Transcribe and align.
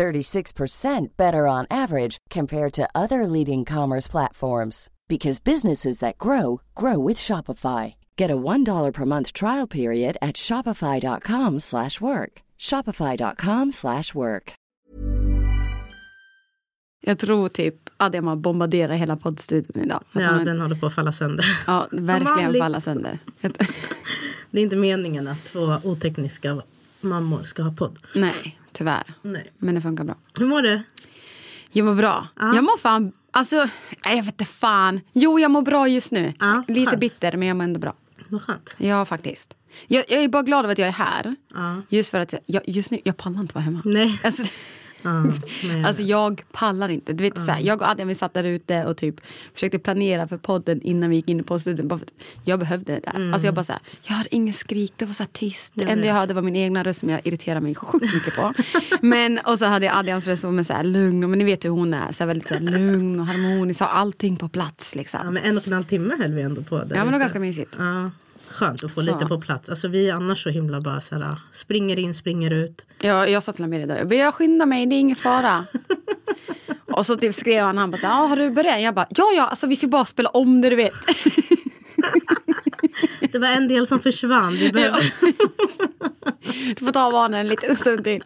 36% 0.00 1.16
better 1.16 1.46
on 1.46 1.66
average 1.70 2.16
compared 2.30 2.72
to 2.72 2.82
other 2.94 3.26
leading 3.26 3.64
commerce 3.66 4.10
platforms 4.10 4.88
because 5.08 5.40
businesses 5.44 5.98
that 5.98 6.18
grow 6.18 6.60
grow 6.74 6.98
with 7.08 7.18
Shopify. 7.18 7.94
Get 8.18 8.30
a 8.30 8.36
$1 8.36 8.92
per 8.94 9.04
month 9.04 9.32
trial 9.32 9.66
period 9.68 10.16
at 10.22 10.36
shopify.com/work. 10.36 12.32
shopify.com/work. 12.60 14.52
Jag 17.06 17.18
tror 17.18 17.48
typ 17.48 17.74
Adrian 17.96 18.26
har 18.26 18.36
bombarderat 18.36 18.98
hela 18.98 19.16
poddstudion 19.16 19.82
idag. 19.84 20.02
Att 20.12 20.22
Ja, 20.22 20.28
han- 20.28 20.44
den 20.44 20.60
håller 20.60 20.76
på 20.76 20.86
att 20.86 20.94
falla 20.94 21.12
sönder. 21.12 21.44
ja 21.66 21.88
verkligen 21.92 22.54
falla 22.54 22.80
sönder. 22.80 23.18
Det 24.50 24.58
är 24.60 24.62
inte 24.62 24.76
meningen 24.76 25.28
att 25.28 25.44
två 25.44 25.60
otekniska 25.84 26.62
mammor 27.00 27.42
ska 27.44 27.62
ha 27.62 27.72
podd. 27.72 27.98
Nej, 28.14 28.58
tyvärr. 28.72 29.02
Nej. 29.22 29.50
Men 29.58 29.74
det 29.74 29.80
funkar 29.80 30.04
bra. 30.04 30.14
Hur 30.38 30.46
mår 30.46 30.62
du? 30.62 30.82
Jag 31.72 31.86
mår 31.86 31.94
bra. 31.94 32.28
Jag 32.36 32.64
mår 32.64 32.78
fan... 32.78 33.12
Alltså, 33.32 33.56
nej, 34.04 34.16
jag 34.16 34.22
vet 34.24 34.26
inte 34.40 34.44
fan. 34.44 35.00
Jo, 35.12 35.38
jag 35.38 35.50
mår 35.50 35.62
bra 35.62 35.88
just 35.88 36.12
nu. 36.12 36.34
Ja, 36.40 36.62
Lite 36.68 36.90
skönt. 36.90 37.00
bitter, 37.00 37.36
men 37.36 37.48
jag 37.48 37.56
mår 37.56 37.64
ändå 37.64 37.80
bra. 37.80 37.94
Vad 38.28 38.42
skönt. 38.42 38.74
Ja, 38.78 39.04
faktiskt. 39.04 39.54
Jag, 39.86 40.04
jag 40.08 40.22
är 40.24 40.28
bara 40.28 40.42
glad 40.42 40.64
över 40.64 40.72
att 40.72 40.78
jag 40.78 40.88
är 40.88 40.92
här. 40.92 41.34
Ja. 41.54 41.82
Just 41.88 42.10
för 42.10 42.20
att 42.20 42.34
jag, 42.46 42.62
just 42.68 42.90
nu, 42.90 43.00
jag 43.04 43.16
pallar 43.16 43.40
inte 43.40 43.54
vara 43.54 43.64
hemma. 43.64 43.82
Nej. 43.84 44.20
Alltså, 44.24 44.42
Nej. 45.02 45.84
alltså 45.84 46.02
jag 46.02 46.42
pallar 46.52 46.88
inte. 46.88 47.12
Du 47.12 47.24
vet, 47.24 47.42
så 47.42 47.52
här, 47.52 47.60
jag 47.60 47.82
och 47.82 47.88
Adrian 47.88 48.08
vi 48.08 48.14
satt 48.14 48.34
där 48.34 48.44
ute 48.44 48.84
och 48.84 48.96
typ 48.96 49.20
försökte 49.54 49.78
planera 49.78 50.28
för 50.28 50.36
podden 50.36 50.82
innan 50.82 51.10
vi 51.10 51.16
gick 51.16 51.28
in 51.28 51.40
i 51.40 51.42
poddstudion. 51.42 51.88
Bara 51.88 51.98
för 51.98 52.06
att 52.06 52.12
jag 52.44 52.58
behövde 52.58 52.92
det 52.92 53.00
där. 53.00 53.32
Alltså 53.32 53.46
jag 53.46 53.54
bara 53.54 53.64
så 53.64 53.72
här, 53.72 53.82
jag 54.02 54.14
hörde 54.14 54.34
ingen 54.34 54.54
skrik, 54.54 54.92
det 54.96 55.04
var 55.04 55.12
så 55.12 55.22
här 55.22 55.30
tyst. 55.32 55.72
Det 55.76 55.84
enda 55.84 56.06
jag 56.06 56.14
hörde 56.14 56.34
var 56.34 56.42
min 56.42 56.56
egna 56.56 56.84
röst 56.84 57.00
som 57.00 57.08
jag 57.08 57.20
irriterar 57.24 57.60
mig 57.60 57.74
sjukt 57.74 58.14
mycket 58.14 58.36
på. 58.36 58.52
men, 59.00 59.38
och 59.38 59.58
så 59.58 59.64
hade 59.64 59.86
jag 59.86 59.96
Adrians 59.96 60.26
röst 60.26 60.40
som 60.40 60.58
är 60.58 60.62
så 60.62 60.72
här 60.72 60.84
lugn. 60.84 61.30
Men 61.30 61.38
ni 61.38 61.44
vet 61.44 61.64
hur 61.64 61.70
hon 61.70 61.94
är. 61.94 62.12
Så 62.12 62.22
här, 62.22 62.26
väldigt 62.28 62.48
så 62.48 62.54
här, 62.54 62.60
lugn 62.60 63.20
och 63.20 63.26
harmonisk. 63.26 63.80
Och 63.80 63.96
allting 63.96 64.36
på 64.36 64.48
plats 64.48 64.94
liksom. 64.94 65.20
Ja, 65.24 65.30
men 65.30 65.42
en 65.42 65.58
och 65.58 65.66
en 65.66 65.72
halv 65.72 65.84
timme 65.84 66.14
höll 66.18 66.32
vi 66.32 66.42
ändå 66.42 66.62
på. 66.62 66.76
Där 66.76 66.96
Ja, 66.96 67.04
men 67.04 67.06
det 67.06 67.12
var 67.12 67.18
ganska 67.18 67.40
mysigt. 67.40 67.74
Ja, 67.78 68.10
skönt 68.50 68.84
att 68.84 68.94
få 68.94 69.00
Så. 69.00 69.06
lite 69.12 69.26
på 69.26 69.40
plats. 69.40 69.70
Alltså, 69.70 69.88
vi 69.88 70.08
är 70.08 70.14
annars 70.14 70.42
så 70.42 70.48
himla 70.50 70.80
bara 70.80 71.00
så 71.00 71.14
här, 71.14 71.36
springer 71.52 71.98
in, 71.98 72.14
springer 72.14 72.50
ut. 72.50 72.84
Jag, 73.00 73.30
jag 73.30 73.42
sa 73.42 73.52
till 73.52 73.64
honom 73.64 73.80
idag, 73.80 73.98
jag 73.98 74.08
bara, 74.08 74.14
jag 74.14 74.34
skyndar 74.34 74.66
mig, 74.66 74.86
det 74.86 74.94
är 74.96 75.00
ingen 75.00 75.16
fara. 75.16 75.64
och 76.92 77.06
så 77.06 77.16
typ 77.16 77.34
skrev 77.34 77.64
han, 77.64 77.78
han 77.78 77.90
bara, 77.90 77.98
"Ja, 78.02 78.08
har 78.08 78.36
du 78.36 78.50
börjat? 78.50 78.82
Jag 78.82 78.94
bara, 78.94 79.06
ja 79.10 79.24
ja, 79.36 79.46
alltså 79.46 79.66
vi 79.66 79.76
får 79.76 79.86
bara 79.86 80.04
spela 80.04 80.28
om 80.28 80.60
det 80.60 80.70
du 80.70 80.76
vet. 80.76 80.92
Det 83.32 83.38
var 83.38 83.48
en 83.48 83.68
del 83.68 83.86
som 83.86 84.00
försvann. 84.00 84.52
Vi 84.52 84.72
behöver... 84.72 85.00
du 86.78 86.84
får 86.84 86.92
ta 86.92 87.10
barnen 87.10 87.40
en 87.40 87.48
liten 87.48 87.76
stund 87.76 88.04
till. 88.04 88.22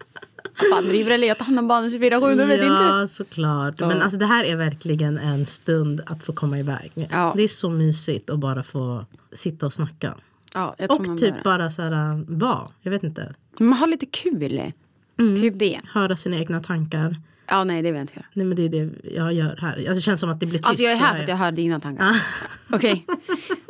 Fan 0.73 0.85
driver 0.85 1.11
eller 1.11 1.29
jag 1.29 1.39
tar 1.39 1.45
hand 1.45 1.59
om 1.59 1.69
barnen 1.69 1.91
24-7, 1.91 2.37
du 2.37 2.45
vet 2.45 2.63
inte. 2.63 2.83
Ja, 2.83 3.07
såklart. 3.09 3.81
Men 3.81 4.03
alltså, 4.03 4.19
det 4.19 4.27
här 4.27 4.45
är 4.45 4.57
verkligen 4.57 5.19
en 5.19 5.47
stund 5.47 6.01
att 6.07 6.25
få 6.25 6.33
komma 6.33 6.59
iväg. 6.59 6.93
Ja. 7.11 7.33
Det 7.37 7.43
är 7.43 7.49
så 7.49 7.71
mysigt 7.71 8.31
att 8.31 8.39
bara 8.39 8.63
få 8.63 9.05
sitta 9.35 9.67
och 9.67 9.73
snacka. 9.73 10.15
Ja, 10.55 10.77
Och 10.89 11.19
typ 11.19 11.43
bara 11.45 11.71
så 11.71 11.83
här, 11.83 12.25
vara. 12.29 12.69
Jag 12.83 12.91
vet 12.91 13.03
inte. 13.03 13.35
Man 13.59 13.73
har 13.73 13.87
lite 13.87 14.07
kul. 14.07 14.73
Typ 15.17 15.59
det. 15.59 15.81
Höra 15.93 16.17
sina 16.17 16.37
egna 16.37 16.61
tankar. 16.61 17.17
Ja, 17.49 17.65
nej 17.65 17.83
det 17.83 17.91
vill 17.91 17.95
jag 17.95 18.03
inte 18.03 18.15
göra. 18.15 18.27
Nej 18.33 18.47
men 18.47 18.57
det 18.57 18.63
är 18.63 18.69
det 18.69 18.91
jag 19.15 19.33
gör 19.33 19.57
här. 19.61 19.77
Alltså, 19.77 19.95
det 19.95 20.01
känns 20.01 20.21
som 20.21 20.31
att 20.31 20.41
det 20.41 20.47
blir 20.47 20.59
tyst. 20.59 20.69
Alltså 20.69 20.83
jag 20.85 20.93
är 20.93 20.97
här 20.97 21.15
för 21.15 21.23
att 21.23 21.29
jag 21.29 21.37
hör 21.37 21.53
dina 21.53 21.81
tankar. 21.81 22.17
Okej, 22.73 23.07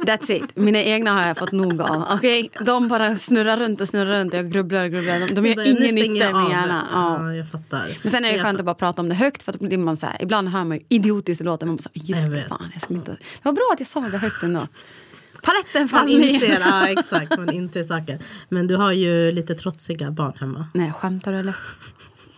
that's 0.06 0.32
it. 0.32 0.56
Mina 0.56 0.78
egna 0.82 1.12
har 1.12 1.26
jag 1.26 1.36
fått 1.36 1.52
nog 1.52 1.80
av. 1.80 2.06
Okej, 2.10 2.50
de 2.60 2.88
bara 2.88 3.16
snurrar 3.16 3.56
runt 3.56 3.80
och 3.80 3.88
snurrar 3.88 4.18
runt. 4.18 4.32
Jag 4.34 4.50
grubblar 4.52 4.84
och 4.84 4.90
grubblar. 4.90 5.18
De, 5.28 5.34
de 5.34 5.46
gör 5.46 5.56
bara, 5.56 5.64
ingen 5.64 5.94
nytta 5.94 6.30
i 6.30 6.32
min 6.32 6.50
hjärna. 6.50 6.88
Ja. 6.92 7.18
Ja, 7.22 7.34
jag 7.34 7.48
fattar. 7.50 7.98
Men 8.02 8.10
sen 8.10 8.24
är 8.24 8.28
det 8.28 8.36
Jag 8.36 8.44
skönt 8.46 8.58
att 8.58 8.64
bara 8.66 8.74
prata 8.74 9.02
om 9.02 9.08
det 9.08 9.14
högt 9.14 9.42
för 9.42 9.52
att 9.52 9.58
blir 9.60 9.78
man 9.78 9.96
så 9.96 10.06
här, 10.06 10.22
ibland 10.22 10.48
hör 10.48 10.64
man 10.64 10.76
ju 10.76 10.84
idiotiskt 10.88 11.44
låter 11.44 11.66
man 11.66 11.76
bara 11.76 11.82
så 11.82 11.90
här, 11.94 12.02
just 12.04 12.34
det 12.34 12.44
fan 12.48 12.70
jag 12.72 12.82
skulle 12.82 12.98
inte. 12.98 13.10
Det 13.10 13.18
var 13.42 13.52
bra 13.52 13.70
att 13.72 13.80
jag 13.80 13.88
sa 13.88 14.00
det 14.00 14.18
högt 14.18 14.42
ändå. 14.42 14.60
Paletten 15.44 15.82
Man 15.82 15.88
faller 15.88 16.18
ner. 16.18 16.28
inser, 16.28 16.60
ja, 16.60 16.88
exakt, 16.98 17.36
man 17.36 17.50
inser 17.50 17.84
saker. 17.84 18.18
Men 18.48 18.66
du 18.66 18.76
har 18.76 18.92
ju 18.92 19.32
lite 19.32 19.54
trotsiga 19.54 20.10
barn 20.10 20.32
hemma. 20.40 20.66
Nej 20.74 20.92
skämtar 20.92 21.32
du 21.32 21.38
eller? 21.38 21.56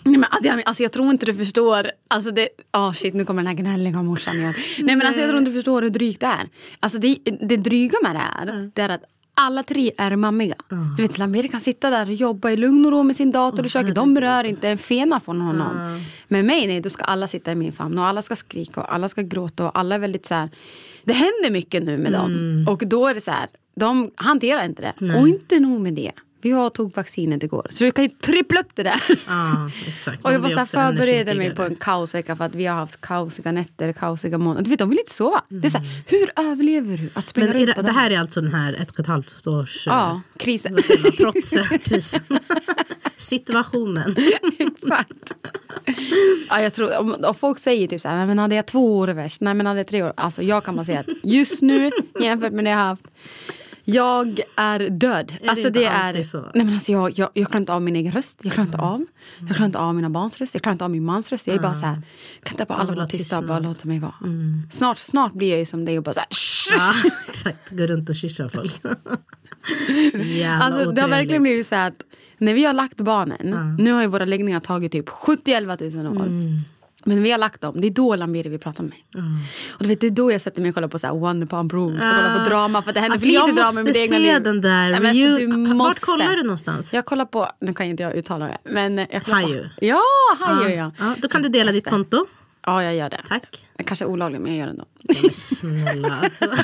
Nej, 0.02 0.18
men 0.18 0.24
alltså, 0.30 0.48
jag, 0.48 0.62
alltså, 0.66 0.82
jag 0.82 0.92
tror 0.92 1.10
inte 1.10 1.26
du 1.26 1.34
förstår. 1.34 1.90
Alltså, 2.08 2.30
det, 2.30 2.48
oh 2.72 2.92
shit, 2.92 3.14
nu 3.14 3.24
kommer 3.24 3.42
den 3.42 3.46
här 3.46 3.54
gnälliga 3.54 4.02
morsan 4.02 4.36
igen. 4.36 4.54
Nej, 4.78 4.96
men 4.96 5.06
alltså, 5.06 5.20
jag 5.20 5.30
tror 5.30 5.38
inte 5.38 5.50
du 5.50 5.54
förstår 5.54 5.82
hur 5.82 5.90
drygt 5.90 6.20
det 6.20 6.26
är. 6.26 6.48
Alltså, 6.80 6.98
det, 6.98 7.18
det 7.40 7.56
dryga 7.56 7.98
med 8.02 8.14
det 8.14 8.18
här 8.18 8.70
det 8.74 8.82
är 8.82 8.88
att 8.88 9.04
alla 9.38 9.62
tre 9.62 9.92
är 9.98 10.16
mammiga. 10.16 10.54
Du 10.96 11.02
vet, 11.02 11.18
Lamir 11.18 11.48
kan 11.48 11.60
sitta 11.60 11.90
där 11.90 12.06
och 12.06 12.14
jobba 12.14 12.50
i 12.50 12.56
lugn 12.56 12.86
och 12.86 12.92
ro 12.92 13.02
med 13.02 13.16
sin 13.16 13.32
dator 13.32 13.66
i 13.66 13.68
köket. 13.68 13.94
De 13.94 14.14
berör 14.14 14.44
inte 14.44 14.68
en 14.68 14.78
fena 14.78 15.20
från 15.20 15.40
honom. 15.40 16.02
Med 16.28 16.44
mig, 16.44 16.66
nej, 16.66 16.80
då 16.80 16.90
ska 16.90 17.04
alla 17.04 17.28
sitta 17.28 17.52
i 17.52 17.54
min 17.54 17.72
famn 17.72 17.98
och 17.98 18.06
alla 18.06 18.22
ska 18.22 18.36
skrika 18.36 18.80
och 18.80 18.94
alla 18.94 19.08
ska 19.08 19.22
gråta 19.22 19.64
och 19.64 19.78
alla 19.78 19.94
är 19.94 19.98
väldigt 19.98 20.26
så 20.26 20.34
här. 20.34 20.50
Det 21.06 21.12
händer 21.12 21.50
mycket 21.50 21.82
nu 21.82 21.98
med 21.98 22.12
dem. 22.12 22.64
Och 22.68 22.82
då 22.86 23.06
är 23.06 23.14
det 23.14 23.20
så 23.20 23.30
här, 23.30 23.48
de 23.76 24.10
hanterar 24.16 24.64
inte 24.64 24.82
det. 24.82 25.14
Och 25.14 25.28
inte 25.28 25.60
nog 25.60 25.80
med 25.80 25.94
det. 25.94 26.12
Vi 26.40 26.50
har 26.50 26.70
tog 26.70 26.96
vaccinet 26.96 27.42
igår. 27.42 27.66
Så 27.70 27.84
du 27.84 27.92
kan 27.92 28.04
ju 28.04 28.10
trippla 28.10 28.60
upp 28.60 28.70
det 28.74 28.82
där. 28.82 29.02
Exakt. 29.86 30.24
Och 30.24 30.32
jag 30.32 30.42
bara 30.42 30.66
förbereder 30.66 31.34
mig 31.34 31.54
på 31.54 31.62
en 31.62 31.76
kaosvecka 31.76 32.36
för 32.36 32.44
att 32.44 32.54
vi 32.54 32.66
har 32.66 32.76
haft 32.76 33.00
kaosiga 33.00 33.52
nätter, 33.52 33.92
kaosiga 33.92 34.38
månader. 34.38 34.64
Du 34.64 34.70
vet, 34.70 34.78
de 34.78 34.90
vill 34.90 34.98
inte 34.98 35.14
sova. 35.14 35.42
Det 35.48 35.66
är 35.66 35.70
så 35.70 35.78
här, 35.78 36.02
hur 36.06 36.30
överlever 36.36 36.96
du 36.96 37.10
att 37.14 37.24
springa 37.24 37.46
Men 37.46 37.56
runt 37.56 37.66
det, 37.66 37.74
på 37.74 37.82
det 37.82 37.92
här 37.92 38.10
är 38.10 38.18
alltså 38.18 38.40
den 38.40 38.52
här 38.52 38.72
ett 38.72 38.90
och 38.90 39.00
ett 39.00 39.06
halvt 39.06 39.46
års... 39.46 39.86
Ja, 39.86 40.20
krisen. 40.36 40.76
säger 40.82 41.02
man, 41.02 41.12
Trots 41.12 41.52
eh, 41.52 41.78
krisen. 41.78 42.20
Situationen. 43.16 44.16
Exakt. 44.58 45.34
Ja, 46.50 46.60
jag 46.60 46.74
tror, 46.74 46.98
om, 46.98 47.16
om 47.24 47.34
folk 47.34 47.58
säger 47.58 47.88
typ 47.88 48.00
så 48.02 48.08
här, 48.08 48.26
men 48.26 48.38
hade 48.38 48.54
jag 48.54 48.66
två 48.66 48.98
år 48.98 49.08
är 49.08 49.14
värst? 49.14 49.40
Nej, 49.40 49.54
men 49.54 49.66
hade 49.66 49.80
jag 49.80 49.86
tre 49.86 50.02
år? 50.02 50.12
Alltså 50.16 50.42
jag 50.42 50.64
kan 50.64 50.76
bara 50.76 50.84
säga 50.84 51.00
att 51.00 51.06
just 51.22 51.62
nu 51.62 51.90
jämfört 52.20 52.52
med 52.52 52.64
det 52.64 52.70
jag 52.70 52.78
har 52.78 52.84
haft 52.84 53.06
jag 53.88 54.40
är 54.56 54.90
död. 54.90 55.36
det 55.42 55.48
alltså, 55.48 55.66
inte 55.66 55.80
det 55.80 55.86
är, 55.86 56.22
så? 56.22 56.40
Nej, 56.54 56.64
men 56.64 56.74
alltså, 56.74 56.92
jag, 56.92 57.18
jag, 57.18 57.30
jag 57.34 57.46
klarar 57.46 57.60
inte 57.60 57.72
av 57.72 57.82
min 57.82 57.96
egen 57.96 58.12
röst. 58.12 58.40
Jag 58.42 58.52
klarar 58.52 58.66
inte 58.66 58.78
av. 58.78 59.04
Jag 59.38 59.48
klarar 59.48 59.66
inte 59.66 59.78
av 59.78 59.94
mina 59.94 60.10
barns 60.10 60.38
röst. 60.38 60.54
Jag 60.54 60.62
klarar 60.62 60.72
inte 60.72 60.84
av 60.84 60.90
min 60.90 61.04
mans 61.04 61.32
röst. 61.32 61.46
Jag 61.46 61.56
är 61.56 61.60
bara 61.60 61.74
så 61.74 61.86
här, 61.86 62.02
kan 62.42 62.54
inte 62.54 62.64
bara 62.64 62.78
alla 62.78 62.94
vara 62.94 63.06
tysta 63.06 63.38
och 63.38 63.44
bara 63.44 63.58
låta 63.58 63.88
mig 63.88 63.98
vara. 63.98 64.14
Snart, 64.70 64.98
snart 64.98 65.32
blir 65.32 65.50
jag 65.50 65.58
ju 65.58 65.66
som 65.66 65.84
dig 65.84 65.98
och 65.98 66.04
bara 66.04 66.14
så 66.14 66.20
här! 66.20 66.26
Ja, 66.78 67.10
exakt. 67.28 67.70
Gå 67.70 67.86
runt 67.86 68.08
och 68.08 68.16
kyssa 68.16 68.48
folk. 68.48 68.80
Alltså, 70.60 70.92
det 70.92 71.00
har 71.00 71.08
verkligen 71.08 71.42
blivit 71.42 71.66
så 71.66 71.74
här 71.74 71.88
att 71.88 72.04
när 72.38 72.54
vi 72.54 72.64
har 72.64 72.72
lagt 72.72 72.96
barnen, 73.00 73.76
nu 73.78 73.92
har 73.92 74.00
ju 74.00 74.06
våra 74.06 74.24
läggningar 74.24 74.60
tagit 74.60 74.92
typ 74.92 75.08
70-11 75.08 75.96
000 76.04 76.16
år. 76.16 76.28
Men 77.08 77.22
vi 77.22 77.30
har 77.30 77.38
lagt 77.38 77.60
dem, 77.60 77.80
det 77.80 77.86
är 77.86 77.90
då 77.90 78.16
Lamiri 78.16 78.48
vill 78.48 78.58
prata 78.60 78.82
med 78.82 78.90
mig. 78.90 79.04
Och 79.70 79.82
du 79.82 79.88
vet, 79.88 80.00
det 80.00 80.06
är 80.06 80.10
då 80.10 80.32
jag 80.32 80.40
sätter 80.40 80.62
mig 80.62 80.68
och 80.68 80.74
kollar 80.74 80.88
på 80.88 80.98
så 80.98 81.06
här 81.06 81.14
One 81.24 81.46
Pump 81.46 81.72
Rooms 81.72 81.94
och 81.96 82.00
kollar 82.02 82.38
på 82.44 82.48
drama 82.50 82.82
för 82.82 82.90
att 82.90 82.94
det 82.94 83.00
händer 83.00 83.12
Alltså, 83.14 83.26
för 83.26 83.32
lite 83.32 83.46
jag 83.46 83.54
drama 83.56 83.66
måste 83.66 83.80
i 83.80 83.84
mitt 83.84 83.96
egna 83.96 84.16
se 84.16 84.32
liv. 84.32 84.42
den 84.42 84.60
där. 84.60 84.90
Nej, 84.90 85.00
men 85.00 85.06
alltså, 85.10 85.46
du 85.46 85.46
Vart 85.66 85.76
måste. 85.76 86.06
kollar 86.06 86.36
du 86.36 86.42
någonstans? 86.42 86.94
Jag 86.94 87.04
kollar 87.04 87.24
på, 87.24 87.48
nu 87.60 87.74
kan 87.74 87.86
inte 87.86 88.02
jag 88.02 88.14
uttala 88.14 88.46
det, 88.46 88.58
men 88.64 88.98
jag 88.98 89.24
kollar 89.24 89.38
Hayu. 89.42 89.62
på. 89.62 89.68
Ja, 89.84 90.02
Hayu 90.40 90.74
ja. 90.74 90.92
Ja, 90.98 91.14
då 91.22 91.28
kan 91.28 91.42
du 91.42 91.48
dela 91.48 91.72
ditt 91.72 91.86
konto. 91.90 92.26
Ja, 92.66 92.82
jag 92.82 92.94
gör 92.94 93.10
det. 93.10 93.20
Tack. 93.28 93.66
Kanske 93.84 94.04
olagligt, 94.04 94.40
men 94.42 94.50
jag 94.56 94.58
gör 94.58 94.66
det 94.66 94.70
ändå. 94.72 94.84
Ja, 95.02 95.14
men 95.22 95.32
snälla 95.32 96.18
alltså. 96.22 96.46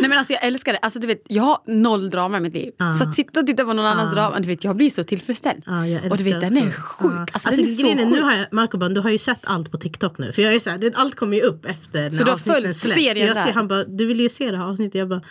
Nej 0.00 0.08
men 0.08 0.18
alltså 0.18 0.32
jag 0.32 0.44
älskar 0.44 0.72
det. 0.72 0.78
Alltså 0.78 0.98
du 0.98 1.06
vet, 1.06 1.22
jag 1.28 1.42
har 1.42 1.58
noll 1.66 2.10
drama 2.10 2.36
i 2.36 2.40
mitt 2.40 2.54
liv. 2.54 2.72
Så 2.98 3.04
att 3.04 3.14
sitta 3.14 3.40
och 3.40 3.46
titta 3.46 3.64
på 3.64 3.72
någon 3.72 3.86
annans 3.86 4.12
drama, 4.14 4.40
du 4.40 4.48
vet 4.48 4.64
jag 4.64 4.76
blir 4.76 4.90
så 4.90 5.04
tillfredsställd. 5.04 5.62
Jag 5.66 6.10
och 6.12 6.16
du 6.16 6.24
vet 6.24 6.40
den 6.40 6.56
är 6.58 6.70
sjuk. 6.70 7.12
Ja. 7.12 7.20
Alltså, 7.20 7.48
Alltså, 7.48 7.50
den 7.62 7.66
är 7.66 7.70
så 7.70 7.82
grejen 7.82 7.98
sjuk. 7.98 8.08
nu 8.16 8.22
har 8.22 8.32
jag, 8.36 8.46
Marco 8.52 8.78
bara, 8.78 8.88
du 8.88 9.00
har 9.00 9.10
ju 9.10 9.18
sett 9.18 9.40
allt 9.42 9.70
på 9.72 9.78
TikTok 9.78 10.18
nu. 10.18 10.32
För 10.32 10.42
jag 10.42 10.54
är 10.54 10.60
så 10.60 10.70
här, 10.70 10.78
vet, 10.78 10.96
allt 10.96 11.14
kommer 11.14 11.36
ju 11.36 11.42
upp 11.42 11.64
efter 11.66 12.10
Så 12.10 12.16
när 12.16 12.18
du 12.18 12.24
har 12.24 12.32
avsnitten 12.32 12.74
släpps. 12.74 12.94
Så 13.14 13.20
jag 13.20 13.34
där? 13.36 13.44
ser, 13.44 13.52
han 13.52 13.68
bara, 13.68 13.84
du 13.84 14.06
vill 14.06 14.20
ju 14.20 14.28
se 14.28 14.50
det 14.50 14.56
här 14.56 14.64
avsnittet. 14.66 14.94
Jag 14.94 15.08
bara, 15.08 15.22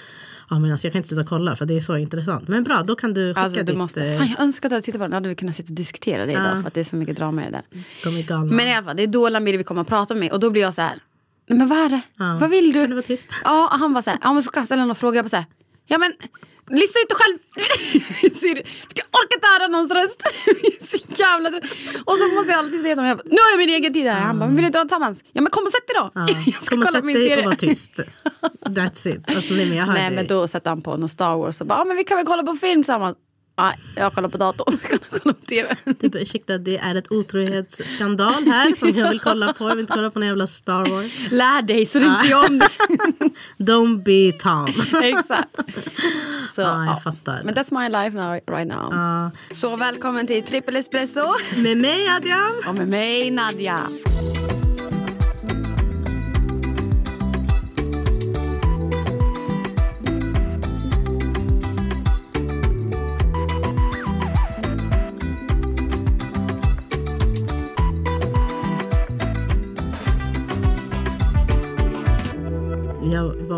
ja 0.49 0.59
men 0.59 0.71
alltså 0.71 0.87
jag 0.87 0.91
kan 0.93 0.99
inte 0.99 1.09
sluta 1.09 1.23
kolla 1.23 1.55
för 1.55 1.65
det 1.65 1.75
är 1.75 1.79
så 1.79 1.97
intressant. 1.97 2.47
Men 2.47 2.63
bra, 2.63 2.83
då 2.83 2.95
kan 2.95 3.13
du 3.13 3.29
skicka 3.29 3.41
Alltså, 3.41 3.59
du 3.59 3.65
ditt... 3.65 3.77
måste, 3.77 4.05
eh, 4.05 4.17
fan, 4.17 4.27
jag 4.37 4.39
önskar 4.43 4.69
att 4.69 4.73
jag 4.73 4.83
tittade 4.83 4.99
på 4.99 5.03
den. 5.03 5.11
Då 5.11 5.15
hade 5.15 5.29
vi 5.29 5.35
kunnat 5.35 5.55
sitta 5.55 5.69
och 5.71 5.75
diskutera 5.75 6.25
det 6.25 6.31
idag 6.31 6.61
för 6.61 6.67
att 6.67 6.73
det 6.73 6.79
är 6.79 6.83
så 6.83 6.95
mycket 6.95 7.17
drama 7.17 7.41
i 7.41 7.45
det 7.45 7.51
där. 7.51 7.83
De 8.03 8.17
är 8.17 8.23
galna. 8.23 8.55
Men 8.55 8.67
i 8.67 8.73
alla 8.75 8.83
fall, 8.85 8.95
det 8.95 9.03
är 9.03 9.07
då 9.07 9.29
Lamiri 9.29 9.57
vill 9.57 9.65
komma 9.65 9.81
och 9.81 9.87
prata 9.87 10.13
med 10.13 10.19
mig 10.19 10.31
och 10.31 10.39
då 10.39 10.49
blir 10.49 10.61
jag 10.61 10.73
så 10.73 10.81
här. 10.81 10.99
Nej 11.51 11.57
men 11.57 11.67
vad 11.67 11.77
är 11.77 11.89
det? 11.89 12.01
Ja. 12.17 12.37
Vad 12.39 12.49
vill 12.49 12.73
du? 12.73 12.81
Kan 12.81 12.89
du 12.89 12.95
vara 12.95 13.05
tyst? 13.05 13.29
Ja, 13.43 13.69
han 13.71 13.93
var 13.93 14.01
så 14.01 14.09
här, 14.09 14.19
ja 14.21 14.33
men 14.33 14.43
så 14.43 14.51
jag 14.53 14.65
ställa 14.65 14.85
någon 14.85 14.95
fråga. 14.95 15.15
Jag 15.15 15.25
bara 15.25 15.29
så 15.29 15.35
här, 15.35 15.45
ja 15.87 15.97
men 15.97 16.13
Lista 16.69 16.99
ut 16.99 17.09
det 17.09 17.15
själv! 17.15 17.37
Jag 18.95 19.05
orkar 19.19 19.35
inte 19.35 19.47
höra 19.47 19.67
någons 19.67 19.91
röst. 19.91 20.21
så 20.89 21.21
jävla. 21.21 21.49
Och 22.05 22.15
så 22.17 22.35
måste 22.35 22.51
jag 22.51 22.59
alltid 22.59 22.81
säga 22.81 22.95
till 22.95 23.03
honom, 23.03 23.21
nu 23.25 23.37
har 23.37 23.49
jag 23.51 23.57
min 23.57 23.69
egen 23.69 23.93
tid 23.93 24.05
här. 24.05 24.19
Han 24.19 24.39
bara, 24.39 24.45
men 24.45 24.55
vill 24.55 24.63
du 24.63 24.67
inte 24.67 24.77
ha 24.77 24.85
tillsammans? 24.85 25.23
Ja 25.31 25.41
men 25.41 25.51
kom 25.51 25.63
och 25.63 25.71
sätt 25.71 25.87
dig 25.87 25.95
då. 25.99 26.11
Ja. 26.15 26.27
Jag 26.53 26.63
ska 26.63 26.75
Kom 26.75 26.79
och 26.79 26.87
kolla 26.87 26.97
sätt 26.97 27.05
min 27.05 27.15
dig 27.15 27.23
serie. 27.27 27.43
och 27.43 27.49
var 27.49 27.55
tyst. 27.55 27.91
That's 28.65 29.07
it. 29.07 29.35
Alltså, 29.35 29.53
nej, 29.53 29.65
men 29.69 29.77
jag 29.77 29.87
Nej 29.87 30.11
men 30.11 30.27
då 30.27 30.47
sätter 30.47 30.69
han 30.69 30.81
på 30.81 30.97
någon 30.97 31.09
Star 31.09 31.37
Wars 31.37 31.61
och 31.61 31.67
bara, 31.67 31.79
ah, 31.79 31.85
men 31.85 31.97
vi 31.97 32.03
kan 32.03 32.17
väl 32.17 32.25
kolla 32.25 32.43
på 32.43 32.55
film 32.55 32.83
tillsammans. 32.83 33.17
Nej, 33.57 33.75
jag 33.95 34.13
kollar 34.13 34.29
på 34.29 34.37
datorn. 34.37 34.77
Jag 34.91 35.21
kollar 35.21 35.33
på 35.33 35.45
tv. 35.45 35.75
Typ, 35.99 36.15
ursäkta, 36.15 36.57
det 36.57 36.77
är 36.77 36.95
ett 36.95 37.11
otrohetsskandal 37.11 38.43
här 38.43 38.75
som 38.75 38.97
jag 38.97 39.09
vill 39.09 39.19
kolla 39.19 39.53
på. 39.53 39.63
Jag 39.69 39.75
vill 39.75 39.79
inte 39.79 39.93
kolla 39.93 40.11
på 40.11 40.19
någon 40.19 40.27
jävla 40.27 40.47
Star 40.47 40.85
Wars. 40.85 41.11
Lär 41.31 41.61
dig 41.61 41.85
så 41.85 41.99
du 41.99 42.05
inte 42.05 42.27
gör 42.27 42.45
om 42.47 42.59
det. 42.59 42.69
Don't 43.57 44.03
be 44.03 44.37
Tom. 44.39 44.67
Exakt. 45.03 45.55
Så, 46.55 46.61
Ja, 46.61 46.85
jag 46.85 47.03
fattar. 47.03 47.41
Men 47.43 47.55
that's 47.55 47.79
my 47.83 47.89
life 47.89 48.17
now, 48.17 48.33
right 48.57 48.67
now. 48.67 48.93
Ja. 48.93 49.31
Så 49.51 49.75
välkommen 49.75 50.27
till 50.27 50.43
Trippel 50.43 50.75
Espresso. 50.75 51.35
Med 51.55 51.77
mig 51.77 52.07
Adrian. 52.09 52.61
Och 52.67 52.75
med 52.75 52.87
mig 52.87 53.31
Nadja. 53.31 53.79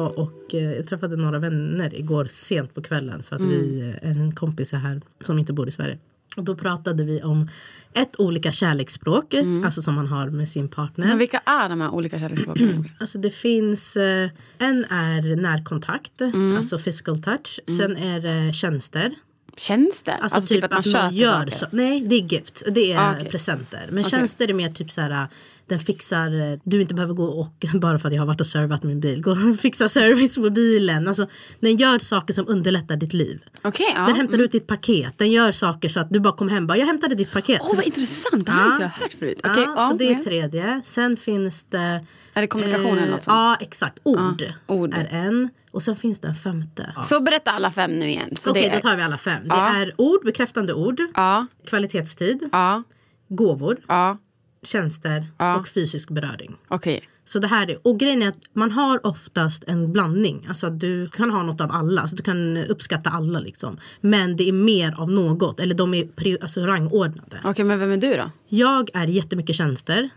Jag 0.04 0.18
och 0.18 0.54
eh, 0.56 0.72
jag 0.74 0.88
träffade 0.88 1.16
några 1.16 1.40
vänner 1.40 1.96
igår 1.96 2.26
sent 2.32 2.74
på 2.76 2.82
kvällen 2.82 3.24
för 3.24 3.36
att 3.36 3.42
vi, 3.42 3.82
Mm. 3.82 3.96
eh, 4.18 4.24
en 4.24 4.36
kompis 4.36 4.74
är 4.74 4.78
här 4.78 5.02
som 5.22 5.40
inte 5.40 5.54
bor 5.54 5.68
i 5.68 5.72
Sverige. 5.72 5.98
Och 6.38 6.44
då 6.44 6.56
pratade 6.56 7.04
vi 7.04 7.22
om 7.24 7.50
ett 7.94 8.20
olika 8.20 8.52
kärleksspråk, 8.52 9.34
alltså 9.66 9.82
som 9.82 9.94
man 9.96 10.08
har 10.08 10.30
med 10.30 10.50
sin 10.50 10.68
partner. 10.68 11.06
Mm. 11.06 11.10
Men 11.10 11.18
vilka 11.20 11.38
är 11.46 11.70
de 11.70 11.82
här 11.82 11.90
olika 11.90 12.20
kärleksspråken? 12.20 12.90
Alltså 13.00 13.18
det 13.18 13.32
finns, 13.32 13.96
eh, 13.98 14.30
en 14.58 14.86
är 14.86 15.36
närkontakt, 15.36 16.22
Mm. 16.22 16.58
alltså 16.58 16.78
physical 16.78 17.22
touch. 17.24 17.60
Sen 17.78 17.98
är 17.98 18.20
det 18.20 18.54
tjänster. 18.54 19.12
Tjänster? 19.58 20.18
Alltså, 20.22 20.42
typ, 20.42 20.64
att, 20.64 20.72
man 20.72 20.84
köper 20.84 21.12
gör 21.12 21.32
saker? 21.34 21.52
så. 21.52 21.66
Nej, 21.72 22.02
det 22.08 22.16
är 22.16 22.20
gift. 22.22 22.64
Det 22.72 22.94
är 22.94 23.00
Ah, 23.00 23.14
okej. 23.18 23.30
presenter. 23.32 23.82
Men 23.90 24.00
Okej. 24.00 24.12
tjänster 24.12 24.50
är 24.50 24.54
mer 24.54 24.70
typ 24.70 24.92
så 24.92 25.02
här. 25.02 25.28
Den 25.68 25.80
fixar, 25.80 26.52
eh, 26.52 26.60
du 26.64 26.82
inte 26.82 26.94
behöver 26.94 27.14
gå 27.14 27.26
och, 27.26 27.66
bara 27.82 28.00
för 28.00 28.08
att 28.08 28.14
jag 28.14 28.22
har 28.22 28.28
varit 28.28 28.40
och 28.42 28.48
servat 28.48 28.84
min 28.84 29.00
bil, 29.00 29.22
gå 29.22 29.32
och 29.32 29.60
fixa 29.60 29.90
service 29.90 30.36
på 30.36 30.50
bilen. 30.50 31.08
Alltså, 31.08 31.28
den 31.60 31.78
gör 31.78 32.00
saker 32.00 32.34
som 32.34 32.48
underlättar 32.48 32.96
ditt 32.96 33.14
liv. 33.14 33.42
Okej, 33.62 33.94
ja. 33.96 34.06
Den 34.06 34.16
hämtar 34.16 34.38
ut 34.38 34.52
ditt 34.52 34.68
paket, 34.68 35.18
den 35.18 35.32
gör 35.32 35.52
saker 35.52 35.90
så 35.90 36.00
att 36.00 36.10
du 36.10 36.20
bara 36.20 36.34
kommer 36.34 36.52
hem 36.52 36.68
bara, 36.68 36.78
jag 36.78 36.86
hämtade 36.86 37.16
ditt 37.16 37.32
paket. 37.32 37.60
Åh 37.64 37.70
Så- 37.70 37.76
vad 37.76 37.86
intressant, 37.86 38.46
det 38.46 38.52
har 38.52 38.72
inte 38.72 38.84
jag 38.84 38.90
hört 38.90 39.14
förut. 39.20 39.40
Ja, 39.44 39.52
Okej, 39.52 39.64
ja, 39.76 39.90
så 39.92 39.98
det 39.98 40.14
är 40.14 40.24
tredje. 40.24 40.82
Sen 40.84 41.18
finns 41.18 41.64
det... 41.64 42.06
Är 42.34 42.42
det 42.42 42.48
kommunikation 42.48 42.98
eller 42.98 43.12
något 43.12 43.24
sånt? 43.24 43.36
Ja, 43.36 43.58
exakt. 43.60 44.00
Ord, 44.04 44.42
Ja, 44.68 44.74
ord. 44.76 44.94
är 44.94 45.08
en. 45.12 45.50
Och 45.72 45.84
sen 45.84 45.96
finns 45.96 46.20
det 46.20 46.28
en 46.28 46.36
femte. 46.36 46.94
Så 47.04 47.20
berätta 47.22 47.52
alla 47.52 47.72
fem 47.72 47.92
nu 47.92 48.08
igen. 48.10 48.36
Så 48.40 48.50
Okej, 48.50 48.62
det 48.62 48.70
är... 48.70 48.76
då 48.76 48.82
tar 48.90 48.96
vi 48.98 49.02
alla 49.04 49.18
fem. 49.18 49.42
Ja. 49.50 49.56
Det 49.76 49.82
är 49.82 49.94
ord, 50.02 50.26
bekräftande 50.26 50.74
ord, 50.74 51.02
Ja, 51.16 51.48
kvalitetstid, 51.68 52.50
ja, 52.52 52.84
gåvor, 53.30 53.78
ja, 53.88 54.18
tjänster 54.64 55.26
Ja. 55.38 55.56
och 55.60 55.68
fysisk 55.68 56.10
beröring. 56.10 56.56
okej. 56.68 57.10
Så 57.26 57.40
det 57.40 57.48
här 57.48 57.70
är, 57.72 57.88
och 57.88 58.00
grejen 58.00 58.22
är 58.22 58.28
att 58.30 58.38
man 58.54 58.72
har 58.72 59.06
oftast 59.08 59.64
en 59.68 59.92
blandning. 59.92 60.46
Alltså 60.50 60.68
att 60.68 60.80
du 60.80 61.10
kan 61.10 61.30
ha 61.32 61.44
något 61.44 61.62
av 61.62 61.72
alla. 61.72 62.02
Alltså 62.02 62.16
du 62.16 62.24
kan 62.24 62.58
uppskatta 62.58 63.10
alla 63.10 63.40
liksom. 63.40 63.78
Men 64.02 64.36
det 64.36 64.50
är 64.50 64.52
mer 64.54 64.96
av 64.98 65.12
något. 65.12 65.60
Eller 65.60 65.76
de 65.76 65.94
är 65.94 66.08
alltså 66.42 66.62
rangordnade. 66.62 67.40
Okej, 67.44 67.66
men 67.66 67.80
vem 67.80 67.92
är 67.92 67.98
du 67.98 68.14
då? 68.18 68.32
Jag 68.50 68.90
är 68.94 69.08
jättemycket 69.08 69.56
tjänster. 69.56 70.10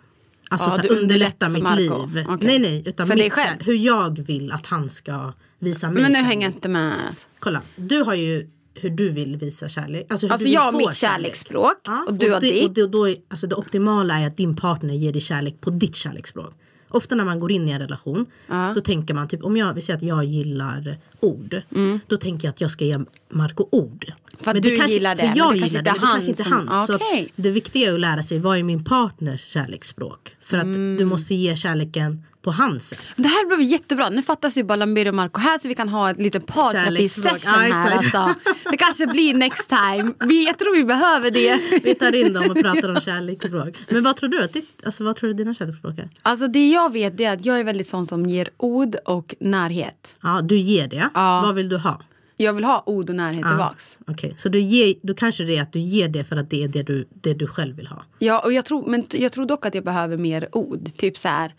Alltså 0.51 0.81
Ja, 0.87 0.89
underlätta 0.97 1.47
för 1.47 1.53
mitt 1.53 1.63
Marco. 1.63 1.77
liv. 2.07 2.25
Okej. 2.29 2.47
Nej 2.47 2.59
nej, 2.59 2.83
utan 2.87 3.07
För 3.07 3.15
mitt 3.15 3.23
dig 3.23 3.31
själv? 3.31 3.59
hur 3.61 3.75
jag 3.75 4.19
vill 4.19 4.53
att 4.53 4.67
han 4.67 4.89
ska 4.91 5.33
visa 5.59 5.91
mig 5.91 6.03
Men 6.03 6.13
nu 6.13 6.19
hänger 6.19 6.47
jag 6.47 6.55
inte 6.55 6.69
med. 6.69 7.07
Alltså, 7.09 7.27
Kolla, 7.39 7.63
du 7.77 8.03
har 8.03 8.15
ju 8.15 8.51
hur 8.81 8.91
du 8.91 9.11
vill 9.11 9.37
visa 9.37 9.69
kärlek. 9.69 10.07
Alltså, 10.11 10.27
hur 10.27 10.33
alltså 10.33 10.45
du 10.45 10.49
vill 10.49 10.55
jag 10.55 10.61
har 10.63 10.73
mitt 10.73 10.81
kärlek. 10.95 10.97
kärleksspråk 10.97 11.77
Ja, 11.85 12.05
och 12.09 12.15
du 12.15 12.33
har 12.33 12.41
det, 12.41 12.51
ditt. 12.51 12.69
och 12.69 12.75
det, 12.75 12.87
då 12.87 13.09
är, 13.09 13.17
alltså 13.29 13.47
det 13.47 13.55
optimala 13.55 14.19
är 14.19 14.27
att 14.27 14.37
din 14.37 14.57
partner 14.57 14.95
ger 14.95 15.13
dig 15.13 15.21
kärlek 15.23 15.61
på 15.61 15.71
ditt 15.71 15.95
kärleksspråk. 15.97 16.55
Ofta 16.89 17.15
när 17.15 17.25
man 17.25 17.41
går 17.41 17.53
in 17.53 17.69
i 17.69 17.71
en 17.71 17.79
relation 17.79 18.27
då 18.75 18.81
tänker 18.81 19.15
man 19.15 19.29
typ 19.29 19.45
om 19.45 19.57
jag 19.57 19.75
vi 19.75 19.81
säger 19.81 19.97
att 19.97 20.03
jag 20.03 20.25
gillar 20.25 20.99
ord. 21.21 21.63
Då 22.07 22.17
tänker 22.17 22.49
jag 22.49 22.53
att 22.53 22.61
jag 22.61 22.71
ska 22.71 22.85
ge 22.85 22.99
Marco 23.31 23.69
ord. 23.73 24.05
Mm. 24.05 24.17
För 24.41 24.53
Men 24.53 24.63
du 24.63 24.77
kanske, 24.77 24.93
gillar 24.93 25.15
det, 25.15 25.21
För 25.21 25.29
men 25.29 25.37
jag 25.37 25.55
det 25.55 25.59
kanske 25.59 25.79
gillar 25.79 25.83
det, 25.83 25.91
men 26.01 26.01
det 26.01 26.07
kanske 26.07 26.31
inte 26.31 26.43
som- 26.43 26.69
han. 26.69 26.87
Så 26.87 26.95
att 26.95 27.03
Okej. 27.03 27.33
det 27.37 27.51
viktiga 27.51 27.91
är 27.91 27.95
att 27.95 28.01
lära 28.01 28.23
sig 28.23 28.39
vad 28.39 28.59
är 28.59 28.63
min 28.63 28.85
partners 28.85 29.41
kärleksspråk. 29.41 30.37
För 30.41 30.57
att 30.59 30.65
Mm. 30.65 30.97
du 30.99 31.05
måste 31.05 31.35
ge 31.35 31.57
kärleken 31.57 32.25
på 32.47 32.53
hans 32.53 32.89
sätt. 32.89 32.99
Det 33.17 33.29
här 33.29 33.47
blev 33.47 33.63
jättebra. 33.63 34.11
Nu 34.11 34.23
fattas 34.23 34.57
ju 34.59 34.63
bara 34.63 34.77
Lambero 34.77 35.09
och 35.09 35.15
Marco 35.15 35.41
här 35.41 35.59
så 35.59 35.69
vi 35.69 35.75
kan 35.75 35.89
ha 35.89 36.11
ett 36.11 36.19
litet 36.19 36.47
parterapi-session 36.47 37.73
här. 37.73 37.97
Alltså. 37.97 38.35
Det 38.71 38.77
kanske 38.77 39.07
blir 39.07 39.35
next 39.35 39.69
time. 39.69 40.13
Vi, 40.29 40.47
jag 40.47 40.59
tror 40.59 40.77
vi 40.77 40.85
behöver 40.85 41.31
det. 41.31 41.61
Vi 41.83 41.95
tar 41.95 42.15
in 42.15 42.33
dem 42.33 42.51
och 42.51 42.57
pratar 42.63 42.89
om 42.89 43.01
kärleksspråk. 43.01 43.77
Men 43.91 44.03
vad 44.03 44.17
tror 44.17 44.29
du 44.29 44.43
att 44.43 44.53
ditt, 44.53 44.69
alltså 44.85 45.05
vad 45.05 45.17
tror 45.17 45.29
du 45.29 45.35
dina 45.35 45.55
kärleksspråk 45.55 45.99
är? 45.99 46.09
Alltså 46.23 46.49
det 46.49 46.71
jag 46.71 46.93
vet 46.93 47.21
är 47.21 47.33
att 47.33 47.45
jag 47.45 47.61
är 47.61 47.65
väldigt 47.65 47.89
sån 47.89 48.07
som 48.07 48.27
ger 48.27 48.49
ord 48.57 48.97
och 49.05 49.35
närhet. 49.41 50.17
Ja, 50.23 50.41
du 50.43 50.59
ger 50.59 50.89
det. 50.89 51.11
Ja. 51.15 51.43
Vad 51.45 51.55
vill 51.55 51.69
du 51.69 51.77
ha? 51.77 52.01
Jag 52.37 52.53
vill 52.53 52.65
ha 52.65 52.83
ord 52.87 53.11
och 53.11 53.17
närhet 53.17 53.47
tillbaks. 53.47 53.99
Okej, 54.07 54.35
så 54.37 54.49
du 54.49 54.61
ger, 54.61 54.95
då 55.03 55.15
kanske 55.15 55.45
det 55.45 55.57
är 55.57 55.63
att 55.63 55.73
du 55.73 55.79
ger 55.79 56.09
det 56.09 56.25
för 56.25 56.37
att 56.37 56.51
det 56.51 56.65
är 56.65 56.69
det 56.69 56.83
du, 56.83 57.09
det 57.11 57.35
du 57.35 57.47
själv 57.47 57.77
vill 57.77 57.87
ha. 57.87 58.03
Ja, 58.19 58.41
och 58.41 58.53
jag 58.53 58.65
tror, 58.65 58.87
men 58.87 59.07
jag 59.11 59.33
tror 59.33 59.47
dock 59.47 59.67
att 59.67 59.75
jag 59.75 59.85
behöver 59.85 60.17
mer 60.17 60.49
ord. 60.53 60.89
Typ 60.97 61.19
så 61.19 61.29
här. 61.29 61.55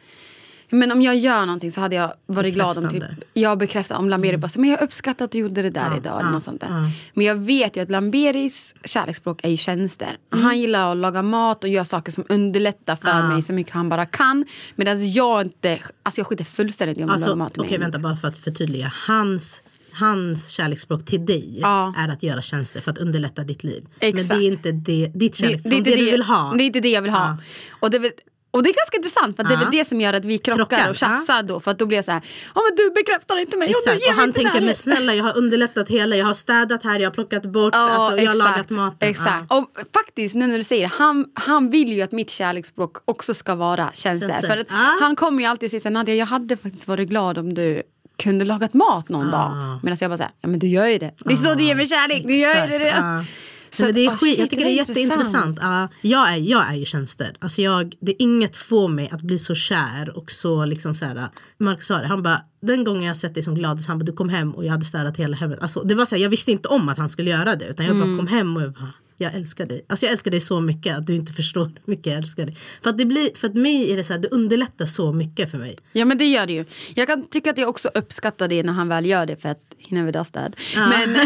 Men 0.70 0.92
om 0.92 1.02
jag 1.02 1.16
gör 1.18 1.46
någonting 1.46 1.72
så 1.72 1.82
hade 1.82 1.96
jag 1.96 2.14
varit 2.26 2.54
glad 2.54 2.78
om 2.78 2.90
typ, 2.90 3.04
jag 3.34 3.58
bekräftar 3.58 3.96
om 3.96 4.10
Lamberi 4.10 4.38
bara 4.38 4.50
säger, 4.50 4.62
men 4.62 4.70
jag 4.70 4.82
uppskattar 4.82 5.26
att 5.26 5.32
du 5.32 5.38
gjorde 5.38 5.62
det 5.62 5.70
där 5.70 5.98
idag. 5.98 6.20
eller 6.22 6.32
något 6.32 6.44
sånt 6.44 6.62
där. 6.62 6.92
Men 7.14 7.26
jag 7.26 7.36
vet 7.36 7.78
ju 7.78 7.82
att 7.82 7.92
Lamberis 7.92 8.76
kärleksspråk 8.86 9.40
är 9.44 9.50
ju 9.50 9.58
tjänster. 9.58 10.18
Han 10.30 10.60
gillar 10.60 10.92
att 10.92 10.98
laga 10.98 11.22
mat 11.22 11.64
och 11.64 11.70
göra 11.70 11.86
saker 11.86 12.12
som 12.12 12.24
underlättar 12.30 12.96
för 12.96 13.28
mig 13.28 13.42
så 13.42 13.54
mycket 13.54 13.74
han 13.74 13.90
bara 13.90 14.06
kan. 14.06 14.46
Medan 14.76 15.12
jag 15.12 15.42
inte, 15.42 15.80
alltså 16.04 16.20
jag 16.20 16.28
skiter 16.28 16.44
fullständigt 16.46 16.98
i 16.98 17.04
om 17.04 17.10
han 17.10 17.14
Alltså, 17.14 17.30
lagar 17.30 17.38
mat 17.38 17.54
till 17.54 17.62
Okej, 17.62 17.72
mig. 17.78 17.86
vänta 17.86 18.00
bara 18.00 18.16
för 18.16 18.28
att 18.28 18.38
förtydliga. 18.38 18.92
Hans, 19.08 19.62
hans 19.94 20.50
kärleksspråk 20.50 21.06
till 21.06 21.26
dig 21.26 21.58
Ja. 21.62 21.94
är 21.98 22.10
att 22.10 22.24
göra 22.24 22.42
tjänster 22.42 22.82
för 22.82 22.92
att 22.92 22.98
underlätta 22.98 23.44
ditt 23.44 23.64
liv. 23.64 23.86
Exakt. 24.00 24.30
Men 24.30 24.40
det 24.40 24.46
är 24.46 24.48
inte 24.48 24.72
det, 24.72 25.12
ditt 25.16 25.32
det, 25.34 25.38
kärleksspråk, 25.38 25.72
det, 25.72 25.78
är 25.78 25.84
det, 25.84 25.90
inte 25.92 26.00
du 26.06 26.12
vill 26.12 26.22
ha. 26.24 26.54
Det 26.58 26.64
är 26.64 26.66
inte 26.66 26.80
det 26.80 26.90
jag 26.90 27.02
vill 27.02 27.12
ha. 27.12 27.38
Och 27.70 27.90
det, 27.92 28.12
och 28.58 28.64
det 28.64 28.70
är 28.70 28.74
ganska 28.74 28.98
intressant 28.98 29.36
för 29.36 29.44
att 29.44 29.50
det 29.50 29.56
är 29.56 29.60
väl 29.60 29.72
det 29.72 29.86
som 29.86 30.02
gör 30.02 30.14
att 30.14 30.26
vi 30.26 30.38
krockar, 30.38 30.66
Krockar, 30.66 30.90
och 30.90 30.96
tjafsar 30.96 31.44
då. 31.44 31.60
För 31.60 31.72
att 31.72 31.80
då 31.80 31.86
blir 31.86 31.98
jag 31.98 32.06
så 32.06 32.12
här, 32.12 32.22
ja 32.56 32.62
men 32.68 32.76
du 32.76 32.94
bekräftar 32.94 33.38
inte 33.38 33.58
mig 33.58 33.68
och 33.68 33.80
Exakt, 33.80 33.96
och 33.96 34.16
mig 34.16 34.20
han 34.20 34.34
tänker 34.34 34.54
men 34.54 34.62
närhet." 34.62 34.78
snälla 34.78 35.16
jag 35.16 35.24
har 35.24 35.38
underlättat 35.38 35.90
hela, 35.90 36.16
jag 36.16 36.26
har 36.26 36.34
städat 36.34 36.84
här, 36.84 37.00
jag 37.00 37.08
har 37.08 37.14
plockat 37.14 37.44
bort, 37.44 37.76
alltså, 37.76 38.18
jag 38.18 38.28
har 38.30 38.36
lagat 38.36 38.70
maten. 38.70 39.10
Exakt. 39.10 39.46
Ja. 39.50 39.58
Och 39.58 39.66
faktiskt, 39.94 40.36
nu 40.36 40.48
när 40.48 40.58
du 40.58 40.64
säger 40.64 40.84
det, 40.84 40.92
han, 40.96 41.26
han 41.34 41.70
vill 41.70 41.94
ju 41.94 42.02
att 42.02 42.12
mitt 42.12 42.30
kärleksspråk 42.30 42.98
också 43.06 43.34
ska 43.34 43.56
vara. 43.56 43.92
Tjänster. 43.94 44.42
För 44.42 44.58
att 44.58 44.68
Ja. 44.70 44.98
Han 45.00 45.16
kommer 45.16 45.44
ju 45.44 45.50
alltid 45.50 45.72
säga 45.72 45.80
så 45.80 45.90
här, 45.90 46.10
jag 46.10 46.26
hade 46.26 46.58
faktiskt 46.58 46.88
varit 46.88 47.10
glad 47.10 47.38
om 47.38 47.54
du 47.54 47.84
kunde 48.18 48.46
lagat 48.46 48.74
mat 48.74 49.10
någon 49.10 49.32
dag. 49.32 49.80
Medan 49.84 49.98
jag 50.02 50.12
bara 50.12 50.18
säger, 50.18 50.32
ja 50.42 50.48
men 50.48 50.60
du 50.60 50.68
gör 50.68 50.86
ju 50.86 50.98
det. 50.98 51.14
Det 51.18 51.34
är 51.34 51.38
så 51.38 51.54
du 51.54 51.64
ger 51.64 51.76
mig 51.76 51.88
kärlek, 51.88 52.24
du 52.28 52.36
gör 52.38 52.68
ju 52.68 52.80
det. 52.80 53.26
Så 53.72 53.84
men 53.84 53.94
det 53.94 54.06
är 54.06 54.10
skit, 54.12 54.20
shit, 54.30 54.40
jag 54.40 54.50
tycker 54.50 54.66
det 54.66 54.72
är 54.72 54.80
intressant. 54.80 54.98
jätteintressant. 55.10 55.60
Ja, 55.62 55.88
jag, 56.02 56.34
är, 56.34 56.38
jag 56.38 56.70
är 56.70 56.76
ju 56.76 56.86
tjänster. 56.86 57.34
Alltså 57.40 57.62
jag, 57.62 57.96
det 58.00 58.12
är 58.12 58.16
inget 58.22 58.56
får 58.56 58.88
mig 58.88 59.10
att 59.12 59.22
bli 59.22 59.40
så 59.40 59.56
kär 59.56 60.18
och 60.18 60.32
så 60.32 60.66
liksom 60.66 60.96
så 60.96 61.06
här. 61.06 61.30
Mark 61.60 61.84
sa 61.84 61.98
det, 61.98 62.08
han 62.08 62.24
bara 62.24 62.42
den 62.62 62.84
gången 62.84 63.04
jag 63.04 63.18
sett 63.18 63.34
dig 63.34 63.44
som 63.44 63.56
gladast, 63.56 63.88
han 63.88 64.00
bara 64.00 64.06
du 64.06 64.14
kom 64.14 64.30
hem 64.30 64.52
och 64.52 64.66
jag 64.66 64.72
hade 64.72 64.86
städat 64.86 65.18
hela 65.18 65.36
hemmet. 65.38 65.60
Alltså, 65.62 65.84
det 65.84 65.96
var 65.96 66.06
så 66.06 66.16
här, 66.16 66.22
jag 66.24 66.30
visste 66.30 66.52
inte 66.52 66.68
om 66.68 66.90
att 66.90 66.98
han 66.98 67.10
skulle 67.10 67.30
göra 67.30 67.56
det 67.56 67.66
utan 67.66 67.86
jag 67.86 67.96
Mm. 67.96 68.10
bara 68.10 68.18
kom 68.18 68.28
hem 68.28 68.56
och 68.58 68.62
jag 68.64 68.72
bara 68.74 68.92
jag 69.18 69.36
älskar 69.36 69.66
dig. 69.66 69.86
Alltså 69.90 70.06
jag 70.06 70.12
älskar 70.12 70.32
dig 70.32 70.42
så 70.42 70.60
mycket 70.60 70.98
att 70.98 71.08
du 71.08 71.16
inte 71.16 71.34
förstår 71.34 71.66
hur 71.66 71.82
mycket 71.86 72.06
jag 72.06 72.16
älskar 72.16 72.46
dig. 72.46 72.58
För 72.84 72.90
att 72.90 72.98
det 72.98 73.06
blir, 73.06 73.30
för 73.36 73.48
att 73.48 73.54
mig 73.54 73.92
är 73.92 73.98
det 73.98 74.04
så 74.04 74.14
här, 74.14 74.20
det 74.20 74.28
underlättar 74.28 74.86
så 74.86 75.14
mycket 75.14 75.52
för 75.52 75.58
mig. 75.58 75.78
Ja 75.92 76.06
men 76.06 76.18
det 76.18 76.26
gör 76.26 76.46
det 76.46 76.54
ju. 76.54 76.66
Jag 76.96 77.08
kan 77.08 77.28
tycka 77.28 77.50
att 77.50 77.58
jag 77.58 77.70
också 77.70 77.90
uppskattar 77.94 78.48
det 78.48 78.64
när 78.64 78.74
han 78.74 78.90
väl 78.90 79.06
gör 79.06 79.26
det 79.26 79.38
för 79.38 79.50
att 79.50 79.62
he 79.80 79.96
never 79.96 80.12
does 80.12 80.32
that. 80.32 80.56
Men, 80.76 81.18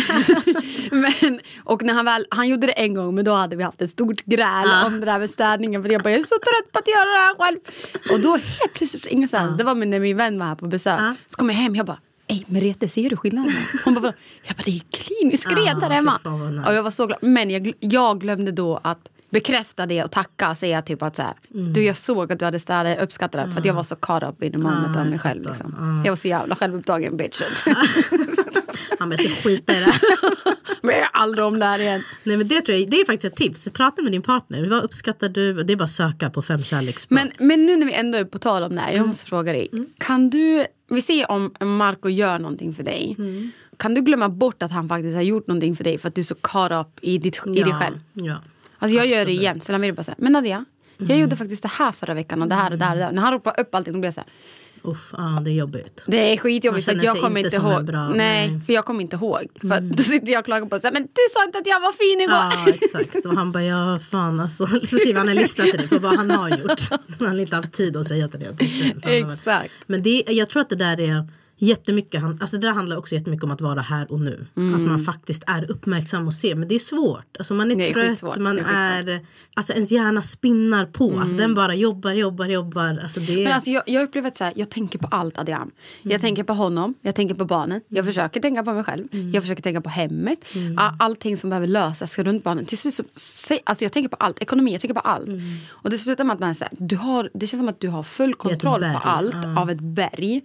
men, 1.02 1.40
och 1.64 1.84
när 1.84 1.94
han 1.94 2.06
väl, 2.06 2.26
han 2.30 2.48
gjorde 2.48 2.68
det 2.68 2.74
en 2.74 2.94
gång 2.94 3.16
men 3.16 3.26
då 3.26 3.34
hade 3.34 3.56
vi 3.56 3.64
haft 3.64 3.82
ett 3.82 3.90
stort 3.90 4.22
gräl 4.26 4.68
om 4.86 5.00
det 5.00 5.06
där 5.06 5.20
med 5.20 5.30
städningen. 5.30 5.84
För 5.84 5.90
jag 5.90 6.04
bara 6.04 6.12
jag 6.12 6.20
är 6.20 6.24
så 6.24 6.36
trött 6.36 6.72
på 6.72 6.80
att 6.80 6.88
göra 6.88 7.10
det 7.10 7.26
här 7.26 7.36
själv. 7.36 7.58
Och 8.14 8.20
då 8.20 8.32
helt 8.32 8.74
plötsligt 8.74 9.06
ingenstans, 9.06 9.58
det 9.58 9.64
var 9.64 9.76
när 9.76 10.00
min 10.00 10.18
vän 10.18 10.40
var 10.40 10.46
här 10.46 10.56
på 10.56 10.68
besök. 10.68 11.00
Så 11.30 11.36
kom 11.38 11.50
jag 11.50 11.56
hem 11.56 11.76
jag 11.76 11.86
bara 11.86 12.00
Ey 12.32 12.44
Merete, 12.48 12.90
ser 12.90 13.10
du 13.10 13.16
skillnaden? 13.18 13.52
Hon 13.86 13.94
bara, 13.94 14.14
jag 14.44 14.56
bara 14.58 14.64
det 14.66 14.72
är 14.72 14.74
ju 14.74 14.80
klinisk 14.92 15.48
Ah, 15.52 15.56
rent 15.56 15.84
här 15.84 15.90
hemma. 15.90 16.20
nice. 16.52 16.68
Och 16.70 16.74
jag 16.74 16.84
var 16.84 16.92
så 16.92 17.06
glad. 17.08 17.20
Men 17.22 17.50
jag, 17.50 17.74
jag 17.80 18.20
glömde 18.22 18.52
då 18.52 18.80
att 18.84 19.10
bekräfta 19.30 19.86
det 19.86 20.04
och 20.04 20.12
tacka 20.12 20.56
säga 20.56 20.82
typ 20.82 21.02
att 21.04 21.16
så 21.16 21.22
här, 21.22 21.34
Mm. 21.54 21.74
du 21.74 21.84
jag 21.84 21.98
såg 21.98 22.32
att 22.32 22.40
du 22.40 22.46
hade 22.46 22.60
städat, 22.60 22.88
jag 22.98 23.04
uppskattar 23.04 23.46
det 23.48 23.52
för 23.54 23.60
att 23.60 23.66
jag 23.66 23.74
var 23.74 23.84
så 23.84 23.96
caught 23.96 24.24
up 24.30 24.44
in 24.44 24.52
the 24.52 24.58
moment 24.58 24.98
Ah, 24.98 25.00
av 25.00 25.06
mig 25.08 25.20
själv. 25.20 25.46
Liksom. 25.48 26.02
Jag 26.06 26.12
var 26.12 26.16
så 26.16 26.28
jävla 26.28 26.56
självupptagen 26.56 27.18
bitch. 27.18 27.42
Han 29.00 29.10
bara, 29.10 29.16
jag 29.22 29.32
ska 29.32 29.42
skita 29.50 29.74
i 29.74 29.80
det 29.80 29.94
är 30.90 31.08
aldrig 31.14 31.46
om 31.46 31.60
det 31.60 31.66
här 31.66 31.80
igen. 31.80 32.04
Nej 32.24 32.38
men 32.38 32.48
det 32.48 32.62
tror 32.62 32.78
jag, 32.78 32.90
det 32.90 32.98
är 32.98 33.06
faktiskt 33.06 33.34
ett 33.34 33.38
tips. 33.38 33.70
Prata 33.74 34.02
med 34.02 34.12
din 34.12 34.22
partner. 34.22 34.68
Vad 34.70 34.84
uppskattar 34.84 35.30
du? 35.30 35.64
Det 35.64 35.74
är 35.74 35.78
bara 35.78 35.84
att 35.84 35.92
söka 35.92 36.30
på 36.30 36.42
fem 36.42 36.64
kärleksspråk. 36.64 37.20
Men, 37.20 37.32
men 37.48 37.66
nu 37.66 37.76
när 37.76 37.86
vi 37.86 37.94
ändå 37.94 38.18
är 38.18 38.26
på 38.26 38.40
tal 38.40 38.64
om 38.64 38.76
det 38.76 38.82
här, 38.82 38.94
jag 38.94 39.08
måste 39.08 39.26
fråga 39.26 39.54
dig. 39.54 39.70
Kan 39.98 40.30
du, 40.30 40.66
vi 40.90 41.02
ser 41.02 41.32
om 41.32 41.54
Marco 41.60 42.10
gör 42.10 42.40
någonting 42.40 42.74
för 42.74 42.84
dig. 42.84 43.18
Kan 43.78 43.94
du 43.94 44.02
glömma 44.02 44.30
bort 44.30 44.64
att 44.64 44.72
han 44.72 44.90
faktiskt 44.90 45.16
har 45.16 45.22
gjort 45.22 45.48
någonting 45.48 45.76
för 45.76 45.84
dig 45.84 45.98
för 45.98 46.08
att 46.08 46.16
du 46.16 46.22
är 46.22 46.26
så 46.26 46.36
caught 46.36 46.72
up 46.72 47.00
i, 47.02 47.18
ditt, 47.18 47.40
i 47.46 47.64
dig 47.64 47.74
själv? 47.74 48.00
Ja. 48.14 48.36
Alltså 48.78 48.98
jag 48.98 49.08
gör 49.08 49.16
det 49.16 49.22
Absolut. 49.22 49.42
jämt. 49.42 49.64
Så 49.64 49.72
han 49.72 49.82
vill 49.82 49.94
bara 49.94 50.04
säga, 50.04 50.16
men 50.18 50.32
Nadia, 50.32 50.66
jag 50.98 51.18
gjorde 51.18 51.36
faktiskt 51.36 51.62
det 51.62 51.72
här 51.72 51.92
förra 51.92 52.14
veckan 52.14 52.42
och 52.42 52.48
det 52.48 52.56
här 52.56 52.72
och 52.72 52.78
det 52.78 52.86
här. 52.86 52.92
Och 52.92 52.98
det 52.98 53.06
här. 53.06 53.12
När 53.12 53.22
han 53.22 53.34
ropar 53.34 53.60
upp 53.60 53.76
allting 53.76 53.94
då 53.94 54.00
blir 54.00 54.08
jag 54.08 54.14
så 54.14 54.22
här, 54.22 54.30
Uff, 54.84 55.14
ja, 55.18 55.42
det 55.46 55.50
är 55.52 55.54
jobbigt. 55.54 56.04
det 56.08 56.34
är 56.34 56.38
skitjobbigt 56.38 56.86
för 56.86 57.04
jag 57.06 57.18
kommer 57.20 57.44
inte 57.46 57.56
ihåg. 57.56 57.86
bra- 57.86 58.08
nej, 58.08 58.18
nej. 58.18 58.48
Mm. 58.48 58.62
för 58.62 58.74
jag 58.74 58.86
kommer 58.86 59.02
inte 59.02 59.16
ihåg. 59.16 59.48
För 59.62 59.72
att 59.72 59.84
då 59.90 60.04
sitter 60.04 60.32
jag 60.32 60.40
och 60.40 60.46
klagar 60.46 60.66
på 60.66 60.78
det. 60.78 60.92
Men 60.94 61.04
du 61.04 61.22
sa 61.34 61.44
inte 61.46 61.58
att 61.58 61.68
jag 61.68 61.80
var 61.80 61.92
fin 61.92 62.22
igår. 62.22 62.36
Ja 62.36 62.74
exakt. 62.74 63.26
Och 63.26 63.34
han 63.36 63.52
bara 63.52 63.64
ja 63.64 64.00
fan 64.12 64.40
alltså. 64.40 64.68
Så 64.68 64.86
skriver 64.86 65.20
han 65.20 65.30
en 65.30 65.36
lista 65.36 65.64
till 65.64 65.78
dig 65.78 65.88
på 65.88 66.00
vad 66.00 66.16
han 66.16 66.32
har 66.32 66.50
gjort. 66.50 66.82
Han 67.20 67.28
har 67.28 67.40
inte 67.40 67.56
haft 67.56 67.74
tid 67.74 67.98
att 67.98 68.08
säga 68.08 68.28
till 68.28 68.40
dig. 68.40 68.56
för 69.04 69.10
Exakt. 69.10 69.72
Men 69.88 70.04
det, 70.04 70.24
jag 70.28 70.50
tror 70.50 70.62
att 70.62 70.70
det 70.70 70.76
där 70.76 71.00
är 71.00 71.28
jättemycket, 71.66 72.24
alltså 72.24 72.58
det 72.58 72.68
där 72.68 72.74
handlar 72.74 72.98
också 72.98 73.16
jättemycket 73.16 73.44
om 73.44 73.52
att 73.52 73.62
vara 73.62 73.82
här 73.82 74.12
och 74.12 74.20
nu. 74.20 74.46
Att 74.76 74.82
man 74.82 75.00
faktiskt 75.00 75.44
är 75.48 75.72
uppmärksam 75.72 76.28
och 76.28 76.34
ser. 76.34 76.56
Men 76.56 76.68
det 76.68 76.76
är 76.76 76.80
svårt. 76.80 77.38
Alltså 77.40 77.54
man 77.54 77.72
är, 77.72 77.76
Det 77.76 77.90
är 77.90 77.94
trött, 77.94 78.08
skitsvårt. 78.08 78.38
man 78.38 78.56
Det 78.56 78.62
är 78.62 79.08
är, 79.08 79.26
alltså 79.54 79.74
ens 79.74 79.92
hjärna 79.92 80.22
spinnar 80.24 80.86
på. 80.86 81.20
Alltså 81.20 81.38
den 81.38 81.56
bara 81.56 81.76
jobbar, 81.76 82.12
jobbar, 82.12 82.46
jobbar. 82.46 83.00
Alltså 83.04 83.20
det, 83.20 83.44
Men 83.44 83.54
alltså 83.54 83.70
jag, 83.70 83.84
jag 83.86 84.04
upplever 84.04 84.28
att 84.28 84.38
så 84.38 84.44
här, 84.44 84.54
jag 84.56 84.70
tänker 84.70 85.00
på 85.00 85.08
allt 85.12 85.38
Adiam. 85.38 85.72
Jag 86.02 86.12
Mm. 86.12 86.22
tänker 86.22 86.44
på 86.44 86.54
honom, 86.54 86.94
jag 87.02 87.16
tänker 87.16 87.36
på 87.36 87.46
barnen. 87.46 87.82
Jag 87.88 88.06
försöker 88.06 88.40
tänka 88.42 88.64
på 88.64 88.74
mig 88.74 88.84
själv. 88.84 89.08
Mm. 89.12 89.32
Jag 89.32 89.44
försöker 89.44 89.62
tänka 89.64 89.82
på 89.82 89.90
hemmet. 89.90 90.40
A- 90.78 90.96
Allting 91.00 91.38
som 91.38 91.50
behöver 91.50 91.68
lösas 91.68 92.20
runt 92.20 92.44
barnen. 92.44 92.66
Till 92.66 92.78
slut 92.78 92.94
så, 92.94 93.04
alltså 93.64 93.86
jag 93.86 93.92
tänker 93.92 94.10
på 94.10 94.16
allt. 94.16 94.42
Ekonomi, 94.42 94.72
jag 94.72 94.82
tänker 94.82 94.94
på 94.96 95.00
allt. 95.00 95.30
Och 95.70 95.90
det 95.90 95.98
slutar 95.98 96.24
med 96.24 96.34
att 96.34 96.40
man 96.40 96.56
säger, 96.56 96.72
du 96.80 96.96
har, 96.96 97.30
det 97.34 97.48
känns 97.48 97.60
som 97.62 97.68
att 97.70 97.80
du 97.80 97.88
har 97.88 98.04
full 98.04 98.34
kontroll 98.34 98.82
på 98.82 99.00
allt 99.04 99.36
av 99.58 99.70
ett 99.70 99.80
berg. 99.82 100.42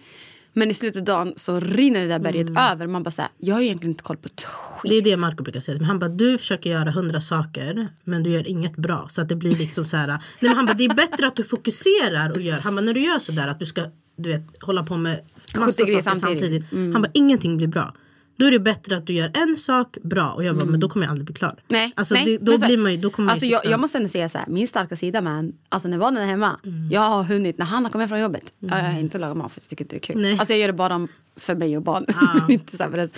Men 0.58 0.70
i 0.70 0.74
slutet 0.74 1.00
av 1.00 1.04
dagen 1.04 1.32
så 1.36 1.60
rinner 1.60 2.00
det 2.00 2.06
där 2.06 2.18
berget 2.18 2.50
över. 2.50 2.86
Man 2.86 3.02
bara 3.02 3.10
säger, 3.10 3.30
jag 3.38 3.54
har 3.54 3.62
egentligen 3.62 3.90
inte 3.90 4.02
koll 4.02 4.16
på 4.16 4.26
ett 4.26 4.42
skit. 4.42 4.90
Det 4.90 4.96
är 4.96 5.02
det 5.02 5.16
Marco 5.16 5.42
brukar 5.42 5.60
säga. 5.60 5.78
Men 5.78 5.86
han 5.86 5.98
bara, 5.98 6.10
du 6.10 6.38
försöker 6.38 6.70
göra 6.70 6.90
hundra 6.90 7.20
saker 7.20 7.88
men 8.04 8.22
du 8.22 8.30
gör 8.30 8.48
inget 8.48 8.76
bra. 8.76 9.08
Så 9.10 9.20
att 9.20 9.28
det 9.28 9.36
blir 9.36 9.54
liksom 9.54 9.84
så 9.84 9.96
här. 9.96 10.06
Nej, 10.06 10.18
men 10.40 10.56
han 10.56 10.66
bara, 10.66 10.74
det 10.74 10.84
är 10.84 10.94
bättre 10.94 11.26
att 11.26 11.36
du 11.36 11.44
fokuserar 11.44 12.30
och 12.30 12.40
gör. 12.40 12.58
Han 12.58 12.74
bara, 12.74 12.80
när 12.80 12.94
du 12.94 13.00
gör 13.00 13.18
så 13.18 13.32
där 13.32 13.48
att 13.48 13.58
du 13.58 13.66
ska 13.66 13.82
du 14.16 14.28
vet, 14.28 14.42
hålla 14.60 14.82
på 14.82 14.96
med 14.96 15.20
massa 15.56 15.72
70 15.72 15.84
grejer 15.84 16.02
saker 16.02 16.20
samtidigt. 16.20 16.62
samtidigt. 16.70 16.92
Han 16.92 17.02
bara, 17.02 17.10
ingenting 17.14 17.56
blir 17.56 17.68
bra. 17.68 17.94
Då 18.36 18.46
är 18.46 18.50
det 18.50 18.58
bättre 18.58 18.96
att 18.96 19.06
du 19.06 19.12
gör 19.12 19.30
en 19.34 19.56
sak 19.56 19.96
bra 20.02 20.30
och 20.30 20.44
jag 20.44 20.56
bara, 20.56 20.64
men 20.64 20.80
då 20.80 20.88
kommer 20.88 21.06
jag 21.06 21.10
aldrig 21.10 21.26
bli 21.26 21.34
klar. 21.34 21.54
Nej, 21.68 21.92
alltså, 21.96 22.14
nej. 22.14 22.24
det, 22.24 22.38
då 22.38 22.58
så- 22.58 22.66
blir 22.66 22.78
man 22.78 22.92
ju, 22.92 22.98
då 22.98 23.10
kommer 23.10 23.30
alltså 23.32 23.46
jag, 23.46 23.66
jag 23.66 23.80
måste 23.80 23.98
ändå 23.98 24.08
säga 24.08 24.28
så 24.28 24.38
här, 24.38 24.46
min 24.46 24.68
starka 24.68 24.96
sida 24.96 25.20
man, 25.20 25.52
alltså 25.68 25.88
när 25.88 25.98
barnen 25.98 26.22
är 26.22 26.26
hemma, 26.26 26.60
Mm. 26.64 26.88
jag 26.90 27.00
har 27.00 27.22
hunnit, 27.22 27.58
när 27.58 27.66
han 27.66 27.84
har 27.84 27.90
kommit 27.92 28.02
hem 28.02 28.08
från 28.08 28.20
jobbet, 28.20 28.52
ja, 28.58 28.78
jag 28.78 28.84
har 28.92 29.00
inte 29.00 29.18
lagat 29.18 29.36
mat 29.36 29.52
för 29.52 29.60
jag 29.60 29.68
tycker 29.68 29.84
inte 29.84 29.94
det 29.96 29.98
är 29.98 30.12
kul. 30.12 30.20
Nej. 30.22 30.36
Alltså 30.38 30.52
jag 30.52 30.60
gör 30.60 30.66
det 30.66 30.72
bara 30.72 31.08
för 31.36 31.54
mig 31.54 31.76
och 31.76 31.82
barnen. 31.82 32.08
inte 32.48 32.76
så 32.76 32.82
här 32.82 32.90
för 32.90 32.98
att- 32.98 33.10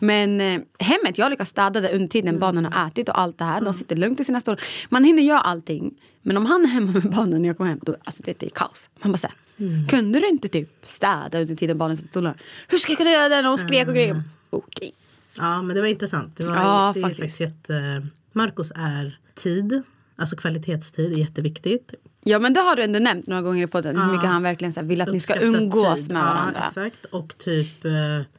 Men 0.00 0.40
eh, 0.40 0.60
hemmet, 0.78 1.18
jag 1.18 1.30
lyckas 1.30 1.48
städa 1.48 1.70
det 1.80 1.88
under 1.88 1.94
Mm. 1.96 2.08
tiden 2.08 2.38
barnen 2.38 2.64
har 2.64 2.86
ätit 2.86 3.08
och 3.08 3.20
allt 3.20 3.38
det 3.38 3.44
här. 3.44 3.60
De 3.60 3.74
sitter 3.74 3.96
lugnt 3.96 4.20
i 4.20 4.24
sina 4.24 4.40
stolar. 4.40 4.60
Man 4.88 5.04
hinner 5.04 5.22
göra 5.22 5.40
allting. 5.40 5.94
Men 6.22 6.36
om 6.36 6.46
han 6.46 6.64
är 6.64 6.68
hemma 6.68 6.92
med 6.92 7.02
barnen 7.10 7.42
när 7.42 7.48
jag 7.48 7.56
kommer 7.56 7.70
hem, 7.70 7.80
då 7.82 7.96
alltså 8.04 8.22
det 8.26 8.42
är 8.42 8.48
kaos. 8.48 8.90
Man 9.02 9.12
bara 9.12 9.18
säger, 9.18 9.34
Mm. 9.58 9.86
kunde 9.88 10.20
du 10.20 10.28
inte 10.28 10.48
typ 10.48 10.70
städa 10.84 11.40
under 11.40 11.56
tiden 11.56 11.78
barnen 11.78 11.96
sitter 11.96 12.08
i 12.08 12.10
stolarna? 12.10 12.34
Hur 12.68 12.78
ska 12.78 12.92
jag 12.92 12.98
kunna 12.98 13.10
göra 13.10 13.28
det 13.28 13.36
när 13.36 13.42
de 13.42 13.58
skrek 13.58 13.88
och 13.88 13.94
grejade? 13.94 14.22
Okej. 14.56 14.92
Ja 15.38 15.62
men 15.62 15.76
det 15.76 15.82
var 15.82 15.88
intressant. 15.88 16.36
Det, 16.36 16.44
var, 16.44 16.54
Ja, 16.56 16.92
det 16.94 17.00
faktiskt. 17.00 17.20
faktiskt 17.20 17.40
jätte... 17.40 18.06
Marcos 18.32 18.72
är 18.74 19.18
tid. 19.34 19.82
Alltså 20.16 20.36
kvalitetstid 20.36 21.12
är 21.12 21.16
jätteviktigt. 21.16 21.94
Ja 22.24 22.38
men 22.38 22.52
det 22.54 22.60
har 22.60 22.76
du 22.76 22.82
ändå 22.82 22.98
nämnt 22.98 23.26
några 23.26 23.42
gånger 23.42 23.64
i 23.64 23.66
podden. 23.66 23.98
Hur 23.98 24.12
mycket 24.12 24.28
han 24.28 24.42
verkligen 24.42 24.72
så 24.72 24.82
vill 24.82 25.00
att 25.00 25.12
ni 25.12 25.20
ska 25.20 25.40
umgås 25.40 25.96
tid. 25.96 26.12
med 26.12 26.22
varandra. 26.22 26.60
Ja, 26.60 26.66
exakt. 26.68 27.04
Och 27.04 27.38
typ 27.38 27.84
eh, 27.84 27.92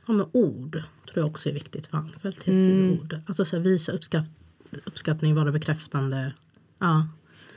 ja, 0.05 0.13
med 0.13 0.25
ord 0.31 0.71
tror 1.11 1.23
jag 1.23 1.25
också 1.27 1.49
är 1.49 1.53
viktigt 1.53 1.87
för 1.87 1.97
honom. 1.97 2.11
Kvalitetstid 2.21 2.71
Mm. 2.71 2.99
ord. 2.99 3.19
Alltså 3.27 3.45
så 3.45 3.55
här, 3.55 3.63
visa 3.63 3.91
uppskatt, 3.91 4.25
uppskattning, 4.85 5.35
vara 5.35 5.51
bekräftande. 5.51 6.33
Ja. 6.79 7.07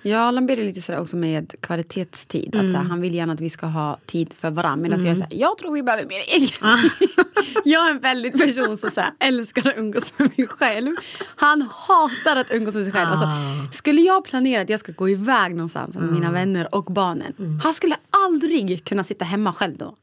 Ja, 0.02 0.18
Allan 0.18 0.46
ber 0.46 0.56
lite 0.56 0.80
sådär 0.82 1.00
också 1.00 1.16
med 1.16 1.54
kvalitetstid. 1.60 2.56
Att, 2.56 2.70
så 2.70 2.76
här, 2.76 2.84
han 2.84 3.00
vill 3.00 3.14
gärna 3.14 3.32
att 3.32 3.40
vi 3.40 3.50
ska 3.50 3.66
ha 3.66 3.98
tid 4.06 4.34
för 4.34 4.50
varandra. 4.50 4.82
Medan 4.82 5.04
jag 5.04 5.12
är 5.12 5.16
såhär, 5.16 5.32
jag 5.34 5.58
tror 5.58 5.74
vi 5.74 5.82
behöver 5.82 6.06
mer 6.06 6.20
egen 6.36 6.48
tid. 6.48 6.90
jag 7.64 7.86
är 7.86 7.90
en 7.90 7.98
väldigt 8.00 8.38
person 8.38 8.76
som 8.76 8.90
så 8.90 9.00
här, 9.00 9.10
älskar 9.20 9.68
att 9.68 9.78
umgås 9.78 10.12
med 10.16 10.30
mig 10.36 10.46
själv. 10.46 10.96
Han 11.36 11.62
hatar 11.62 12.36
att 12.36 12.54
umgås 12.54 12.74
med 12.74 12.84
sig 12.84 12.92
själv. 12.92 13.10
Alltså, 13.10 13.28
skulle 13.72 14.00
jag 14.00 14.24
planera 14.24 14.62
att 14.62 14.68
jag 14.68 14.80
ska 14.80 14.92
gå 14.92 15.08
iväg 15.08 15.54
någonstans 15.54 15.96
med 15.96 16.12
mina 16.12 16.30
vänner 16.32 16.74
och 16.74 16.84
barnen. 16.84 17.60
Han 17.64 17.74
skulle 17.74 17.94
aldrig 18.10 18.84
kunna 18.84 19.04
sitta 19.04 19.24
hemma 19.24 19.52
själv 19.52 19.76
då. 19.76 19.94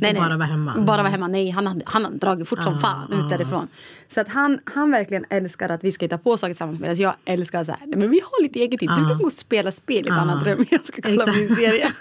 Nej, 0.00 0.10
och 0.10 0.16
bara 0.22 0.36
vara 0.36 0.46
hemma. 0.48 0.74
Bara 0.78 1.02
vara 1.02 1.08
hemma. 1.12 1.28
Nej, 1.28 1.50
han 1.50 1.66
hade, 1.66 1.82
han 1.86 2.04
hade 2.04 2.16
dragit 2.16 2.48
fort 2.48 2.62
som 2.62 2.78
fan 2.78 3.12
ut 3.12 3.30
därifrån. 3.30 3.68
Så 4.14 4.20
att 4.20 4.28
han, 4.28 4.60
han 4.64 4.90
verkligen 4.90 5.24
älskar 5.30 5.68
att 5.68 5.84
vi 5.84 5.92
ska 5.92 6.04
hitta 6.04 6.18
på 6.18 6.36
saker 6.36 6.54
tillsammans. 6.54 6.80
Medan 6.80 6.96
jag 6.96 7.14
älskar 7.24 7.60
att 7.60 7.66
säga, 7.66 7.78
nej 7.86 7.98
men 7.98 8.10
vi 8.10 8.20
har 8.20 8.42
lite 8.42 8.58
egen 8.58 8.78
tid. 8.78 8.88
Du 8.88 9.08
kan 9.08 9.18
gå 9.18 9.24
och 9.24 9.32
spela 9.32 9.72
spel 9.72 9.96
i 10.06 10.08
ett 10.08 10.10
annat 10.10 10.46
rum. 10.46 10.66
Jag 10.70 10.84
ska 10.84 11.02
kolla 11.02 11.14
Exakt. 11.22 11.38
min 11.38 11.56
serie. 11.56 11.92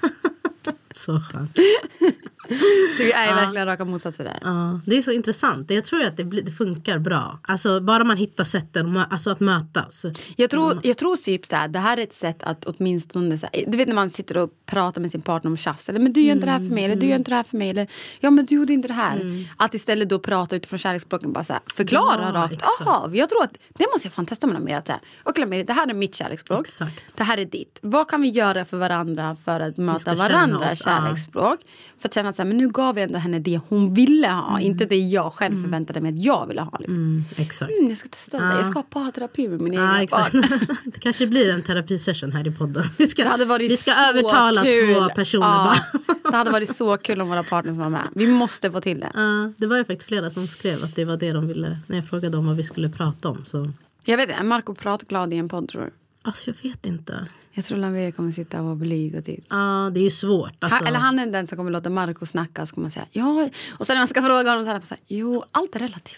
Så 0.91 1.19
skönt. 1.19 1.57
Så 2.97 3.03
vi 3.03 3.11
är 3.11 3.35
verkligen 3.35 3.65
raka 3.65 3.85
motsatser 3.85 4.23
där. 4.23 4.79
Det 4.85 4.97
är 4.97 5.01
så 5.01 5.11
intressant. 5.11 5.71
Jag 5.71 5.85
tror 5.85 6.03
att 6.03 6.17
det, 6.17 6.23
blir, 6.23 6.41
det 6.41 6.51
funkar 6.51 6.99
bra. 6.99 7.39
Alltså 7.43 7.79
bara 7.79 8.03
man 8.03 8.17
hittar 8.17 8.43
sätten 8.43 8.97
alltså, 8.97 9.29
att 9.29 9.39
mötas. 9.39 10.05
Jag 10.35 10.49
tror, 10.49 10.79
jag 10.83 10.97
tror 10.97 11.15
typ 11.15 11.45
så 11.45 11.55
här, 11.55 11.67
det 11.67 11.79
här 11.79 11.97
är 11.97 12.03
ett 12.03 12.13
sätt 12.13 12.43
att 12.43 12.65
åtminstone... 12.65 13.37
Så 13.37 13.47
här, 13.53 13.63
du 13.67 13.77
vet 13.77 13.87
när 13.87 13.95
man 13.95 14.09
sitter 14.09 14.37
och 14.37 14.49
pratar 14.65 15.01
med 15.01 15.11
sin 15.11 15.21
partner 15.21 15.51
om 15.51 15.57
tjafs. 15.57 15.89
Eller 15.89 15.99
men 15.99 16.13
du 16.13 16.21
gör 16.21 16.33
inte 16.33 16.45
det 16.45 16.51
här 16.51 16.59
för 16.59 16.75
mig. 16.75 16.85
Eller 16.85 16.95
du 16.95 17.07
gör 17.07 17.15
inte 17.15 17.31
det 17.31 17.35
här 17.35 17.43
för 17.43 17.57
mig. 17.57 17.69
Eller 17.69 17.87
ja 18.19 18.31
men 18.31 18.45
du 18.45 18.55
gjorde 18.55 18.73
inte 18.73 18.87
det 18.87 18.93
här. 18.93 19.45
Att 19.57 19.73
istället 19.73 20.09
då 20.09 20.19
prata 20.19 20.55
utifrån 20.55 20.79
kärleksspråken. 20.79 21.33
Bara 21.33 21.43
så 21.43 21.53
här, 21.53 21.61
förklara 21.75 22.31
Ja, 22.33 22.41
rakt 22.41 22.87
av. 22.87 23.15
Jag 23.15 23.29
tror 23.29 23.43
att 23.43 23.57
det 23.69 23.87
måste 23.93 24.05
jag 24.05 24.13
fan 24.13 24.25
testa 24.25 24.47
med 24.47 24.61
mer. 24.61 24.77
Att 24.77 24.87
så 24.87 24.91
här, 24.91 25.01
Okej 25.23 25.41
Lamiri, 25.43 25.63
det 25.63 25.73
här 25.73 25.89
är 25.89 25.93
mitt 25.93 26.15
kärleksspråk. 26.15 26.61
Exakt. 26.61 27.17
Det 27.17 27.23
här 27.23 27.37
är 27.37 27.45
ditt. 27.45 27.79
Vad 27.81 28.09
kan 28.09 28.21
vi 28.21 28.29
göra 28.29 28.65
för 28.65 28.77
varandra 28.77 29.37
för 29.45 29.59
att 29.59 29.77
möta 29.77 30.15
ja. 30.15 30.75
kärleksspråk? 30.75 31.59
För 32.01 32.07
att 32.09 32.13
känna 32.13 32.29
att 32.29 32.35
så 32.35 32.41
här, 32.41 32.47
men 32.47 32.57
nu 32.57 32.69
gav 32.69 32.97
jag 32.99 33.03
ändå 33.07 33.19
henne 33.19 33.39
det 33.39 33.59
hon 33.69 33.93
ville 33.93 34.27
ha. 34.27 34.59
Inte 34.59 34.85
det 34.85 34.95
jag 34.95 35.33
själv 35.33 35.61
förväntade 35.61 36.01
mig 36.01 36.13
att 36.13 36.19
jag 36.23 36.47
ville 36.47 36.61
ha. 36.61 36.77
Liksom. 36.79 36.97
Mm, 36.97 37.23
exakt. 37.35 37.71
Mm, 37.79 37.89
jag 37.89 37.97
ska 37.97 38.09
testa 38.09 38.37
det. 38.39 38.43
Jag 38.55 38.67
ska 38.67 38.79
ha 38.79 38.83
parterapi 38.83 39.47
med 39.47 39.61
min 39.61 39.73
Ja, 39.73 39.99
egna 40.01 40.29
det 40.85 40.99
kanske 40.99 41.27
blir 41.27 41.49
en 41.49 41.61
terapisession 41.63 42.31
här 42.31 42.47
i 42.47 42.51
podden. 42.51 42.83
Vi 42.97 43.07
ska, 43.07 43.23
Det 43.23 43.29
hade 43.29 43.45
varit 43.45 43.71
vi 43.71 43.77
ska 43.77 43.91
så 43.91 44.09
övertala 44.09 44.63
kul. 44.63 44.93
två 44.95 45.09
personer 45.15 45.45
Ja, 45.47 45.75
bara. 46.23 46.31
det 46.31 46.37
hade 46.37 46.51
varit 46.51 46.69
så 46.75 46.97
kul 46.97 47.21
om 47.21 47.29
våra 47.29 47.43
partners 47.43 47.75
var 47.77 47.89
med. 47.89 48.07
Vi 48.15 48.27
måste 48.27 48.71
få 48.71 48.81
till 48.81 48.99
det. 48.99 49.11
Ja, 49.13 49.51
det 49.57 49.67
var 49.67 49.77
ju 49.77 49.85
faktiskt 49.85 50.07
flera 50.07 50.29
som 50.29 50.47
skrev 50.47 50.83
att 50.83 50.95
det 50.95 51.05
var 51.05 51.17
det 51.17 51.31
de 51.31 51.47
ville 51.47 51.77
när 51.87 51.97
jag 51.97 52.05
frågade 52.07 52.37
dem 52.37 52.47
vad 52.47 52.55
vi 52.55 52.63
skulle 52.63 52.89
prata 52.89 53.29
om. 53.29 53.45
Så. 53.45 53.71
Jag 54.05 54.17
vet 54.17 54.29
inte, 54.29 54.43
Marco 54.43 54.73
pratglad 54.75 55.33
i 55.33 55.37
en 55.37 55.49
podd 55.49 55.69
tror 55.69 55.81
du? 55.81 55.89
Alltså 56.21 56.49
jag 56.49 56.69
vet 56.69 56.85
inte. 56.85 57.27
Jag 57.53 57.65
tror 57.65 57.77
Lanveri 57.77 58.11
kommer 58.11 58.31
sitta 58.31 58.59
och 58.59 58.65
vara 58.65 58.75
blyg 58.75 59.15
och 59.15 59.25
tids. 59.25 59.47
Ja, 59.49 59.91
det 59.93 59.99
är 59.99 60.03
ju 60.03 60.09
svårt. 60.09 60.53
Alltså. 60.59 60.77
Han, 60.77 60.87
eller 60.87 60.99
han 60.99 61.19
är 61.19 61.25
den 61.25 61.47
som 61.47 61.57
kommer 61.57 61.71
låta 61.71 61.89
Marco 61.89 62.25
snacka 62.25 62.61
och 62.61 62.67
så 62.67 62.75
kommer 62.75 62.83
man 62.83 62.91
säga 62.91 63.05
ja. 63.11 63.49
Och 63.71 63.87
sen 63.87 63.93
när 63.93 64.01
man 64.01 64.07
ska 64.07 64.21
fråga 64.21 64.49
honom 64.49 64.65
så 64.65 64.71
här, 64.71 64.81
så 64.81 64.93
här 64.93 65.03
jo 65.07 65.43
allt 65.51 65.75
är 65.75 65.79
relativt. 65.79 66.17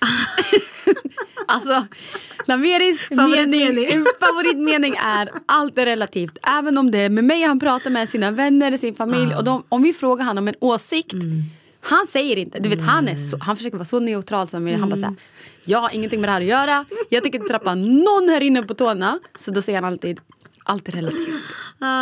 alltså 1.47 1.85
Lanveris 2.45 2.99
Favoritmening. 2.99 3.75
mening, 3.75 4.05
favoritmening 4.19 4.95
är 4.95 5.29
allt 5.45 5.77
är 5.77 5.85
relativt. 5.85 6.37
Även 6.57 6.77
om 6.77 6.91
det 6.91 6.99
är 6.99 7.09
med 7.09 7.23
mig 7.23 7.43
han 7.43 7.59
pratar 7.59 7.89
med 7.89 8.09
sina 8.09 8.31
vänner, 8.31 8.77
sin 8.77 8.95
familj. 8.95 9.35
Och 9.35 9.43
de, 9.43 9.63
om 9.69 9.81
vi 9.81 9.93
frågar 9.93 10.25
honom 10.25 10.43
om 10.43 10.47
en 10.47 10.55
åsikt. 10.59 11.15
Han 11.85 12.07
säger 12.07 12.37
inte, 12.37 12.59
du 12.59 12.69
vet 12.69 12.81
han, 12.81 13.07
är 13.07 13.15
så, 13.15 13.37
han 13.37 13.57
försöker 13.57 13.77
vara 13.77 13.85
så 13.85 13.99
neutral 13.99 14.47
som 14.47 14.63
möjligt. 14.63 14.79
Han 14.79 14.89
bara 14.89 14.99
såhär, 14.99 15.15
jag 15.65 15.79
har 15.79 15.89
ingenting 15.95 16.21
med 16.21 16.27
det 16.29 16.33
här 16.33 16.39
att 16.41 16.45
göra. 16.47 16.85
Jag 17.09 17.23
tänker 17.23 17.39
inte 17.39 17.49
trappa 17.49 17.75
någon 17.75 18.29
här 18.29 18.41
inne 18.43 18.63
på 18.63 18.73
tårna. 18.73 19.19
Så 19.39 19.51
då 19.51 19.61
säger 19.61 19.81
han 19.81 19.93
alltid, 19.93 20.19
allt 20.63 20.87
är 20.87 20.91
relativt. 20.91 21.27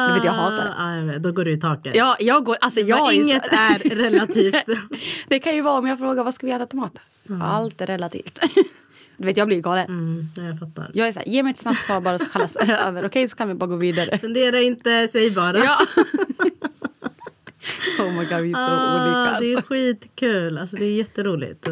Du 0.08 0.14
vet 0.14 0.24
jag 0.24 0.32
hatar 0.32 0.66
det. 0.66 0.96
Jag 1.00 1.06
vet. 1.14 1.24
Då 1.24 1.32
går 1.32 1.46
du 1.46 1.52
i 1.52 1.60
taket. 1.60 1.96
Ja, 1.96 2.16
jag 2.20 2.44
går, 2.46 2.58
alltså 2.62 2.80
jag 2.80 3.00
är 3.00 3.06
så- 3.06 3.12
inget 3.12 3.46
är 3.54 3.96
relativt. 3.96 4.56
det 5.28 5.40
kan 5.40 5.56
ju 5.56 5.62
vara 5.62 5.78
om 5.78 5.88
jag 5.88 6.00
frågar 6.00 6.24
vad 6.24 6.34
ska 6.34 6.46
vi 6.48 6.52
äta 6.54 6.66
till 6.66 6.80
mat? 6.80 6.94
Allt 7.44 7.82
är 7.82 7.88
relativt. 7.88 8.40
Du 9.18 9.26
vet 9.28 9.38
jag 9.38 9.48
blir 9.48 9.62
galen. 9.62 9.86
Mm, 9.86 10.26
ja, 10.38 10.44
jag 10.44 10.60
fattar. 10.60 10.92
Jag 10.94 11.08
är 11.08 11.12
såhär, 11.12 11.28
ge 11.28 11.44
mig 11.44 11.52
ett 11.52 11.58
snabbt 11.60 11.80
svar 11.86 12.02
bara 12.02 12.20
så 12.20 12.26
kallas 12.26 12.54
det 12.54 12.76
över. 12.88 13.06
Okej 13.06 13.28
så 13.28 13.36
kan 13.36 13.48
vi 13.48 13.54
bara 13.54 13.66
gå 13.68 13.76
vidare. 13.76 14.18
Fundera 14.18 14.62
inte, 14.62 15.08
säg 15.12 15.32
bara. 15.32 15.58
Ja. 15.58 15.78
oh 18.00 18.12
my 18.20 18.26
god 18.26 18.42
vi 18.42 18.52
är 18.52 18.54
så 18.54 18.60
Ah, 18.60 19.06
olika 19.06 19.40
Det 19.40 19.52
är 19.52 19.56
alltså. 19.58 19.68
skitkul. 19.74 20.58
Alltså, 20.58 20.76
det 20.76 20.86
är 20.86 20.92
jätteroligt. 20.98 21.68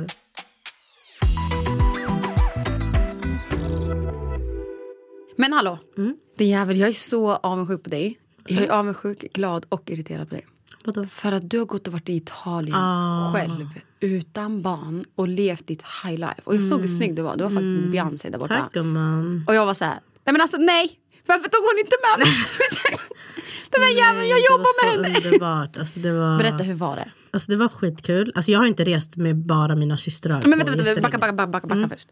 Men 5.40 5.54
hallå. 5.54 5.78
Mm. 5.98 6.18
Din 6.38 6.50
jävel 6.50 6.78
jag 6.78 6.90
är 6.90 6.94
så 6.94 7.30
avundsjuk 7.32 7.84
på 7.84 7.90
dig. 7.90 8.20
Jag 8.48 8.64
är 8.64 8.70
avundsjuk, 8.70 9.34
glad 9.34 9.66
och 9.70 9.90
irriterad 9.90 10.30
på 10.30 10.36
dig. 10.36 10.48
Vadå? 10.86 11.06
För 11.06 11.32
att 11.32 11.50
du 11.50 11.58
har 11.60 11.66
gått 11.66 11.88
och 11.88 11.94
varit 11.94 12.10
i 12.10 12.14
Italien 12.16 12.76
Ah. 12.78 13.34
själv 13.34 13.68
utan 14.00 14.62
barn 14.62 15.06
och 15.16 15.28
levt 15.28 15.68
ditt 15.68 15.84
high 16.04 16.20
life. 16.20 16.42
Och 16.44 16.56
jag 16.56 16.64
såg 16.64 16.82
hur 16.82 16.88
snygg 16.88 17.16
du 17.16 17.22
var. 17.22 17.38
Du 17.38 17.44
var 17.44 17.52
faktiskt 17.52 17.92
Beyoncé 17.92 18.30
där 18.30 18.40
borta. 18.40 18.56
Tack 18.58 18.74
gumman. 18.74 19.44
Och 19.48 19.56
jag 19.56 19.66
var 19.66 19.74
så 19.74 19.86
här, 19.86 20.00
nej 20.26 20.34
men 20.34 20.42
alltså 20.42 20.58
nej! 20.58 21.00
Varför 21.26 21.50
tog 21.50 21.62
hon 21.62 21.80
inte 21.80 21.96
med 22.04 22.20
mig? 22.28 22.36
Den 23.72 23.82
där 23.82 23.90
jäveln, 24.04 24.28
jag 24.30 24.40
jobbar 24.40 24.98
med 24.98 25.06
henne! 25.12 25.18
underbart. 25.28 25.78
Alltså, 25.78 26.00
det 26.00 26.12
var, 26.12 26.38
Berätta, 26.38 26.64
hur 26.64 26.74
var 26.74 26.96
det? 26.96 27.12
Alltså, 27.32 27.52
det 27.52 27.58
var 27.58 27.68
skitkul. 27.70 28.32
Alltså, 28.36 28.52
jag 28.52 28.60
har 28.60 28.66
inte 28.66 28.84
rest 28.84 29.16
med 29.18 29.36
bara 29.36 29.76
mina 29.76 29.98
systrar. 29.98 30.42
Men 30.46 30.58
vänta, 30.60 30.84
vänta, 30.84 31.02
backa, 31.02 31.18
backa, 31.18 31.48
backa, 31.48 31.68
backa 31.68 31.90
först. 31.90 32.08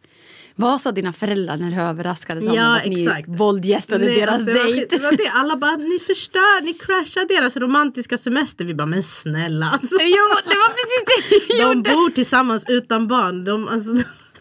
Vad 0.55 0.81
sa 0.81 0.91
dina 0.91 1.13
föräldrar 1.13 1.57
när 1.57 1.71
du 1.71 1.81
överraskade 1.81 2.41
dem 2.45 2.55
Ja, 2.55 2.77
att 2.79 2.85
ni 2.87 3.03
exakt. 3.05 3.29
våldgästade 3.29 4.05
Nej, 4.05 4.19
deras 4.19 4.33
alltså, 4.33 4.45
det 4.45 4.53
var 4.59 4.63
dejt? 4.65 4.97
Det 4.97 5.03
var 5.03 5.11
det. 5.11 5.27
Alla 5.33 5.55
bara, 5.57 5.75
ni 5.77 5.99
förstör, 5.99 6.61
ni 6.63 6.73
crashar 6.73 7.27
deras 7.27 7.57
romantiska 7.57 8.17
semester. 8.17 8.65
Vi 8.65 8.73
bara, 8.73 8.85
men 8.85 9.03
snälla. 9.03 9.69
Alltså, 9.69 9.97
Jo, 10.01 10.27
det 10.43 10.55
var 10.55 10.69
precis 10.69 11.49
det 11.49 11.55
jag 11.57 11.69
de 11.71 11.77
gjorde! 11.77 11.89
bor 11.91 12.09
tillsammans 12.09 12.63
utan 12.67 13.07
barn. 13.07 13.43
De, 13.45 13.67
alltså, 13.67 13.91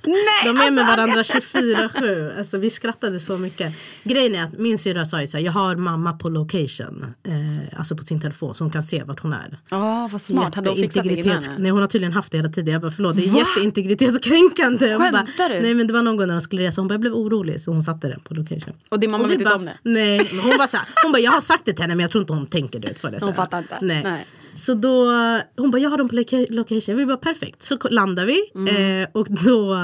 Nej, 0.07 0.45
de 0.45 0.49
är 0.61 0.71
med 0.71 0.85
alltså, 0.85 0.97
varandra 0.97 1.23
24-7. 1.23 2.39
Alltså, 2.39 2.59
vi 2.59 2.71
skrattade 2.71 3.21
så 3.21 3.39
mycket. 3.39 3.75
Grejen 4.05 4.35
är 4.35 4.43
att 4.43 4.59
min 4.59 4.79
syrra 4.79 5.07
sa 5.07 5.21
ju 5.21 5.27
så 5.27 5.37
här, 5.37 5.45
jag 5.45 5.53
har 5.53 5.77
mamma 5.77 6.13
på 6.13 6.29
location. 6.29 7.15
Eh, 7.25 7.79
alltså 7.79 7.97
på 7.97 8.05
sin 8.05 8.21
telefon 8.21 8.55
så 8.55 8.65
hon 8.65 8.71
kan 8.71 8.83
se 8.83 9.03
vart 9.03 9.21
hon 9.21 9.33
är. 9.33 9.59
Ja, 9.71 10.09
vad 10.13 10.21
smart. 10.21 10.55
Hade 10.55 10.69
hon 10.69 10.77
fixat 10.77 11.05
det 11.05 11.15
innan? 11.15 11.43
Nej 11.59 11.71
hon 11.71 11.81
har 11.81 11.89
tydligen 11.89 12.13
haft 12.13 12.33
det 12.33 12.39
hela 12.39 12.49
tiden. 12.49 12.73
Jag 12.73 12.83
bara 12.83 12.91
förlåt 12.91 13.17
det 13.17 13.23
är 13.25 13.37
jätteintegritetskränkande. 13.37 14.93
Hon 14.93 14.99
bara, 14.99 15.27
Skämtar 15.27 15.49
du? 15.49 15.61
Nej 15.61 15.75
men 15.75 15.87
det 15.87 15.93
var 15.93 16.03
någon 16.03 16.17
gång 16.17 16.27
när 16.27 16.35
de 16.35 16.41
skulle 16.41 16.63
resa. 16.63 16.81
Hon 16.81 16.89
bara 16.89 16.95
jag 16.95 17.01
blev 17.01 17.15
orolig 17.15 17.61
så 17.61 17.71
hon 17.71 17.83
satte 17.83 18.09
den 18.09 18.21
på 18.21 18.35
location. 18.35 18.75
Och 18.89 19.01
din 19.01 19.11
mamma 19.11 19.27
vet 19.29 19.41
inte 19.41 19.55
om 19.55 19.65
det? 19.65 19.79
Nej 19.83 20.31
hon 20.43 20.57
bara 20.59 20.67
så 20.67 20.77
här, 20.77 20.87
hon 21.03 21.13
bara 21.13 21.19
jag 21.19 21.33
har 21.33 21.41
sagt 21.41 21.65
det 21.65 21.73
till 21.73 21.83
henne 21.83 21.95
men 21.95 22.03
jag 22.03 22.11
tror 22.11 22.23
inte 22.23 22.33
hon 22.33 22.47
tänker 22.47 22.79
det 22.79 23.01
på 23.01 23.11
det. 23.11 23.21
så 23.21 23.27
Hon 23.27 23.35
fattar 23.35 23.59
inte. 23.59 23.79
Nej. 23.81 24.03
Nej. 24.03 24.27
Så 24.57 24.75
då, 24.75 25.11
hon 25.57 25.71
bara 25.71 25.79
jag 25.79 25.91
har 25.91 25.99
dem 25.99 26.09
på 26.09 26.15
loca- 26.15 26.47
location. 26.51 26.97
Vi 26.97 27.07
bara 27.07 27.17
perfekt. 27.17 27.63
Så 27.63 27.79
landar 27.91 28.27
vi 28.27 28.41
Mm. 28.55 29.03
eh, 29.03 29.09
och 29.13 29.27
då 29.31 29.77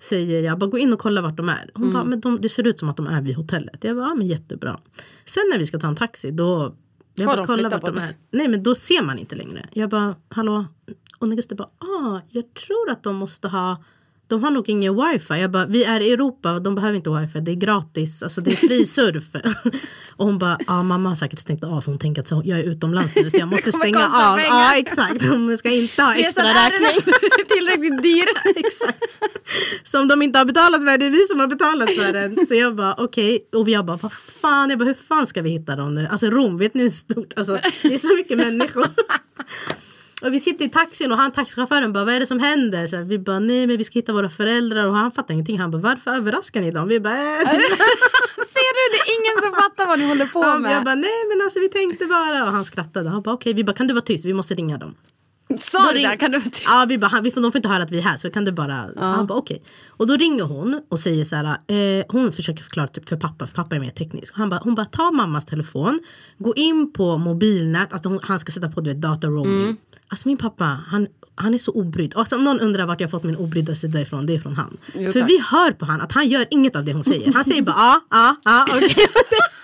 säger 0.00 0.42
jag 0.42 0.58
bara 0.58 0.70
gå 0.70 0.78
in 0.78 0.92
och 0.92 0.98
kolla 0.98 1.22
vart 1.22 1.36
de 1.36 1.48
är. 1.48 1.70
Hon 1.74 1.82
Mm. 1.82 1.94
bara 1.94 2.04
men 2.04 2.20
de, 2.20 2.40
det 2.40 2.48
ser 2.48 2.66
ut 2.66 2.78
som 2.78 2.88
att 2.88 2.96
de 2.96 3.06
är 3.06 3.22
vid 3.22 3.36
hotellet. 3.36 3.84
Jag 3.84 3.96
bara 3.96 4.06
ja, 4.08 4.14
men 4.14 4.26
jättebra. 4.26 4.80
Sen 5.26 5.42
när 5.52 5.58
vi 5.58 5.66
ska 5.66 5.78
ta 5.78 5.86
en 5.88 5.96
taxi 5.96 6.30
då 6.30 6.74
jag 7.14 7.26
Har 7.26 7.36
bara 7.36 7.46
kolla 7.46 7.68
vart 7.68 7.80
de 7.94 7.98
är. 7.98 8.14
Nej 8.30 8.48
men 8.48 8.62
då 8.62 8.74
ser 8.74 9.02
man 9.06 9.18
inte 9.18 9.34
längre. 9.36 9.68
Jag 9.72 9.90
bara 9.90 10.14
hallå. 10.28 10.66
Och 11.18 11.26
Augusta 11.28 11.54
bara 11.54 11.68
ah 11.78 12.20
jag 12.30 12.54
tror 12.54 12.90
att 12.90 13.02
de 13.02 13.16
måste 13.16 13.48
ha 13.48 13.76
de 14.28 14.42
har 14.44 14.50
nog 14.50 14.68
ingen 14.68 14.96
wifi. 14.96 15.34
Jag 15.40 15.50
bara, 15.50 15.66
vi 15.66 15.84
är 15.84 16.00
i 16.00 16.12
Europa, 16.12 16.58
de 16.60 16.74
behöver 16.74 16.96
inte 16.96 17.10
wifi, 17.10 17.40
det 17.40 17.50
är 17.50 17.54
gratis, 17.54 18.22
alltså 18.22 18.40
det 18.40 18.50
är 18.52 18.56
fri 18.56 18.86
surf. 18.96 19.24
och 20.16 20.26
hon 20.26 20.38
bara, 20.38 20.58
ja 20.66 20.82
mamma 20.82 21.08
har 21.08 21.16
säkert 21.16 21.38
stängt 21.38 21.64
av 21.64 21.80
för 21.80 21.92
hon 21.92 21.98
tänker 21.98 22.22
att 22.22 22.30
jag 22.30 22.58
är 22.58 22.62
utomlands 22.64 23.16
nu 23.16 23.30
så 23.30 23.38
jag 23.38 23.48
måste 23.54 23.72
stänga 23.72 24.06
av. 24.06 24.36
pengar. 24.36 24.48
Ja 24.50 24.76
exakt, 24.76 25.22
hon 25.22 25.58
ska 25.58 25.70
inte 25.70 26.02
ha 26.02 26.14
extra 26.14 26.44
är 26.50 26.70
räkning. 26.70 27.12
tillräckligt 27.48 28.02
dyr. 28.02 28.28
exakt. 28.56 29.02
Som 29.84 30.08
de 30.08 30.22
inte 30.22 30.38
har 30.38 30.44
betalat 30.44 30.80
för, 30.84 30.98
det 30.98 31.06
är 31.06 31.10
vi 31.10 31.26
som 31.30 31.40
har 31.40 31.46
betalat 31.46 31.90
för 31.90 32.12
den. 32.12 32.46
Så 32.46 32.54
jag 32.54 32.76
bara 32.76 32.94
okej, 32.98 33.48
och 33.54 33.68
jag 33.68 33.84
bara 33.86 33.96
vad 33.96 34.12
fan, 34.12 34.70
jag 34.70 34.78
bara 34.78 34.84
hur 34.84 34.94
fan 35.08 35.26
ska 35.26 35.42
vi 35.42 35.50
hitta 35.50 35.76
dem 35.76 35.94
nu? 35.94 36.06
Alltså 36.10 36.26
Rom, 36.30 36.58
vet 36.58 36.74
ni 36.74 36.82
hur 36.82 36.90
stort, 36.90 37.32
alltså 37.36 37.58
det 37.82 37.94
är 37.94 37.98
så 37.98 38.14
mycket 38.14 38.36
människor. 38.38 38.86
Och 40.22 40.34
vi 40.34 40.40
sitter 40.40 40.64
i 40.64 40.68
taxin 40.68 41.12
och 41.12 41.18
han 41.18 41.32
taxichauffören 41.32 41.92
bara 41.92 42.04
vad 42.04 42.14
är 42.14 42.20
det 42.20 42.26
som 42.26 42.40
händer? 42.40 42.86
Så 42.86 42.96
här, 42.96 43.04
vi 43.04 43.18
bara 43.18 43.38
nej 43.38 43.66
men 43.66 43.76
vi 43.76 43.84
ska 43.84 43.98
hitta 43.98 44.12
våra 44.12 44.30
föräldrar 44.30 44.86
och 44.86 44.94
han 44.94 45.12
fattar 45.12 45.34
ingenting. 45.34 45.58
Han 45.58 45.70
bara 45.70 45.82
varför 45.82 46.10
överraskar 46.10 46.60
ni 46.60 46.70
dem? 46.70 46.88
Vi 46.88 47.00
bara 47.00 47.14
äh. 47.14 47.48
Ser 48.54 48.72
du, 48.76 48.82
det 48.94 49.00
är 49.02 49.10
ingen 49.18 49.42
som 49.42 49.62
fattar 49.62 49.86
vad 49.86 49.98
ni 49.98 50.08
håller 50.08 50.26
på 50.26 50.58
med. 50.58 50.72
jag 50.72 50.84
bara 50.84 50.94
nej 50.94 51.24
men 51.28 51.44
alltså 51.44 51.60
vi 51.60 51.68
tänkte 51.68 52.06
bara 52.06 52.44
och 52.44 52.52
han 52.52 52.64
skrattade. 52.64 53.08
Han 53.08 53.22
bara 53.22 53.34
okej 53.34 53.52
vi 53.52 53.64
bara 53.64 53.72
kan 53.76 53.86
du 53.86 53.94
vara 53.94 54.04
tyst 54.04 54.24
vi 54.24 54.34
måste 54.34 54.54
ringa 54.54 54.78
dem. 54.78 54.94
Sa 55.60 55.82
Då 55.82 55.88
du 55.88 55.98
ring- 55.98 56.08
det? 56.08 56.16
Kan 56.16 56.30
du... 56.30 56.42
Ja, 56.64 56.86
vi 56.88 56.98
bara, 56.98 57.06
han, 57.06 57.22
vi 57.22 57.30
får, 57.30 57.40
de 57.40 57.52
får 57.52 57.58
inte 57.58 57.68
höra 57.68 57.82
att 57.82 57.90
vi 57.90 57.98
är 57.98 58.02
här 58.02 58.16
så 58.16 58.30
kan 58.30 58.44
du 58.44 58.52
bara... 58.52 58.88
Så 58.94 59.00
han 59.00 59.26
bara 59.26 59.38
okej. 59.38 59.62
Och 59.88 60.06
då 60.06 60.16
ringer 60.16 60.44
hon 60.44 60.82
och 60.88 61.00
säger 61.00 61.24
så 61.24 61.36
här. 61.36 61.44
Eh, 61.66 62.04
hon 62.08 62.32
försöker 62.32 62.62
förklara 62.62 62.88
typ 62.88 63.08
för 63.08 63.16
pappa, 63.16 63.46
för 63.46 63.54
pappa 63.54 63.76
är 63.76 63.80
mer 63.80 63.90
teknisk. 63.90 64.34
Han 64.36 64.48
bara, 64.50 64.60
hon 64.64 64.74
bara 64.74 64.86
ta 64.86 65.10
mammas 65.10 65.46
telefon, 65.46 66.00
gå 66.38 66.54
in 66.54 66.92
på 66.92 67.18
mobilnät, 67.18 67.92
alltså 67.92 68.08
hon, 68.08 68.20
han 68.22 68.38
ska 68.38 68.52
sätta 68.52 68.68
på 68.68 68.80
du 68.80 68.90
vet, 68.90 69.00
data 69.00 69.26
roaming. 69.26 69.62
Mm. 69.62 69.76
Alltså 70.08 70.28
min 70.28 70.36
pappa, 70.36 70.64
han, 70.64 71.06
han 71.34 71.54
är 71.54 71.58
så 71.58 71.72
obrydd. 71.72 72.12
Alltså, 72.16 72.36
om 72.36 72.44
någon 72.44 72.60
undrar 72.60 72.86
vart 72.86 73.00
jag 73.00 73.10
fått 73.10 73.24
min 73.24 73.36
obrydda 73.36 73.74
sida 73.74 74.00
ifrån, 74.00 74.26
det 74.26 74.34
är 74.34 74.38
från 74.38 74.56
han. 74.56 74.76
Jo, 74.94 75.12
för 75.12 75.22
vi 75.22 75.40
hör 75.50 75.72
på 75.72 75.84
han 75.84 76.00
att 76.00 76.12
han 76.12 76.28
gör 76.28 76.46
inget 76.50 76.76
av 76.76 76.84
det 76.84 76.92
hon 76.92 77.04
säger. 77.04 77.32
Han 77.32 77.44
säger 77.44 77.62
bara 77.62 77.76
ja, 77.76 78.00
ja, 78.10 78.36
ja, 78.44 78.66
okej. 78.70 78.94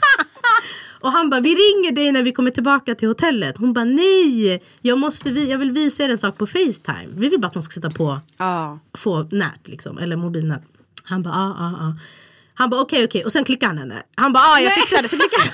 Och 1.04 1.12
han 1.12 1.30
bara, 1.30 1.40
vi 1.40 1.48
ringer 1.54 1.92
dig 1.92 2.12
när 2.12 2.22
vi 2.22 2.32
kommer 2.32 2.50
tillbaka 2.50 2.94
till 2.94 3.08
hotellet. 3.08 3.58
Hon 3.58 3.72
bara, 3.72 3.84
nej, 3.84 4.62
jag, 4.80 4.98
måste, 4.98 5.30
vi- 5.30 5.50
jag 5.50 5.58
vill 5.58 5.70
visa 5.70 6.04
er 6.04 6.08
en 6.08 6.18
sak 6.18 6.38
på 6.38 6.46
Facetime. 6.46 7.08
Vi 7.16 7.28
vill 7.28 7.40
bara 7.40 7.46
att 7.46 7.52
de 7.54 7.62
ska 7.62 7.72
sätta 7.72 7.90
på, 7.90 8.20
Ja. 8.36 8.78
få 8.98 9.22
nät 9.30 9.68
liksom, 9.68 9.98
eller 9.98 10.16
mobilnät. 10.16 10.62
Han 11.04 11.22
bara, 11.22 11.34
ja, 11.34 11.56
ja, 11.58 11.76
ja. 11.80 11.96
Han 12.54 12.70
bara, 12.70 12.80
okej, 12.80 13.04
okej. 13.04 13.24
Och 13.24 13.32
sen 13.32 13.44
klickar 13.44 13.66
han 13.66 13.78
henne. 13.78 14.02
Han 14.14 14.32
bara, 14.32 14.42
ja, 14.44 14.60
jag 14.60 14.72
fixar 14.74 15.02
det. 15.02 15.08
Så 15.08 15.16
klickar 15.18 15.38
han. 15.44 15.48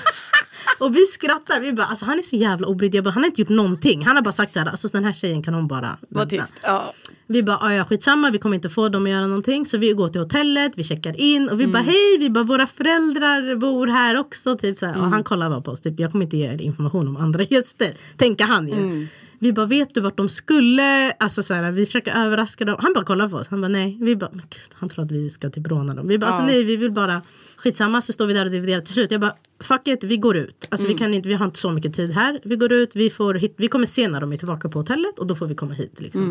Och 0.79 0.95
vi 0.95 1.05
skrattar. 1.05 1.59
Vi 1.59 1.73
bara, 1.73 1.85
alltså 1.85 2.05
han 2.05 2.17
är 2.19 2.23
så 2.23 2.35
jävla 2.35 2.67
obrydd. 2.67 2.95
Jag 2.95 3.03
bara, 3.03 3.09
Han 3.11 3.23
har 3.23 3.27
inte 3.27 3.41
gjort 3.41 3.49
någonting. 3.49 4.05
Han 4.05 4.15
har 4.15 4.23
bara 4.23 4.31
sagt 4.31 4.53
så 4.53 4.59
här, 4.59 4.67
alltså 4.67 4.87
den 4.87 5.03
här 5.03 5.13
tjejen 5.13 5.43
kan 5.43 5.53
hon 5.53 5.67
bara 5.67 5.97
Var 6.09 6.25
vänta. 6.25 6.43
tyst. 6.45 6.53
Ja. 6.63 6.93
Vi 7.27 7.43
bara, 7.43 7.57
"Ah, 7.61 7.73
ja 7.73 7.85
skitsamma, 7.85 8.29
vi 8.29 8.37
kommer 8.37 8.55
inte 8.55 8.69
få 8.69 8.89
dem 8.89 9.03
att 9.03 9.09
göra 9.09 9.27
någonting. 9.27 9.65
Så 9.65 9.77
vi 9.77 9.89
går 9.93 10.09
till 10.09 10.21
hotellet, 10.21 10.73
vi 10.75 10.83
checkar 10.83 11.19
in 11.19 11.49
och 11.49 11.59
vi 11.61 11.67
bara, 11.67 11.83
hej, 11.83 12.17
vi 12.19 12.29
bara, 12.29 12.43
våra 12.43 12.67
föräldrar 12.67 13.55
bor 13.55 13.87
här 13.87 14.17
också. 14.19 14.57
Typ 14.57 14.79
så 14.79 14.85
här. 14.85 14.97
Och 14.97 15.05
han 15.09 15.23
kollar 15.23 15.49
bara 15.49 15.61
på 15.61 15.71
oss, 15.71 15.81
typ, 15.81 15.99
jag 15.99 16.11
kommer 16.11 16.25
inte 16.25 16.37
ge 16.37 16.47
er 16.47 16.61
information 16.61 17.07
om 17.07 17.17
andra 17.17 17.43
gäster. 17.49 17.97
Tänker 18.17 18.45
han 18.45 18.67
ju. 18.67 19.07
Vi 19.43 19.53
bara, 19.53 19.65
vet 19.65 19.93
du 19.93 20.01
vart 20.01 20.17
de 20.17 20.29
skulle? 20.29 21.11
Alltså 21.11 21.43
så 21.43 21.53
här, 21.53 21.71
vi 21.71 21.85
försöker 21.85 22.25
överraska 22.25 22.65
dem. 22.65 22.75
Han 22.79 22.93
bara 22.93 23.05
kollar 23.05 23.29
på 23.29 23.35
oss. 23.37 23.47
Han 23.47 23.61
bara, 23.61 23.67
nej. 23.67 23.97
Vi 24.01 24.15
bara, 24.15 24.31
gud, 24.31 24.71
han 24.73 24.89
tror 24.89 25.05
att 25.05 25.11
vi 25.11 25.29
ska 25.29 25.49
typ 25.49 25.67
råna 25.67 25.93
dem. 25.95 26.07
Vi 26.07 26.17
bara, 26.17 26.25
alltså, 26.27 26.41
Ja. 26.41 26.45
nej, 26.47 26.63
vi 26.63 26.75
vill 26.75 26.91
bara, 26.91 27.21
skitsamma. 27.57 28.01
Så 28.01 28.13
står 28.13 28.25
vi 28.25 28.33
där 28.33 28.45
och 28.45 28.51
dividerar 28.51 28.81
till 28.81 28.93
slut. 28.93 29.11
Jag 29.11 29.21
bara, 29.21 29.35
fuck 29.63 29.87
it, 29.87 30.03
vi 30.03 30.17
går 30.17 30.37
ut. 30.37 30.67
Alltså 30.71 30.87
vi 30.87 30.93
kan 30.93 31.13
inte, 31.13 31.27
vi 31.29 31.33
har 31.35 31.45
inte 31.45 31.59
så 31.59 31.71
mycket 31.71 31.93
tid 31.95 32.11
här. 32.11 32.39
Vi 32.43 32.55
går 32.55 32.71
ut, 32.71 32.91
vi 32.95 33.09
får 33.09 33.33
hit, 33.33 33.53
vi 33.57 33.67
kommer 33.67 33.85
se 33.85 34.07
när 34.07 34.21
de 34.21 34.33
är 34.33 34.37
tillbaka 34.37 34.69
på 34.69 34.79
hotellet 34.79 35.19
och 35.19 35.27
då 35.27 35.35
får 35.35 35.45
vi 35.47 35.55
komma 35.55 35.73
hit 35.73 35.93
liksom. 36.01 36.21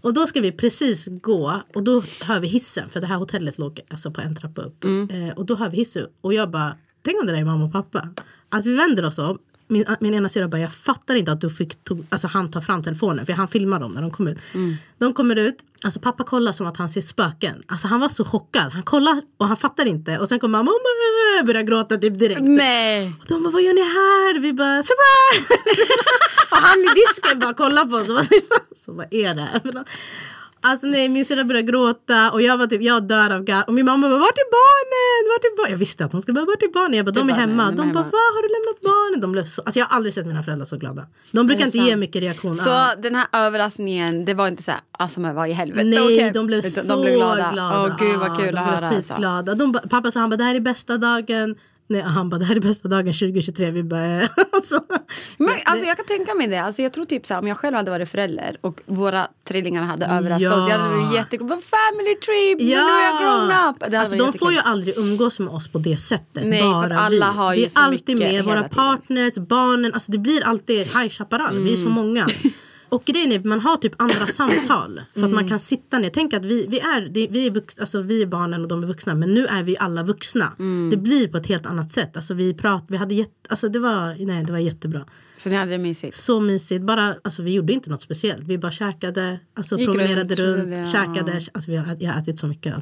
Och 0.00 0.14
då 0.14 0.26
ska 0.26 0.40
vi 0.40 0.52
precis 0.52 1.08
gå 1.08 1.62
och 1.74 1.82
då 1.82 2.02
hör 2.20 2.40
vi 2.40 2.46
hissen 2.48 2.88
för 2.90 3.00
det 3.00 3.06
här 3.06 3.16
hotellet 3.16 3.58
låg 3.58 3.80
alltså 3.90 4.10
på 4.10 4.20
en 4.20 4.36
trappa 4.36 4.62
upp. 4.62 4.84
Eh, 4.84 5.28
och 5.36 5.46
då 5.46 5.54
hör 5.54 5.70
vi 5.70 5.76
hissen 5.76 6.06
och 6.20 6.34
jag 6.34 6.50
bara, 6.50 6.76
tänk 7.02 7.20
om 7.20 7.26
det 7.26 7.32
där 7.32 7.40
är 7.40 7.44
mamma 7.44 7.64
och 7.64 7.72
pappa. 7.72 8.08
Alltså 8.48 8.70
vi 8.70 8.76
vänder 8.76 9.04
oss 9.04 9.18
om. 9.18 9.38
Min, 9.72 9.84
min 10.00 10.14
ena 10.14 10.28
syrra 10.28 10.48
bara, 10.48 10.60
jag 10.60 10.72
fattar 10.72 11.14
inte 11.14 11.32
att 11.32 11.40
du 11.40 11.50
fick 11.50 11.84
tog, 11.84 12.06
alltså 12.10 12.28
han 12.28 12.50
tar 12.50 12.60
fram 12.60 12.82
telefonen 12.82 13.26
för 13.26 13.32
han 13.32 13.48
filmar 13.48 13.80
dem 13.80 13.92
när 13.92 14.02
de 14.02 14.10
kommer 14.10 14.30
ut. 14.30 14.38
De 14.98 15.12
kommer 15.14 15.36
ut, 15.36 15.56
alltså 15.84 16.00
pappa 16.00 16.24
kollar 16.24 16.52
som 16.52 16.66
att 16.66 16.76
han 16.76 16.88
ser 16.88 17.00
spöken. 17.00 17.62
Alltså 17.66 17.88
han 17.88 18.00
var 18.00 18.08
så 18.08 18.24
chockad. 18.24 18.72
Han 18.72 18.82
kollar 18.82 19.22
och 19.36 19.46
han 19.48 19.56
fattar 19.56 19.86
inte. 19.86 20.18
Och 20.18 20.28
sen 20.28 20.40
kommer 20.40 20.58
mamma 20.58 20.70
och 21.40 21.46
börjar 21.46 21.62
gråta 21.62 21.96
typ 21.96 22.18
direkt. 22.18 22.40
Nej. 22.42 23.12
Och 23.20 23.26
de 23.28 23.42
bara, 23.42 23.50
vad 23.50 23.62
gör 23.62 23.74
ni 23.74 23.80
här? 23.82 24.40
Vi 24.40 24.52
bara, 24.52 24.82
surprise! 24.82 25.54
och 26.50 26.56
han 26.56 26.78
i 26.78 26.88
disken 26.94 27.38
bara 27.38 27.54
kollar 27.54 27.84
på 27.84 27.96
oss 27.96 28.08
och 28.08 28.14
bara, 28.14 28.24
så 28.76 28.92
vad 28.92 29.14
är 29.14 29.34
det? 29.34 29.42
här?" 29.42 29.84
Alltså 30.64 30.86
nej, 30.86 31.08
min 31.08 31.24
syrra 31.24 31.44
började 31.44 31.66
gråta 31.66 32.30
och 32.30 32.42
jag 32.42 32.56
var 32.58 32.66
typ, 32.66 32.82
jag 32.82 33.02
dör 33.02 33.30
av 33.30 33.42
garv. 33.44 33.64
Och 33.66 33.74
min 33.74 33.84
mamma 33.86 34.08
bara, 34.08 34.18
vart 34.18 34.38
är 34.38 34.50
barnen? 34.60 35.32
Vart 35.34 35.44
är 35.44 35.56
barnen? 35.56 35.70
Jag 35.72 35.78
visste 35.78 36.04
att 36.04 36.12
hon 36.12 36.22
skulle 36.22 36.34
bara, 36.34 36.44
vart 36.44 36.62
är 36.62 36.72
barnen? 36.72 36.94
Jag 36.96 37.06
bara, 37.06 37.10
de 37.12 37.28
är 37.30 37.34
hemma. 37.34 37.64
de 37.70 37.76
De 37.76 37.92
bara, 37.92 38.02
va? 38.04 38.10
Har 38.34 38.42
du 38.42 38.48
lämnat 38.48 38.80
barnen? 38.82 39.20
De 39.20 39.32
blev 39.32 39.44
så, 39.44 39.62
alltså 39.62 39.78
jag 39.78 39.86
har 39.86 39.96
aldrig 39.96 40.14
sett 40.14 40.26
mina 40.26 40.42
föräldrar 40.42 40.66
så 40.66 40.76
glada. 40.76 41.06
De 41.32 41.46
brukar 41.46 41.64
inte 41.66 41.78
ge 41.78 41.90
sant? 41.90 42.00
mycket 42.00 42.22
reaktion. 42.22 42.54
Så 42.54 42.68
Ja. 42.70 42.94
den 43.02 43.14
här 43.14 43.26
överraskningen, 43.32 44.24
det 44.24 44.34
var 44.34 44.48
inte 44.48 44.62
så 44.62 44.70
här, 44.70 44.80
alltså 44.92 45.20
men 45.20 45.34
vad 45.34 45.48
i 45.48 45.52
helvete. 45.52 45.84
Nej, 45.84 46.00
Okej. 46.00 46.30
de 46.34 46.46
blev 46.46 46.62
så 46.62 46.94
de 46.94 47.02
blev 47.02 47.14
glada. 47.14 47.50
glada. 47.52 47.82
Åh 47.82 47.96
gud 47.98 48.16
vad 48.18 48.28
Ja, 48.30 48.34
kul 48.34 48.44
de 48.44 48.46
att 48.46 48.52
blev 48.52 48.64
höra. 48.64 48.88
Alltså. 48.88 49.12
skitglada. 49.14 49.54
De, 49.54 49.72
ba- 49.72 49.82
pappa 49.90 50.10
sa 50.10 50.20
han 50.20 50.30
bara, 50.30 50.36
det 50.36 50.44
här 50.44 50.54
är 50.54 50.60
bästa 50.60 50.96
dagen. 50.98 51.56
Nej, 51.92 52.02
han 52.02 52.28
bara, 52.28 52.38
det 52.38 52.44
här 52.44 52.56
är 52.56 52.60
bästa 52.60 52.88
dagen 52.88 53.12
2023. 53.12 53.70
Vi 53.70 53.82
bara, 53.82 54.20
alltså. 54.52 54.80
Men, 55.38 55.54
alltså, 55.64 55.86
jag 55.86 55.96
kan 55.96 56.06
tänka 56.06 56.34
mig 56.34 56.46
det. 56.48 56.58
Alltså, 56.62 56.82
jag 56.82 56.92
tror 56.92 57.04
typ 57.04 57.26
så 57.26 57.34
här, 57.34 57.40
om 57.40 57.48
jag 57.48 57.58
själv 57.58 57.76
hade 57.76 57.90
varit 57.90 58.08
förälder 58.08 58.56
och 58.60 58.80
våra 58.86 59.28
trillingar 59.48 59.82
hade 59.82 60.06
överraskat 60.06 60.42
Ja. 60.52 60.62
oss. 60.62 60.70
Jag 60.70 60.78
hade 60.78 60.94
blivit 60.94 61.14
jätteglad. 61.14 61.48
Family 61.62 62.14
trip! 62.14 62.60
Ja. 62.60 62.84
Nu 62.84 62.90
är 62.90 63.04
jag 63.04 63.20
grown 63.22 63.68
up! 63.70 63.90
Det 63.90 63.96
Alltså, 64.00 64.16
de 64.16 64.32
får 64.32 64.50
ju 64.50 64.56
jättekul. 64.56 64.72
aldrig 64.72 64.98
umgås 64.98 65.40
med 65.40 65.48
oss 65.48 65.68
på 65.68 65.78
det 65.78 65.96
sättet. 65.96 66.44
Nej, 66.46 66.60
för 66.60 66.72
bara 66.72 66.84
att 66.84 66.92
alla 67.06 67.30
vi. 67.32 67.36
har 67.38 67.54
ju 67.54 67.60
det 67.60 67.66
är 67.66 67.68
så 67.68 67.80
alltid 67.80 68.18
med 68.18 68.44
våra 68.44 68.62
partners, 68.68 69.34
barnen. 69.34 69.92
Alltså, 69.94 70.12
det 70.12 70.18
blir 70.18 70.44
alltid 70.44 70.78
High 70.78 71.08
Chaparral. 71.08 71.58
Vi 71.58 71.72
är 71.72 71.76
Mm. 71.76 71.88
så 71.88 71.94
många. 71.94 72.26
Och 72.92 73.04
grejen 73.04 73.32
är 73.32 73.38
man 73.48 73.60
har 73.60 73.76
typ 73.76 73.92
andra 73.96 74.26
samtal. 74.26 75.00
För 75.12 75.20
att 75.20 75.26
Mm. 75.26 75.34
man 75.34 75.48
kan 75.48 75.60
sitta 75.60 75.98
ner. 75.98 76.10
Tänk 76.10 76.34
att 76.34 76.44
vi, 76.44 76.66
vi, 76.66 76.80
är, 76.80 77.28
vi, 77.30 77.46
är 77.46 77.50
vux, 77.50 77.78
alltså, 77.80 78.02
vi 78.02 78.22
är 78.22 78.26
barnen 78.26 78.62
och 78.62 78.68
de 78.68 78.82
är 78.82 78.86
vuxna. 78.86 79.14
Men 79.14 79.34
nu 79.34 79.46
är 79.46 79.62
vi 79.62 79.76
alla 79.78 80.02
vuxna. 80.02 80.52
Mm. 80.58 80.90
Det 80.90 80.96
blir 80.96 81.28
på 81.28 81.36
ett 81.36 81.46
helt 81.46 81.66
annat 81.66 81.90
sätt. 81.90 82.16
Alltså, 82.16 82.34
vi 82.34 82.54
prat, 82.54 82.84
vi 82.88 82.96
hade 82.96 83.14
jätte, 83.14 83.32
alltså, 83.48 83.68
det, 83.68 83.78
var, 83.78 84.26
nej, 84.26 84.44
det 84.44 84.52
var 84.52 84.58
jättebra. 84.58 85.04
Så 85.38 85.48
ni 85.48 85.56
hade 85.56 85.70
det 85.70 85.78
mysigt? 85.78 86.16
Så 86.16 86.40
mysigt. 86.40 86.82
Bara, 86.84 87.16
alltså, 87.24 87.42
vi 87.42 87.52
gjorde 87.52 87.72
inte 87.72 87.90
något 87.90 88.02
speciellt. 88.02 88.44
Vi 88.44 88.58
bara 88.58 88.72
käkade, 88.72 89.40
alltså, 89.54 89.78
Gick 89.78 89.88
promenerade 89.88 90.34
runt, 90.34 90.58
runt, 90.58 90.76
ja. 90.78 90.86
käkade. 90.86 91.32
Alltså, 91.52 91.70
vi 91.70 91.76
har, 91.76 91.96
jag 92.00 92.12
har 92.12 92.20
ätit 92.22 92.38
så 92.38 92.46
mycket 92.46 92.74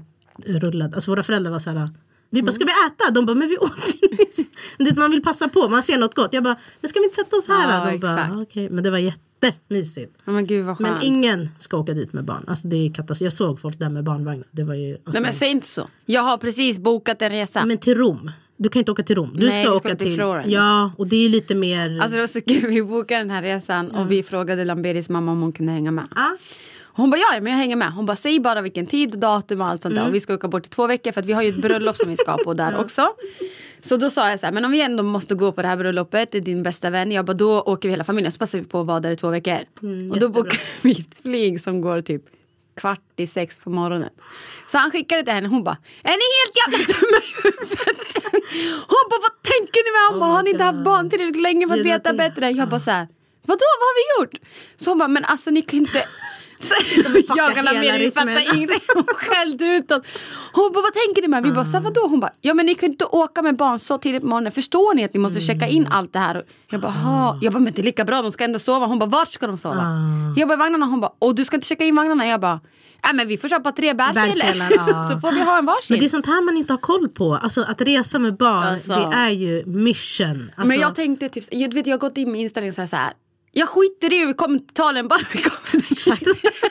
rullad. 0.46 0.94
Alltså, 0.94 1.10
våra 1.10 1.22
föräldrar 1.22 1.52
var 1.52 1.58
så 1.58 1.70
här 1.70 1.88
Vi 2.30 2.42
bara, 2.42 2.52
ska 2.52 2.64
vi 2.64 2.72
äta? 2.86 3.10
De 3.10 3.26
bara, 3.26 3.34
men 3.36 3.48
vi 3.48 3.56
åt 3.58 3.76
nyss. 4.18 4.50
Man 4.96 5.10
vill 5.10 5.22
passa 5.22 5.48
på, 5.48 5.68
man 5.68 5.82
ser 5.82 5.98
något 5.98 6.14
gott. 6.14 6.32
Jag 6.32 6.42
bara, 6.44 6.56
men 6.80 6.88
ska 6.88 6.98
vi 7.00 7.04
inte 7.04 7.16
sätta 7.16 7.36
oss 7.36 7.48
här? 7.48 7.84
Ja, 7.86 7.90
De 7.90 7.98
bara, 7.98 8.42
okej. 8.42 8.70
Men 8.70 8.84
det 8.84 8.90
var 8.90 8.98
jättemysigt. 9.46 10.14
Ja, 10.24 10.32
men 10.32 10.46
gud. 10.46 10.66
Men 10.78 11.02
ingen 11.02 11.48
ska 11.58 11.76
åka 11.76 11.92
dit 11.94 12.12
med 12.12 12.24
barn. 12.24 12.44
Alltså 12.46 12.68
det 12.68 12.76
är 12.86 12.92
katastrof. 12.94 13.24
Jag 13.26 13.32
såg 13.32 13.60
folk 13.60 13.78
där 13.78 13.88
med 13.88 14.04
barnvagnar. 14.04 14.46
Det 14.50 14.64
var 14.64 14.74
ju... 14.74 14.94
Alltså, 14.94 15.10
Nej 15.12 15.22
men 15.22 15.32
säg 15.32 15.48
inte 15.50 15.66
så. 15.66 15.88
Jag 16.06 16.22
har 16.22 16.36
precis 16.38 16.78
bokat 16.78 17.22
en 17.22 17.30
resa. 17.30 17.66
men 17.66 17.78
till 17.78 17.94
Rom. 17.98 18.30
Du 18.56 18.68
kan 18.68 18.80
inte 18.80 18.92
åka 18.92 19.02
till 19.02 19.16
Rom. 19.16 19.30
Du 19.36 19.48
Nej, 19.48 19.64
ska 19.64 19.76
ska 19.76 19.88
till 19.88 19.98
till... 19.98 20.14
Florence. 20.14 20.50
Ja, 20.50 20.92
och 20.98 21.06
det 21.06 21.16
är 21.24 21.28
lite 21.28 21.54
mer... 21.54 22.00
Alltså 22.00 22.14
det 22.16 22.22
var 22.22 22.26
så 22.26 22.40
kul, 22.40 22.66
vi 22.70 22.82
bokade 22.82 23.20
den 23.20 23.30
här 23.30 23.42
resan 23.42 23.90
och 23.90 24.10
vi 24.10 24.22
frågade 24.22 24.64
Lamberis 24.64 25.10
mamma 25.10 25.32
om 25.32 25.40
hon 25.42 25.52
kunde 25.52 25.72
hänga 25.72 25.90
med. 25.90 26.04
ah, 26.16 26.28
Hon 26.92 27.10
bara 27.10 27.16
ja, 27.16 27.40
men 27.40 27.52
jag 27.52 27.58
hänger 27.58 27.76
med. 27.76 27.92
Hon 27.92 28.06
bara 28.06 28.16
säg 28.16 28.40
bara 28.40 28.60
vilken 28.60 28.86
tid, 28.86 29.18
datum 29.18 29.60
och 29.60 29.66
allt 29.66 29.82
sånt 29.82 29.94
där. 29.94 30.08
Och 30.08 30.14
vi 30.14 30.20
ska 30.20 30.34
åka 30.34 30.48
bort 30.48 30.66
i 30.66 30.68
två 30.70 30.86
veckor 30.86 31.12
för 31.12 31.20
att 31.20 31.26
vi 31.26 31.32
har 31.32 31.42
ju 31.42 31.48
ett 31.48 31.62
bröllop 31.62 31.96
som 31.96 32.10
vi 32.10 32.16
ska 32.16 32.36
på 32.36 32.54
där 32.54 32.76
också. 32.80 33.08
Så 33.82 33.96
då 33.96 34.10
sa 34.10 34.30
jag 34.30 34.40
så 34.40 34.46
här, 34.46 34.52
men 34.52 34.64
om 34.64 34.70
vi 34.70 34.80
ändå 34.80 35.02
måste 35.02 35.34
gå 35.34 35.52
på 35.52 35.62
det 35.62 35.68
här 35.68 35.76
bröllopet, 35.76 36.32
det 36.32 36.38
är 36.38 36.42
din 36.42 36.62
bästa 36.62 36.90
vän. 36.90 37.12
Jag 37.12 37.24
bara 37.24 37.34
då 37.34 37.60
åker 37.60 37.88
vi 37.88 37.92
hela 37.92 38.04
familjen 38.04 38.32
så 38.32 38.38
passar 38.38 38.58
vi 38.58 38.64
på 38.64 38.80
att 38.80 38.86
vara 38.86 39.00
där 39.00 39.10
i 39.10 39.16
två 39.16 39.28
veckor. 39.30 39.58
och 40.12 40.18
då 40.18 40.28
bokar 40.28 40.60
vi 40.82 40.90
ett 41.00 41.22
flyg 41.22 41.60
som 41.60 41.80
går 41.80 42.00
typ 42.00 42.22
kvart 42.76 43.00
i 43.16 43.26
sex 43.26 43.58
på 43.58 43.70
morgonen. 43.70 44.08
Så 44.68 44.78
han 44.78 44.90
skickade 44.90 45.22
till 45.22 45.32
henne, 45.32 45.48
hon 45.48 45.64
bara 45.64 45.76
är 46.02 46.10
ni 46.10 46.26
helt 46.40 46.56
jävla 46.60 46.94
dumma 46.94 47.16
i 47.16 47.42
huvudet? 47.42 48.24
Hon 48.86 49.04
bara 49.10 49.20
vad 49.22 49.42
tänker 49.42 49.80
ni 49.84 49.90
med? 49.96 50.10
Hon 50.10 50.20
bara 50.20 50.30
Oh 50.30 50.34
har 50.36 50.42
ni 50.42 50.50
inte 50.50 50.64
haft 50.64 50.84
barn 50.84 51.10
tillräckligt 51.10 51.42
länge 51.42 51.66
för 51.68 51.74
att 51.74 51.78
Det 51.84 51.84
veta 51.92 52.12
det. 52.12 52.18
bättre? 52.18 52.50
Jag 52.50 52.68
bara 52.68 52.80
så 52.80 52.90
här, 52.90 53.08
vadå 53.42 53.64
vad 53.80 53.86
har 53.88 53.94
vi 54.00 54.22
gjort? 54.24 54.34
Så 54.76 54.90
hon 54.90 54.98
bara 54.98 55.08
men 55.08 55.24
alltså 55.24 55.50
ni 55.50 55.62
kan 55.62 55.78
inte 55.78 56.02
så, 56.68 56.74
jag 57.36 57.54
kan 57.54 57.66
hela 57.66 57.72
mer 57.80 57.98
vi 57.98 58.04
rytmen. 58.06 58.28
fattar 58.28 58.54
ingenting. 58.56 58.80
Hon 58.94 59.04
skällde 59.06 59.64
ut 59.64 59.90
oss. 59.90 60.02
Hon 60.52 60.72
bara, 60.72 60.82
vad 60.82 60.92
tänker 60.92 61.22
ni 61.22 61.28
med? 61.28 61.42
Vi 61.42 61.52
bara, 61.52 61.64
så 61.64 61.80
vadå? 61.80 62.00
Hon 62.08 62.20
bara, 62.20 62.32
ja 62.40 62.54
men 62.54 62.66
ni 62.66 62.74
kan 62.74 62.88
inte 62.88 63.04
åka 63.04 63.42
med 63.42 63.56
barn 63.56 63.78
så 63.78 63.98
tidigt 63.98 64.20
på 64.22 64.28
morgonen. 64.28 64.52
Förstår 64.52 64.94
ni 64.94 65.04
att 65.04 65.14
ni 65.14 65.20
måste 65.20 65.40
checka 65.40 65.66
in 65.66 65.86
allt 65.86 66.12
det 66.12 66.18
här? 66.18 66.42
Jag 66.70 66.80
bara, 66.80 66.92
ha. 66.92 67.38
Jag 67.42 67.52
bara, 67.52 67.58
men 67.60 67.72
det 67.72 67.82
är 67.82 67.84
lika 67.84 68.04
bra, 68.04 68.22
de 68.22 68.32
ska 68.32 68.44
ändå 68.44 68.58
sova. 68.58 68.86
Hon 68.86 68.98
bara, 68.98 69.10
vart 69.10 69.28
ska 69.32 69.46
de 69.46 69.58
sova? 69.58 69.84
Jag 70.36 70.48
bara, 70.48 70.56
vagnarna. 70.56 70.86
Hon 70.86 71.00
bara, 71.00 71.12
och 71.18 71.34
du 71.34 71.44
ska 71.44 71.56
inte 71.56 71.66
checka 71.68 71.84
in 71.84 71.96
vagnarna? 71.96 72.26
Jag 72.26 72.40
bara, 72.40 72.60
nej 73.04 73.14
men 73.14 73.28
vi 73.28 73.36
får 73.38 73.48
köpa 73.48 73.72
tre. 73.72 73.94
Bärsedlar, 73.94 74.68
ja. 74.76 75.08
så 75.12 75.20
får 75.20 75.32
vi 75.32 75.40
ha 75.40 75.58
en 75.58 75.66
varsin. 75.66 75.94
Men 75.94 76.00
det 76.00 76.06
är 76.06 76.08
sånt 76.08 76.26
här 76.26 76.44
man 76.44 76.56
inte 76.56 76.72
har 76.72 76.78
koll 76.78 77.08
på. 77.08 77.34
Alltså 77.34 77.60
att 77.62 77.80
resa 77.80 78.18
med 78.18 78.36
barn, 78.36 78.66
Alltså. 78.66 78.92
det 78.94 79.16
är 79.16 79.30
ju 79.30 79.64
mission. 79.66 80.50
Alltså, 80.56 80.66
Men 80.68 80.78
jag 80.80 80.94
tänkte 80.94 81.28
typ, 81.28 81.44
jag, 81.50 81.70
du 81.70 81.74
vet, 81.74 81.86
jag 81.86 81.94
har 81.94 81.98
gått 82.00 82.16
in 82.16 82.32
med 82.32 82.40
inställningen 82.40 82.74
så 82.74 82.80
här, 82.80 82.88
så 82.88 82.96
här. 82.96 83.12
Jag 83.52 83.68
skiter 83.68 84.12
i 84.12 84.34
Italien 84.70 85.08
bara 85.08 85.20
vi 85.32 85.42
kommer 85.42 85.92
Exakt. 85.92 86.22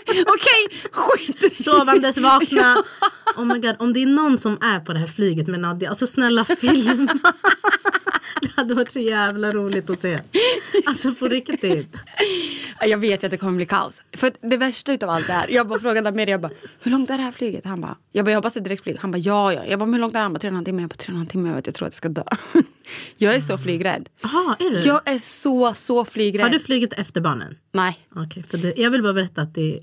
Okej, 0.08 0.82
skiter 0.92 1.54
i 1.54 1.64
Sovandes 1.64 2.18
vakna. 2.18 2.84
Oh 3.38 3.46
my 3.46 3.60
God, 3.60 3.76
om 3.80 3.94
det 3.94 4.02
är 4.02 4.06
någon 4.06 4.38
som 4.38 4.58
är 4.62 4.80
på 4.80 4.94
det 4.94 5.00
här 5.00 5.08
flyget 5.08 5.48
med 5.48 5.60
Nadja, 5.60 5.90
alltså 5.90 6.08
snälla 6.08 6.46
filma. 6.46 7.20
Det 8.42 8.50
hade 8.56 8.74
varit 8.74 8.92
så 8.92 9.00
jävla 9.00 9.52
roligt 9.52 9.90
att 9.90 10.00
se. 10.00 10.20
Alltså 10.86 11.12
på 11.14 11.28
riktigt. 11.28 11.96
Jag 12.88 12.98
vet 12.98 13.24
att 13.24 13.32
det 13.32 13.38
kommer 13.38 13.56
bli 13.56 13.66
kaos. 13.66 14.04
För 14.14 14.32
det 14.42 14.58
värsta 14.58 14.94
utav 14.94 15.10
allt 15.10 15.28
det 15.28 15.34
här. 15.34 15.50
Jag 15.50 15.68
bara 15.68 15.80
frågade 15.80 16.10
Amir, 16.10 16.30
jag 16.30 16.42
bara, 16.42 16.52
hur 16.80 16.92
långt 16.92 17.10
är 17.10 17.18
det 17.18 17.24
här 17.24 17.32
flyget? 17.32 17.66
Han 17.66 17.82
bara, 17.82 17.98
jag 18.12 18.26
bara, 18.26 18.32
jag 18.32 18.38
hoppas 18.38 18.54
det 18.54 18.60
är 18.60 18.64
direktflyg. 18.64 18.98
Han 19.00 19.12
bara, 19.12 19.18
ja, 19.18 19.54
ja. 19.54 19.66
Jag 19.66 19.80
bara, 19.80 19.92
hur 19.92 20.00
långt 20.00 20.14
är 20.16 20.20
det? 20.20 20.24
Han 20.24 20.34
bara, 20.34 20.40
tre 20.40 20.48
och 20.48 20.52
en 20.52 20.56
halv 20.56 20.66
timme. 20.66 20.82
Jag 20.82 20.90
bara, 20.90 20.96
tre 20.96 21.06
och 21.08 21.14
en 21.14 21.18
halv 21.18 21.28
timme. 21.28 21.50
Jag, 21.50 21.56
vet, 21.56 21.66
jag 21.68 21.76
tror 21.76 21.88
att 21.88 21.94
jag 21.94 21.98
ska 21.98 22.10
dö. 22.10 22.24
Jag 23.18 23.36
är 23.36 23.40
så 23.40 23.58
flygrädd. 23.58 24.10
Jaha, 24.22 24.56
är 24.60 24.70
du? 24.70 24.80
Jag 24.80 25.02
är 25.10 25.18
så, 25.20 25.74
så 25.74 26.06
flygrädd. 26.06 26.44
Har 26.44 26.50
du 26.50 26.60
flugit 26.60 26.94
efter 26.94 27.22
barnen? 27.22 27.58
Nej. 27.72 28.08
Okej, 28.16 28.44
för 28.44 28.58
det, 28.58 28.74
jag 28.78 28.92
vill 28.92 29.04
bara 29.04 29.14
berätta 29.14 29.42
att 29.42 29.54
det 29.56 29.80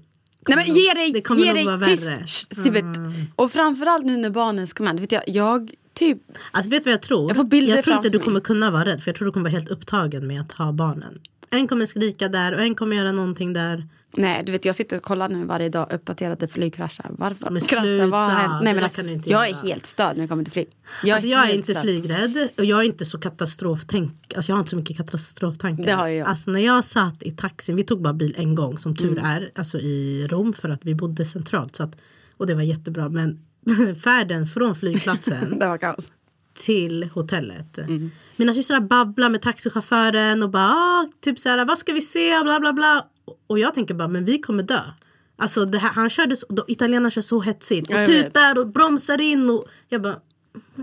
Nej 0.49 0.57
men 0.57 0.75
ge 0.75 0.93
dig, 0.95 1.13
det 1.13 1.21
kommer 1.21 1.45
ge 1.45 1.53
dig 1.53 1.65
vara 1.65 1.79
tyst. 1.81 2.09
värre. 2.09 2.17
Shh, 2.27 2.63
Sibet. 2.63 2.85
Och 3.37 3.53
framförallt 3.53 4.05
nu 4.05 4.17
när 4.17 4.31
barnen 4.31 4.67
ska 4.67 4.83
med. 4.85 5.01
Vet 5.01 5.13
jag, 5.13 5.23
jag 5.27 5.71
typ 5.95 6.19
Alltså 6.51 6.71
vet 6.71 6.85
du 6.85 6.91
vad 6.91 6.93
jag 6.95 7.03
tror? 7.03 7.31
Jag 7.31 7.37
får 7.37 7.45
bilder 7.45 7.77
jag 7.77 7.85
tror 7.85 7.97
inte 7.97 8.09
du 8.09 8.19
mig. 8.19 8.25
kommer 8.25 8.41
kunna 8.41 8.71
vara 8.71 8.85
rädd 8.85 9.03
för 9.03 9.11
jag 9.11 9.17
tror 9.17 9.27
du 9.27 9.33
kommer 9.33 9.51
vara 9.51 9.59
helt 9.59 9.69
upptagen 9.69 10.27
med 10.27 10.41
att 10.41 10.53
ha 10.53 10.73
barnen. 10.73 11.21
En 11.51 11.69
kommer 11.69 11.87
skrika 11.87 12.29
där 12.29 12.55
och 12.55 12.61
en 12.63 12.75
kommer 12.75 12.97
göra 12.97 13.13
någonting 13.13 13.53
där. 13.53 13.87
Nej, 14.19 14.43
du 14.47 14.53
vet 14.53 14.65
jag 14.65 14.75
sitter 14.75 14.97
och 14.97 15.03
kollar 15.03 15.29
nu 15.29 15.45
varje 15.45 15.69
dag 15.69 15.93
uppdaterade 15.93 16.49
flygkraschar. 16.49 17.11
Varför? 17.19 17.51
Men 17.51 17.63
sluta, 17.63 18.07
vad 18.07 18.31
har 18.31 18.63
Nej, 18.65 18.75
men 18.75 18.85
alltså, 18.85 19.01
jag 19.03 19.45
är 19.45 19.49
göra. 19.49 19.59
helt 19.63 19.87
störd 19.87 20.17
när 20.17 20.23
det 20.23 20.29
kommer 20.29 20.45
till 20.45 20.53
flyg. 20.53 20.69
Jag 21.05 21.15
alltså 21.15 21.29
jag 21.29 21.41
är 21.41 21.45
helt 21.47 21.57
inte 21.57 21.71
störd. 21.73 21.83
flygrädd 21.83 22.49
och 22.59 22.65
jag 22.65 22.81
är 22.81 22.83
inte 22.85 23.05
så 23.05 23.19
katastroftänk. 23.19 24.35
Alltså 24.37 24.51
jag 24.53 24.57
har 24.57 24.61
inte 24.61 24.71
så 24.71 24.77
mycket 24.77 24.97
katastroftankar. 24.97 25.85
Det 25.85 25.93
har 25.93 26.09
jag. 26.09 26.29
Alltså 26.29 26.51
när 26.51 26.61
jag 26.61 26.85
satt 26.85 27.23
i 27.23 27.31
taxin, 27.31 27.77
vi 27.77 27.83
tog 27.85 28.03
bara 28.03 28.13
bil 28.15 28.35
en 28.39 28.55
gång 28.55 28.79
som 28.79 28.97
tur 28.97 29.13
Mm. 29.13 29.25
är. 29.25 29.51
Alltså 29.55 29.79
i 29.79 30.27
Rom 30.31 30.53
för 30.53 30.69
att 30.69 30.81
vi 30.85 30.95
bodde 30.95 31.25
centralt. 31.25 31.77
Så 31.77 31.83
att, 31.83 31.97
och 32.37 32.47
det 32.47 32.55
var 32.55 32.63
jättebra. 32.63 33.09
Men 33.09 33.41
färden 34.05 34.47
från 34.47 34.75
flygplatsen 34.75 35.59
Det 35.59 35.67
var 35.67 35.79
kaos. 35.79 36.11
Till 36.59 37.11
hotellet. 37.15 37.79
Mm. 37.79 38.11
Mina 38.37 38.55
systrar 38.55 38.81
babblar 38.81 39.29
med 39.29 39.43
taxichauffören 39.43 40.43
och 40.43 40.51
bara 40.51 40.71
ah, 40.71 41.09
typ 41.21 41.39
så 41.39 41.49
här, 41.49 41.65
vad 41.65 41.79
ska 41.79 41.93
vi 41.93 42.03
se 42.03 42.43
bla 42.43 42.61
bla 42.61 42.73
bla. 42.73 43.07
Och 43.47 43.59
jag 43.59 43.75
tänker 43.75 43.95
bara 43.95 44.09
men 44.09 44.25
vi 44.25 44.39
kommer 44.39 44.63
dö. 44.63 44.81
Alltså 45.37 45.65
det 45.65 45.79
här, 45.79 45.91
han 45.91 46.11
körde 46.11 46.37
så, 46.37 46.47
italienarna 46.69 47.11
kör 47.11 47.23
så 47.23 47.41
hetsigt 47.41 47.91
och 47.91 48.07
tutar 48.07 48.59
och 48.59 48.67
bromsar 48.67 49.21
in 49.21 49.51
och 49.51 49.67
jag 49.89 50.03
bara 50.03 50.17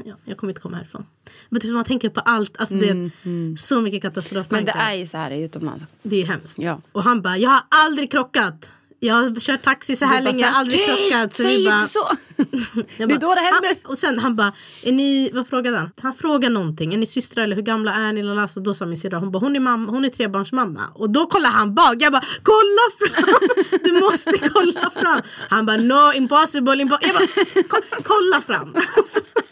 ja, 0.05 0.15
jag 0.25 0.37
kommer 0.37 0.51
inte 0.51 0.61
komma 0.61 0.77
härifrån. 0.77 1.05
Men 1.49 1.61
typ, 1.61 1.73
man 1.73 1.85
tänker 1.85 2.09
på 2.09 2.19
allt, 2.19 2.57
alltså 2.57 2.75
det 2.75 2.89
är 2.89 3.57
så 3.57 3.81
mycket 3.81 4.01
katastroftankar. 4.01 4.73
Mm, 4.73 4.77
Men 4.77 4.87
det 4.87 4.93
är 4.93 4.99
ju 4.99 5.07
så 5.07 5.17
här 5.17 5.31
utomlands. 5.31 5.85
Det 6.03 6.21
är 6.21 6.25
hemskt. 6.25 6.59
Ja. 6.59 6.81
Och 6.91 7.03
han 7.03 7.21
bara 7.21 7.37
jag 7.37 7.49
har 7.49 7.63
aldrig 7.69 8.11
krockat. 8.11 8.71
Jag 9.05 9.13
har 9.15 9.39
kört 9.39 9.63
taxi 9.63 9.95
så 9.95 10.05
här 10.05 10.21
länge, 10.21 10.39
jag 10.39 10.47
har 10.47 10.59
aldrig 10.59 10.79
"Tyst, 10.79 11.11
krockat. 11.11 11.33
Så 11.33 11.43
Säg 11.43 11.65
bara, 11.65 11.75
inte 11.79 11.87
så! 11.93 12.07
Det 12.97 13.03
är 13.03 13.07
då 13.17 13.35
det 13.35 13.41
händer. 13.41 13.67
Han, 13.83 13.91
och 13.91 13.97
sen 13.97 14.19
han 14.19 14.35
bara, 14.35 14.53
är 14.83 14.91
ni, 14.91 15.29
vad 15.33 15.47
frågade 15.47 15.77
han? 15.77 15.89
Han 16.01 16.13
frågade 16.13 16.53
någonting, 16.53 16.93
är 16.93 16.97
ni 16.97 17.05
systrar 17.05 17.43
eller 17.43 17.55
hur 17.55 17.63
gamla 17.63 17.93
är 17.93 18.13
ni? 18.13 18.23
Lala? 18.23 18.47
Så 18.47 18.59
då 18.59 18.73
sa 18.73 18.85
min 18.85 18.97
syrra, 18.97 19.17
hon 19.17 19.31
bara, 19.31 19.39
hon 19.39 19.55
är, 19.55 19.59
mamma, 19.59 19.91
hon 19.91 20.05
är 20.05 20.09
trebarnsmamma. 20.09 20.81
Och 20.95 21.09
då 21.09 21.25
kollar 21.25 21.49
han 21.49 21.75
bak, 21.75 21.95
jag 21.99 22.11
bara, 22.11 22.23
kolla 22.43 23.11
fram! 23.21 23.39
Du 23.83 23.91
måste 23.99 24.31
kolla 24.53 24.91
fram! 24.95 25.21
Han 25.49 25.65
bara, 25.65 25.77
no 25.77 26.13
impossible, 26.15 26.81
impossible. 26.81 27.27
Jag 27.53 27.63
bara, 27.63 27.63
"Ko- 27.63 28.01
kolla 28.03 28.41
fram! 28.41 28.75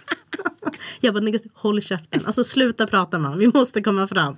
Jag 1.00 1.13
bara, 1.13 1.20
"Niggas, 1.24 1.41
håll 1.54 1.82
käften. 1.82 2.26
Alltså 2.26 2.44
sluta 2.44 2.88
prata 2.88 3.20
man, 3.20 3.38
vi 3.39 3.48
måste 3.54 3.82
komma 3.82 4.08
fram. 4.08 4.36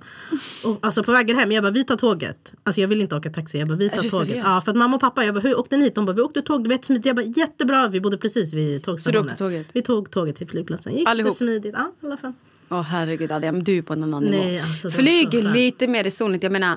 Och, 0.64 0.78
alltså 0.82 1.02
på 1.02 1.12
vägen 1.12 1.36
hem, 1.38 1.52
jag 1.52 1.62
bara, 1.64 1.72
vi 1.72 1.84
tar 1.84 1.96
tåget. 1.96 2.52
Alltså 2.62 2.80
jag 2.80 2.88
vill 2.88 3.00
inte 3.00 3.16
åka 3.16 3.30
taxi, 3.30 3.58
jag 3.58 3.68
bara, 3.68 3.76
vi 3.78 3.88
tar 3.88 4.02
du 4.02 4.10
tåget. 4.10 4.36
Ja, 4.36 4.60
för 4.64 4.70
att 4.70 4.76
mamma 4.76 4.94
och 4.96 5.00
pappa, 5.00 5.24
jag 5.24 5.34
bara, 5.34 5.40
hur 5.40 5.58
åkte 5.58 5.76
ni 5.76 5.84
hit? 5.84 5.94
De 5.94 6.06
bara, 6.06 6.12
vi 6.12 6.22
åkte 6.22 6.42
tåg, 6.42 6.64
det 6.64 6.68
var 6.68 6.74
jättesmidigt. 6.74 7.06
Jag 7.06 7.16
bara, 7.16 7.26
jättebra, 7.26 7.88
vi 7.88 8.00
bodde 8.00 8.16
precis 8.18 8.52
vid 8.52 8.82
tågstationen. 8.84 9.24
åkte 9.24 9.36
tåget? 9.38 9.66
Vi 9.72 9.82
tog 9.82 10.10
tåget 10.10 10.36
till 10.36 10.48
flygplatsen. 10.48 10.96
Gick 10.96 11.08
Allihop? 11.08 11.34
smidigt. 11.34 11.74
Ja, 11.78 11.92
i 12.02 12.06
alla 12.06 12.16
fall. 12.16 12.32
Åh 12.68 12.82
herregud 12.82 13.32
Adrian, 13.32 13.54
men 13.54 13.64
du 13.64 13.78
är 13.78 13.82
på 13.82 13.92
en 13.92 14.02
annan 14.02 14.24
Nej, 14.24 14.52
nivå. 14.52 14.64
alltså, 14.64 14.90
Flyg 14.90 15.28
så 15.32 15.52
lite 15.52 15.86
mer 15.86 16.04
resonligt. 16.04 16.42
Jag 16.42 16.52
menar, 16.52 16.76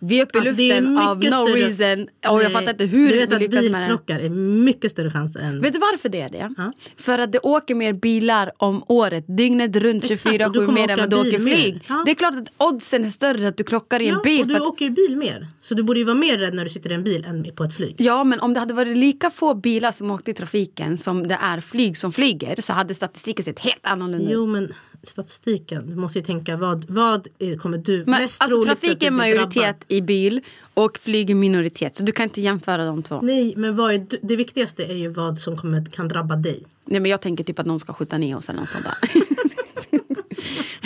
vi 0.00 0.20
är 0.20 0.24
uppe 0.24 0.38
i 0.38 0.48
Alltså, 0.48 0.62
luften 0.62 0.98
av 0.98 1.18
no 1.18 1.22
större- 1.30 1.54
reason. 1.54 2.08
Och 2.28 2.42
jag 2.42 2.52
fattar 2.52 2.70
inte 2.70 2.84
hur 2.84 3.08
Du 3.08 3.16
vet 3.18 3.30
vi 3.30 3.34
att 3.34 3.40
lyckas 3.40 3.62
med 3.64 3.72
det. 3.72 3.78
bilkrockar 3.78 4.18
är 4.18 4.28
mycket 4.64 4.90
större 4.90 5.10
chans 5.10 5.36
än... 5.36 5.60
Vet 5.60 5.72
du 5.72 5.78
varför 5.78 6.08
det 6.08 6.20
är 6.20 6.28
det? 6.28 6.54
Ja. 6.56 6.72
För 6.96 7.18
att 7.18 7.32
det 7.32 7.38
åker 7.38 7.74
mer 7.74 7.92
bilar 7.92 8.50
om 8.56 8.84
året, 8.88 9.24
dygnet 9.28 9.76
runt 9.76 10.10
Exakt, 10.10 10.46
och 10.46 10.52
du 10.52 10.60
24-7 10.60 10.66
kommer 10.66 10.72
mer 10.80 10.90
än 10.90 10.98
vad 10.98 11.10
du 11.10 11.16
åker 11.16 11.38
flyg. 11.38 11.80
Ja. 11.88 12.02
Det 12.04 12.10
är 12.10 12.14
klart 12.14 12.34
att 12.34 12.48
oddsen 12.72 13.04
är 13.04 13.10
större 13.10 13.48
att 13.48 13.56
du 13.56 13.64
krockar 13.64 14.00
i 14.00 14.08
en 14.08 14.14
ja, 14.14 14.20
bil. 14.24 14.40
och 14.40 14.46
du 14.48 14.56
att, 14.56 14.62
åker 14.62 14.84
ju 14.84 14.90
bil 14.90 15.16
mer. 15.16 15.46
Så 15.60 15.74
du 15.74 15.82
borde 15.82 15.98
ju 16.00 16.04
vara 16.04 16.16
mer 16.16 16.38
rädd 16.38 16.54
när 16.54 16.64
du 16.64 16.70
sitter 16.70 16.90
i 16.90 16.94
en 16.94 17.04
bil 17.04 17.24
än 17.28 17.46
på 17.56 17.64
ett 17.64 17.76
flyg. 17.76 17.94
ja, 17.98 18.24
men 18.24 18.40
om 18.40 18.54
det 18.54 18.60
hade 18.60 18.74
varit 18.74 18.96
lika 18.96 19.30
få 19.30 19.54
bilar 19.54 19.92
som 19.92 20.10
åkte 20.10 20.30
i 20.30 20.34
trafiken 20.34 20.98
som 20.98 21.28
det 21.28 21.38
är 21.42 21.60
flyg 21.60 21.96
som 21.96 22.12
flyger 22.12 22.60
så 22.60 22.72
hade 22.72 22.94
statistiken 22.94 23.44
sett 23.44 23.58
helt 23.58 23.86
annorlunda 23.86 24.24
ut. 24.26 24.32
Jo 24.32 24.46
men 24.46 24.72
statistiken, 25.08 25.90
du 25.90 25.96
måste 25.96 26.18
ju 26.18 26.24
tänka 26.24 26.56
vad, 26.56 26.84
vad 26.88 27.28
eh, 27.38 27.56
kommer 27.56 27.78
du 27.78 28.04
Men, 28.06 28.22
mest 28.22 28.42
alltså, 28.42 28.56
troligt 28.56 28.80
trafik 28.80 29.02
är 29.02 29.10
majoritet 29.10 29.76
i 29.88 30.00
bil 30.00 30.40
och 30.74 30.98
flyg 30.98 31.30
är 31.30 31.34
minoritet. 31.34 31.96
Så 31.96 32.02
du 32.02 32.12
kan 32.12 32.24
inte 32.24 32.40
jämföra 32.40 32.86
de 32.86 33.02
två. 33.02 33.20
Nej 33.22 33.54
men 33.56 33.76
vad 33.76 33.94
är, 33.94 34.06
det 34.22 34.36
viktigaste 34.36 34.84
är 34.84 34.96
ju 34.96 35.08
vad 35.08 35.38
som 35.38 35.56
kommer, 35.56 35.84
kan 35.84 36.08
drabba 36.08 36.36
dig. 36.36 36.62
Nej, 36.84 37.00
men 37.00 37.10
jag 37.10 37.20
tänker 37.20 37.44
typ 37.44 37.58
att 37.58 37.66
någon 37.66 37.80
ska 37.80 37.92
skjuta 37.92 38.18
ner 38.18 38.36
oss 38.36 38.48
eller 38.48 38.60
något 38.60 38.70
sånt 38.70 38.84
där. 38.84 38.94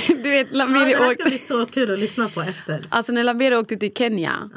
du 0.22 0.30
vet, 0.30 0.48
Ja, 0.52 0.66
det 0.66 0.74
här 0.74 1.00
åkte... 1.00 1.14
ska 1.14 1.28
bli 1.28 1.38
så 1.38 1.66
kul 1.66 1.92
att 1.92 1.98
lyssna 1.98 2.28
på 2.28 2.42
efter. 2.42 2.80
Alltså 2.88 3.12
när 3.12 3.24
Lamiri 3.24 3.56
åkte 3.56 3.76
till 3.76 3.92
Kenya 3.94 4.50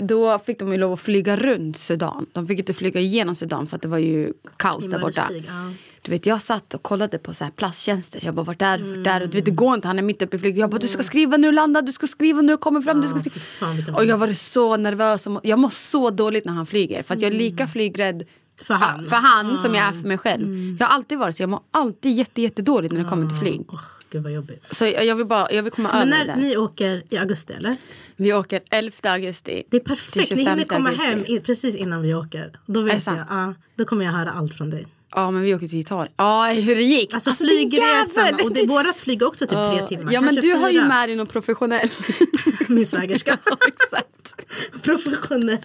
då 0.00 0.38
fick 0.38 0.58
de 0.58 0.72
ju 0.72 0.78
lov 0.78 0.92
att 0.92 1.00
flyga 1.00 1.36
runt 1.36 1.76
Sudan. 1.76 2.26
De 2.32 2.46
fick 2.46 2.58
inte 2.58 2.74
flyga 2.74 3.00
igenom 3.00 3.34
Sudan 3.34 3.66
för 3.66 3.76
att 3.76 3.82
det 3.82 3.88
var 3.88 3.98
ju 3.98 4.32
kaos 4.56 4.90
där 4.90 4.98
borta. 4.98 5.30
Ja. 5.46 5.72
Du 6.04 6.10
vet 6.10 6.26
jag 6.26 6.42
satt 6.42 6.74
och 6.74 6.82
kollade 6.82 7.18
på 7.18 7.34
så 7.34 7.44
här 7.44 7.50
plasttjänster. 7.50 8.20
Jag 8.24 8.34
bara 8.34 8.42
vart 8.42 8.62
är 8.62 8.76
det? 8.76 8.82
Vart 8.82 9.06
är 9.06 9.20
det? 9.20 9.26
Du 9.26 9.38
vet 9.38 9.44
det 9.44 9.50
går 9.50 9.74
inte, 9.74 9.88
han 9.88 9.98
är 9.98 10.02
mitt 10.02 10.22
uppe 10.22 10.36
i 10.36 10.38
flyget. 10.40 10.58
Jag 10.60 10.70
bara 10.70 10.78
du 10.78 10.88
ska 10.88 11.02
skriva 11.02 11.36
när 11.36 11.48
du 11.48 11.54
landar, 11.54 11.82
du 11.82 11.92
ska 11.92 12.06
skriva 12.06 12.40
när 12.42 12.52
du 12.52 12.56
kommer 12.56 12.80
fram. 12.80 13.00
du 13.00 13.08
ska 13.08 13.16
Ja, 13.16 13.20
skriva. 13.20 13.40
fan, 13.84 13.94
och 13.94 14.04
jag 14.04 14.18
var 14.18 14.26
så 14.28 14.76
nervös. 14.76 15.26
och 15.26 15.40
Jag 15.42 15.58
mår 15.58 15.68
så 15.70 16.10
dåligt 16.10 16.44
när 16.44 16.52
han 16.52 16.66
flyger. 16.66 17.02
För 17.02 17.14
att 17.14 17.20
jag 17.20 17.26
är 17.28 17.34
Mm. 17.34 17.38
lika 17.50 17.66
flygrädd 17.66 18.22
För 18.62 18.74
han. 18.74 19.04
för 19.06 19.16
han 19.16 19.58
som 19.58 19.74
jag 19.74 19.84
är 19.86 19.92
för 19.92 20.08
mig 20.08 20.18
själv. 20.18 20.76
Jag 20.80 20.86
har 20.86 20.94
alltid 20.94 21.18
varit 21.18 21.36
så. 21.36 21.42
Jag 21.42 21.50
mår 21.50 21.60
alltid 21.70 22.14
jätte, 22.16 22.42
jättedåligt 22.42 22.94
när 22.94 23.02
det 23.02 23.08
kommer 23.08 23.28
till 23.28 23.38
flyg. 23.38 23.60
Åh, 23.68 23.80
gud 24.10 24.22
vad 24.22 24.32
jobbigt. 24.32 24.64
Så 24.70 24.84
jag, 24.86 25.16
vill 25.16 25.26
bara 25.26 25.52
jag 25.52 25.62
vill 25.62 25.72
komma 25.72 25.90
Men 25.92 26.12
över 26.12 26.24
det 26.26 26.36
ni 26.36 26.56
åker 26.56 27.02
i 27.10 27.18
augusti 27.18 27.52
eller? 27.52 27.76
Vi 28.16 28.32
åker 28.32 28.60
11 28.70 28.92
augusti. 29.02 29.62
Det 29.70 29.76
är 29.76 29.80
perfekt, 29.80 30.16
ni 30.16 30.26
25 30.26 30.46
hinner 30.46 30.64
komma 30.64 30.88
augusti. 30.88 31.32
hem 31.34 31.42
precis 31.42 31.76
innan 31.76 32.02
vi 32.02 32.14
åker. 32.14 32.58
Då 32.66 32.80
Är 32.80 32.84
det 32.84 32.94
vet 32.94 33.02
sant? 33.02 33.18
jag, 33.30 33.38
ja, 33.38 33.54
då 33.74 33.84
kommer 33.84 34.04
jag 34.04 34.12
höra 34.12 34.30
allt 34.30 34.54
från 34.54 34.70
dig. 34.70 34.86
Ja 35.14 35.30
men 35.30 35.42
vi 35.42 35.54
åker 35.54 35.68
till 35.68 35.80
Italien. 35.80 36.12
Ja 36.16 36.44
hur 36.46 36.74
det 36.76 36.82
gick. 36.82 37.14
Alltså, 37.14 37.30
din 37.30 37.36
flygresan. 37.36 38.40
Och 38.44 38.52
det, 38.52 38.66
vårat 38.66 38.98
flyg 38.98 39.22
också 39.22 39.46
typ 39.46 39.58
tre 39.78 39.86
timmar. 39.88 40.12
Ja 40.12 40.20
men 40.20 40.34
du 40.34 40.52
har 40.54 40.70
ju 40.70 40.78
fyra. 40.78 40.88
med 40.88 41.08
dig 41.08 41.16
någon 41.16 41.26
professionell. 41.26 41.88
Min 42.68 42.86
svägerska. 42.86 43.38
ja, 43.44 43.56
exakt. 43.68 44.44
professionell. 44.82 45.58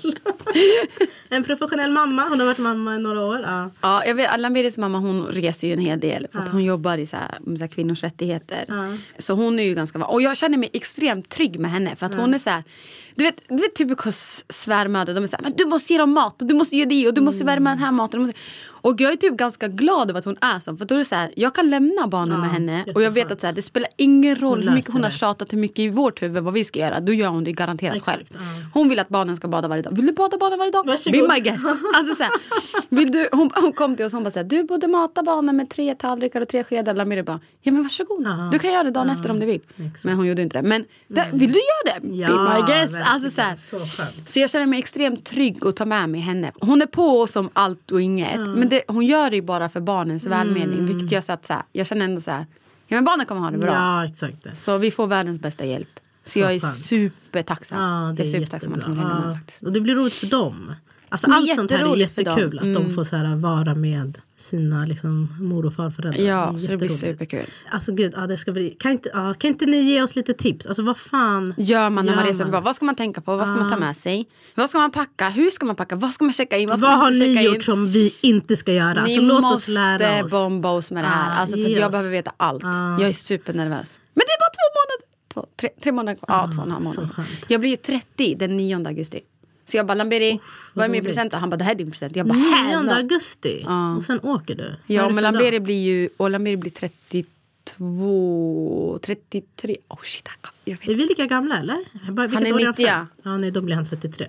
en 1.29 1.43
professionell 1.43 1.91
mamma. 1.91 2.25
Hon 2.29 2.39
har 2.39 2.45
varit 2.47 2.57
mamma 2.57 2.95
i 2.95 2.99
några 2.99 3.25
år. 3.25 3.39
Ja. 3.45 3.71
Ja, 3.81 4.05
jag 4.05 4.15
vet, 4.15 4.39
Lamberis 4.39 4.77
mamma 4.77 4.97
hon 4.97 5.25
reser 5.27 5.67
ju 5.67 5.73
en 5.73 5.79
hel 5.79 5.99
del 5.99 6.27
för 6.31 6.39
att 6.39 6.49
hon 6.49 6.63
jobbar 6.63 6.97
i 6.97 7.05
så 7.07 7.15
här, 7.15 7.37
med 7.41 7.57
så 7.57 7.63
här 7.63 7.69
kvinnors 7.71 8.03
rättigheter. 8.03 8.65
Så 9.19 9.33
hon 9.33 9.59
är 9.59 9.63
ju 9.63 9.75
ganska 9.75 10.05
Och 10.05 10.21
jag 10.21 10.37
känner 10.37 10.57
mig 10.57 10.69
extremt 10.73 11.29
trygg 11.29 11.59
med 11.59 11.71
henne 11.71 11.95
för 11.95 12.05
att 12.05 12.15
hon 12.15 12.33
är 12.33 12.39
så 12.39 12.49
här, 12.49 12.63
du 13.15 13.23
vet, 13.23 13.41
du 13.49 13.55
vet 13.55 13.75
typiska 13.75 14.09
s- 14.09 14.45
svärmödrar, 14.49 15.13
de 15.13 15.23
är 15.23 15.27
så 15.27 15.35
här, 15.35 15.43
men 15.43 15.53
du 15.57 15.65
måste 15.65 15.93
ge 15.93 15.99
dem 15.99 16.11
mat 16.11 16.41
och 16.41 16.47
du 16.47 16.53
måste 16.55 16.75
ge 16.75 16.85
det 16.85 17.07
och 17.07 17.13
du 17.13 17.21
måste 17.21 17.43
värma 17.45 17.69
den 17.69 17.79
här 17.79 17.91
maten. 17.91 18.19
Du 18.19 18.25
måste... 18.27 18.39
Och 18.81 19.01
jag 19.01 19.11
är 19.11 19.15
typ 19.15 19.37
ganska 19.37 19.67
glad 19.67 20.09
över 20.09 20.19
att 20.19 20.25
hon 20.25 20.37
är 20.41 20.59
så. 20.59 20.75
För 20.77 20.85
då 20.85 20.95
är 20.95 20.99
det 20.99 21.05
så 21.05 21.15
här, 21.15 21.31
jag 21.35 21.55
kan 21.55 21.69
lämna 21.69 22.07
barnen 22.07 22.31
Ja, 22.35 22.37
med 22.41 22.49
henne 22.49 22.85
och 22.95 23.01
jag 23.01 23.11
vet 23.11 23.31
att 23.31 23.41
så 23.41 23.47
här, 23.47 23.53
det 23.53 23.61
spelar 23.61 23.89
ingen 23.97 24.35
roll 24.35 24.59
Hon 24.59 24.67
hur 24.67 24.75
mycket 24.75 24.93
hon 24.93 25.03
har 25.03 25.09
tjatat 25.11 25.53
hur 25.53 25.57
mycket 25.57 25.79
i 25.79 25.89
vårt 25.89 26.21
huvud 26.21 26.43
vad 26.43 26.53
vi 26.53 26.63
ska 26.63 26.79
göra. 26.79 26.99
Då 26.99 27.13
gör 27.13 27.27
hon 27.29 27.43
det 27.43 27.51
garanterat 27.51 27.95
Exakt, 27.97 28.17
själv. 28.17 28.27
ja. 28.33 28.39
Hon 28.73 28.89
vill 28.89 28.99
att 28.99 29.09
barnen 29.09 29.35
ska 29.35 29.47
bada 29.47 29.67
varje 29.67 29.81
dag. 29.81 29.95
Vill 29.95 30.05
du 30.05 30.13
bada 30.13 30.37
barnen 30.37 30.59
varje 30.59 30.71
dag? 30.71 30.85
Varsågod. 30.85 31.21
Be 31.21 31.33
my 31.33 31.39
guest. 31.39 31.65
Alltså, 31.95 32.15
så 32.15 32.23
här, 32.23 32.31
vill 32.89 33.11
du, 33.11 33.29
hon, 33.31 33.49
hon 33.55 33.73
kom 33.73 33.95
till 33.95 34.05
oss 34.05 34.13
och 34.13 34.17
hon 34.17 34.23
bara 34.23 34.31
så 34.31 34.39
här, 34.39 34.43
du 34.43 34.63
borde 34.63 34.87
mata 34.87 35.23
barnen 35.23 35.55
med 35.57 35.69
tre 35.69 35.95
tallrikar 35.95 36.41
och 36.41 36.47
tre 36.47 36.63
skedar. 36.63 36.93
Lamiri 36.93 37.23
bara, 37.23 37.39
ja 37.61 37.71
men 37.71 37.83
varsågod. 37.83 38.21
Ja. 38.23 38.49
Du 38.51 38.59
kan 38.59 38.71
göra 38.73 38.83
det 38.83 38.91
dagen 38.91 39.09
efter 39.09 39.29
om 39.31 39.39
du 39.39 39.45
vill. 39.45 39.61
Exakt. 39.77 40.03
Men 40.05 40.15
hon 40.15 40.27
gjorde 40.27 40.41
inte 40.41 40.61
det. 40.61 40.67
Men 40.67 40.85
det, 41.07 41.25
vill 41.33 41.51
du 41.51 41.59
göra 41.59 41.99
det? 41.99 42.07
Be 42.07 42.53
my 42.53 42.73
guest. 42.73 42.95
Alltså, 43.13 43.29
så, 43.29 43.41
här, 43.41 43.55
så 43.55 43.79
skönt. 43.79 44.29
så 44.29 44.39
jag 44.39 44.49
känner 44.49 44.65
mig 44.65 44.79
extremt 44.79 45.25
trygg 45.25 45.65
att 45.65 45.75
ta 45.75 45.85
med 45.85 46.09
mig 46.09 46.21
henne. 46.21 46.51
Hon 46.61 46.81
är 46.81 46.85
på 46.85 47.21
oss 47.21 47.35
om 47.35 47.49
allt 47.53 47.91
och 47.91 48.01
inget. 48.01 48.39
Men 48.39 48.68
det, 48.69 48.83
hon 48.87 49.05
gör 49.05 49.29
det 49.29 49.35
ju 49.35 49.41
bara 49.41 49.69
för 49.69 49.81
barnens 49.81 50.25
välmening. 50.25 50.85
Vilket 50.85 51.11
gör 51.11 51.21
så 51.21 51.31
att 51.31 51.45
så 51.45 51.53
här, 51.53 51.63
jag 51.71 51.87
känner 51.87 52.05
ändå 52.05 52.21
så 52.21 52.31
här, 52.31 52.45
ja 52.87 52.97
men 52.97 53.03
barnen 53.03 53.25
kommer 53.25 53.41
ha 53.41 53.51
det 53.51 53.57
bra. 53.57 53.73
Ja, 53.73 54.05
exakt. 54.05 54.43
Det. 54.43 54.55
Så 54.55 54.77
vi 54.77 54.91
får 54.91 55.07
världens 55.07 55.39
bästa 55.39 55.65
hjälp. 55.65 55.99
Så, 56.23 56.29
Så 56.31 56.39
jag 56.39 56.53
är 56.55 56.59
supertacksam. 56.59 57.79
Ja, 57.81 58.13
det 58.17 58.23
jag 58.23 58.29
är 58.33 58.35
är 58.35 58.39
supertacksam 58.39 58.73
att 58.73 58.83
hon 58.83 58.97
hänga 58.97 59.09
med 59.19 59.29
Ja. 59.29 59.33
faktiskt. 59.35 59.63
Och 59.63 59.71
det 59.71 59.81
blir 59.81 59.95
roligt 59.95 60.13
för 60.13 60.27
dem. 60.27 60.73
Alltså 61.09 61.27
Det 61.29 61.35
allt 61.35 61.55
sånt 61.55 61.71
här 61.71 61.93
är 61.93 61.95
jättekul. 61.97 62.59
Att 62.59 62.73
de 62.73 62.91
får 62.91 63.03
så 63.03 63.15
här, 63.15 63.35
vara 63.35 63.75
med 63.75 64.17
sina 64.37 64.85
liksom, 64.85 65.27
mor 65.39 65.65
och 65.65 65.73
farföräldrar. 65.73 66.23
Ja, 66.23 66.53
är 66.53 66.57
så 66.57 66.71
det 66.71 66.77
blir 66.77 66.89
superkul. 66.89 67.45
Alltså 67.71 67.91
gud, 67.93 68.13
ja, 68.15 68.27
det 68.27 68.37
ska 68.37 68.51
bli... 68.51 68.69
kan, 68.69 68.91
inte, 68.91 69.09
ja, 69.13 69.33
kan 69.33 69.47
inte 69.47 69.65
ni 69.65 69.77
ge 69.77 70.01
oss 70.01 70.15
lite 70.15 70.33
tips? 70.33 70.65
Alltså 70.65 70.81
vad 70.83 70.97
fan 70.97 71.53
Gör 71.57 71.89
man 71.89 72.05
när 72.05 72.15
man 72.15 72.25
Gör 72.25 72.31
reser? 72.31 72.45
man? 72.45 72.63
Vad 72.63 72.75
ska 72.75 72.85
man 72.85 72.95
tänka 72.95 73.21
på? 73.21 73.35
Vad 73.35 73.47
ska 73.47 73.55
man 73.57 73.69
ta 73.71 73.77
med 73.77 73.97
sig? 73.97 74.27
Vad 74.55 74.69
ska 74.69 74.79
man 74.79 74.91
packa? 74.91 75.29
Hur 75.29 75.49
ska 75.49 75.65
man 75.65 75.75
packa? 75.75 75.95
Vad 75.95 76.11
ska 76.11 76.23
man 76.23 76.33
checka 76.33 76.57
in? 76.57 76.69
Vad, 76.69 76.79
ska 76.79 76.87
Vad 76.87 76.97
man 76.97 77.05
har 77.05 77.11
ni 77.11 77.43
gjort 77.45 77.55
in? 77.55 77.61
som 77.61 77.91
vi 77.91 78.15
inte 78.21 78.55
ska 78.55 78.73
göra? 78.73 78.93
Ni 78.93 78.99
Alltså, 78.99 79.21
låt 79.21 79.41
måste 79.41 79.71
oss 79.71 79.75
lära 79.75 80.25
oss. 80.25 80.31
bomba 80.31 80.71
oss 80.71 80.91
med 80.91 81.03
det 81.03 81.07
här. 81.07 81.31
Ah, 81.31 81.33
alltså, 81.33 81.55
för 81.57 81.63
att 81.65 81.71
jag 81.71 81.85
oss. 81.85 81.91
behöver 81.91 82.09
veta 82.11 82.31
allt. 82.37 82.63
Ah. 82.63 82.99
Jag 82.99 83.09
är 83.09 83.13
supernervös. 83.13 83.99
Men 84.13 84.23
det 84.27 84.31
är 84.33 84.39
bara 84.39 84.49
två 84.49 84.67
månader. 84.79 85.05
Två, 85.33 85.45
tre, 85.59 85.69
tre 85.83 85.91
månader 85.91 86.17
kvar. 86.17 86.35
Ja, 86.35 86.51
två 86.55 86.61
och 86.61 86.65
en 86.67 86.71
halv 86.71 86.83
så 86.85 87.01
månad. 87.01 87.13
Jag 87.47 87.59
blir 87.61 87.69
ju 87.69 87.75
30 87.75 88.35
den 88.35 88.57
9 88.57 88.87
augusti. 88.87 89.19
Så 89.69 89.77
jag 89.77 89.85
bara, 89.85 89.93
Lamberi, 89.93 90.39
vad 90.73 90.85
är 90.85 90.89
min 90.89 91.03
present? 91.03 91.33
Han 91.33 91.49
bara, 91.49 91.57
det 91.57 91.63
här 91.63 91.71
är 91.71 91.75
din 91.75 91.91
present. 91.91 92.15
Jag 92.15 92.27
bara, 92.27 92.37
9 92.37 92.43
helvete. 92.45 92.95
augusti. 92.95 93.61
Ja. 93.65 93.95
Och 93.95 94.03
sen 94.03 94.19
åker 94.23 94.55
du. 94.55 94.75
Ja, 94.87 95.09
men 95.09 95.23
Lamberi 95.23 95.59
blir 95.59 95.83
ju, 95.83 96.09
och 96.17 96.29
Lamberi 96.29 96.57
blir 96.57 96.71
32, 96.71 98.99
33. 99.01 99.77
Oh 99.87 99.99
shit, 100.03 100.29
jag 100.65 100.77
vet 100.77 100.89
Är 100.89 100.95
vi 100.95 101.05
lika 101.05 101.25
gamla 101.25 101.57
eller? 101.57 102.11
Bara, 102.11 102.27
Han 102.27 102.45
är 102.45 102.53
år 102.53 102.57
90. 102.57 102.73
född? 102.73 103.05
Ja, 103.23 103.37
nej, 103.37 103.51
då 103.51 103.61
blir 103.61 103.75
han 103.75 103.85
33. 103.85 104.27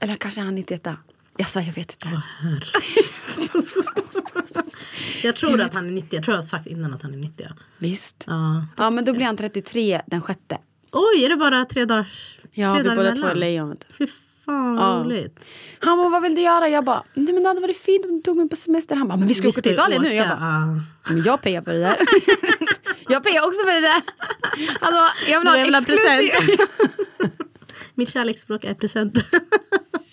Eller 0.00 0.14
kanske 0.14 0.40
han 0.40 0.54
91. 0.54 0.88
Jag 1.36 1.48
sa, 1.48 1.60
jag 1.60 1.72
vet 1.72 1.92
inte. 1.92 2.08
Jag 5.22 5.36
tror 5.36 5.60
att 5.60 5.74
han 5.74 5.86
är 5.86 5.90
90. 5.90 6.16
Jag 6.16 6.24
tror 6.24 6.36
jag 6.36 6.42
har 6.42 6.46
sagt 6.48 6.66
innan 6.66 6.94
att 6.94 7.02
han 7.02 7.14
är 7.14 7.18
90. 7.18 7.46
ja. 7.48 7.54
Visst. 7.78 8.24
Ja. 8.26 8.66
Ja, 8.76 8.90
men 8.90 9.04
då 9.04 9.12
blir 9.12 9.26
han 9.26 9.36
33 9.36 10.00
den 10.06 10.22
sjätte. 10.22 10.58
Oj, 10.92 11.24
är 11.24 11.28
det 11.28 11.36
bara 11.36 11.64
tre 11.64 11.84
dagars 11.84 12.38
Ja, 12.52 12.74
tre 12.74 12.82
vi 12.82 12.88
dagar 12.88 12.96
båda 12.96 13.16
två 13.16 13.26
är 13.26 13.34
lejon. 13.34 13.76
Fan 14.50 14.76
Ja. 14.76 14.94
vad 14.96 15.06
roligt. 15.06 15.40
Han 15.80 15.98
bara, 15.98 16.08
vad 16.08 16.22
vill 16.22 16.34
du 16.34 16.40
göra? 16.40 16.68
Jag 16.68 16.84
bara, 16.84 17.02
nej 17.14 17.34
men 17.34 17.42
det 17.42 17.48
hade 17.48 17.60
varit 17.60 17.82
fint 17.82 18.04
om 18.04 18.16
du 18.16 18.20
tog 18.22 18.36
mig 18.36 18.48
på 18.48 18.56
semester. 18.56 18.96
Han 18.96 19.08
bara, 19.08 19.16
men 19.16 19.28
vi 19.28 19.34
ska 19.34 19.42
Vi 19.42 19.48
åka 19.48 19.60
till 19.60 19.72
Italien 19.72 20.02
nu. 20.02 20.14
Jag 20.14 20.28
bara, 20.28 20.38
ja. 21.06 21.12
men 21.14 21.22
jag 21.22 21.40
pejar 21.42 21.62
på 21.62 21.70
det 21.70 21.78
där. 21.78 21.96
jag 23.08 23.22
pejar 23.22 23.46
också 23.46 23.60
på 23.60 23.70
det 23.70 23.80
där. 23.80 24.02
Alltså, 24.80 25.30
jag 25.30 25.38
vill 25.40 25.48
ha 25.48 25.56
en 25.56 25.74
exklusiv. 25.74 26.30
Mitt 27.94 28.08
kärleksspråk 28.12 28.64
är 28.64 28.74
present. 28.74 29.14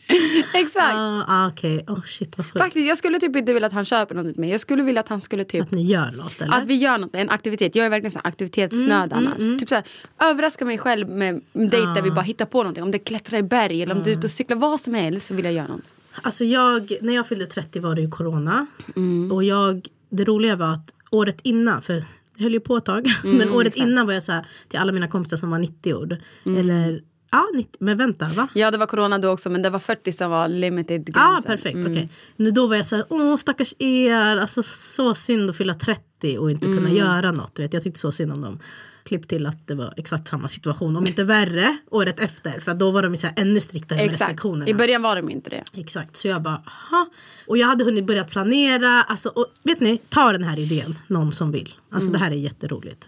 Exakt. 0.53 0.95
ah, 0.95 1.23
ah, 1.27 1.47
Okej, 1.47 1.85
oh 1.87 2.03
shit 2.03 2.37
vad 2.37 2.45
sjukt. 2.45 2.57
Faktiskt, 2.57 2.87
jag 2.87 2.97
skulle 2.97 3.19
typ 3.19 3.35
inte 3.35 3.53
vilja 3.53 3.67
att 3.67 3.73
han 3.73 3.85
köper 3.85 4.15
något 4.15 4.33
till 4.33 4.41
mig. 4.41 4.49
Jag 4.49 4.61
skulle 4.61 4.83
vilja 4.83 5.01
att 5.01 5.09
han 5.09 5.21
skulle 5.21 5.43
typ 5.43 5.61
Att 5.61 5.71
ni 5.71 5.83
gör 5.85 6.11
något 6.11 6.41
eller? 6.41 6.57
Att 6.57 6.67
vi 6.67 6.75
gör 6.75 6.97
något, 6.97 7.15
en 7.15 7.29
aktivitet. 7.29 7.75
Jag 7.75 7.85
är 7.85 7.89
verkligen 7.89 8.11
så 8.11 8.19
här 8.23 8.27
aktivitetssnöd 8.27 9.13
Mm, 9.13 9.27
annars. 9.27 9.59
Typ 9.59 9.69
så 9.69 9.75
här, 9.75 9.83
överraska 10.19 10.65
mig 10.65 10.77
själv 10.77 11.09
med 11.09 11.41
en 11.53 11.69
dejt 11.69 11.87
där 11.93 12.01
vi 12.01 12.11
bara 12.11 12.21
hittar 12.21 12.45
på 12.45 12.57
någonting. 12.57 12.83
Om 12.83 12.91
det 12.91 12.97
är 12.97 13.05
klättra 13.05 13.37
i 13.37 13.43
berg 13.43 13.83
eller 13.83 13.95
om 13.95 14.03
det 14.03 14.11
är 14.11 14.17
ute 14.17 14.27
och 14.27 14.31
cykla, 14.31 14.55
vad 14.55 14.81
som 14.81 14.93
helst 14.93 15.27
så 15.27 15.33
vill 15.33 15.45
jag 15.45 15.53
göra 15.53 15.67
något. 15.67 15.81
Alltså 16.21 16.45
jag, 16.45 16.97
när 17.01 17.13
jag 17.13 17.27
fyllde 17.27 17.45
30 17.45 17.79
var 17.79 17.95
det 17.95 18.01
ju 18.01 18.09
corona. 18.09 18.65
Mm. 18.95 19.31
Och 19.31 19.43
jag, 19.43 19.87
det 20.09 20.23
roliga 20.23 20.55
var 20.55 20.73
att 20.73 20.93
året 21.11 21.37
innan, 21.43 21.81
för 21.81 21.93
det 22.37 22.43
höll 22.43 22.53
ju 22.53 22.59
på 22.59 22.77
ett 22.77 22.85
tag. 22.85 23.07
Mm, 23.23 23.37
men 23.37 23.49
året 23.49 23.75
innan 23.75 24.05
var 24.05 24.13
jag 24.13 24.23
så 24.23 24.31
här 24.31 24.45
till 24.67 24.79
alla 24.79 24.91
mina 24.91 25.07
kompisar 25.07 25.37
som 25.37 25.49
var 25.49 25.59
90 25.59 25.93
år. 25.93 26.17
Mm. 26.45 26.59
Eller, 26.59 27.01
ja 27.31 27.47
90, 27.53 27.71
men 27.79 27.97
vänta 27.97 28.27
va? 28.29 28.47
Ja 28.53 28.71
det 28.71 28.77
var 28.77 28.85
corona 28.85 29.17
då 29.17 29.29
också 29.29 29.49
men 29.49 29.61
det 29.61 29.69
var 29.69 29.79
40 29.79 30.11
som 30.13 30.31
var 30.31 30.47
limited 30.47 31.09
Ja, 31.15 31.21
ah, 31.27 31.31
gränsen. 31.31 31.51
perfekt. 31.51 31.77
okej. 31.89 32.09
Nu 32.35 32.51
då 32.51 32.67
var 32.67 32.75
jag 32.75 32.85
så 32.85 32.95
här, 32.95 33.05
åh 33.09 33.37
stackars 33.37 33.73
er, 33.79 34.37
alltså 34.37 34.63
så 34.63 35.15
synd 35.15 35.49
att 35.49 35.57
fylla 35.57 35.73
30 35.73 36.37
och 36.37 36.51
inte 36.51 36.65
Mm. 36.67 36.77
kunna 36.77 36.89
göra 36.89 37.31
något. 37.31 37.59
Vet, 37.59 37.73
jag 37.73 37.83
tyckte 37.83 37.99
så 37.99 38.11
synd 38.11 38.31
om 38.33 38.41
dem. 38.41 38.59
Klipp 39.03 39.27
till 39.27 39.45
att 39.45 39.67
det 39.67 39.75
var 39.75 39.93
exakt 39.97 40.27
samma 40.27 40.47
situation, 40.47 40.97
om 40.97 41.03
inte 41.07 41.23
värre, 41.23 41.77
året 41.91 42.19
efter. 42.19 42.59
För 42.59 42.73
då 42.73 42.91
var 42.91 43.03
de 43.03 43.17
så 43.17 43.27
här 43.27 43.33
ännu 43.37 43.61
striktare 43.61 43.97
med 43.97 44.05
Exakt. 44.05 44.21
restriktionerna. 44.21 44.67
I 44.67 44.73
början 44.73 45.01
var 45.01 45.15
de 45.15 45.29
inte 45.29 45.49
det. 45.49 45.63
Exakt, 45.73 46.15
så 46.17 46.27
jag 46.27 46.41
bara, 46.41 46.61
aha. 46.67 47.09
Och 47.47 47.57
jag 47.57 47.67
hade 47.67 47.83
hunnit 47.83 48.05
börja 48.05 48.23
planera. 48.23 49.03
Alltså, 49.03 49.29
och 49.29 49.45
vet 49.63 49.79
ni, 49.79 49.97
ta 50.09 50.31
den 50.31 50.43
här 50.43 50.59
idén, 50.59 50.99
någon 51.07 51.31
som 51.31 51.51
vill. 51.51 51.75
Alltså 51.91 52.11
det 52.11 52.17
här 52.19 52.31
är 52.31 52.35
jätteroligt. 52.35 53.07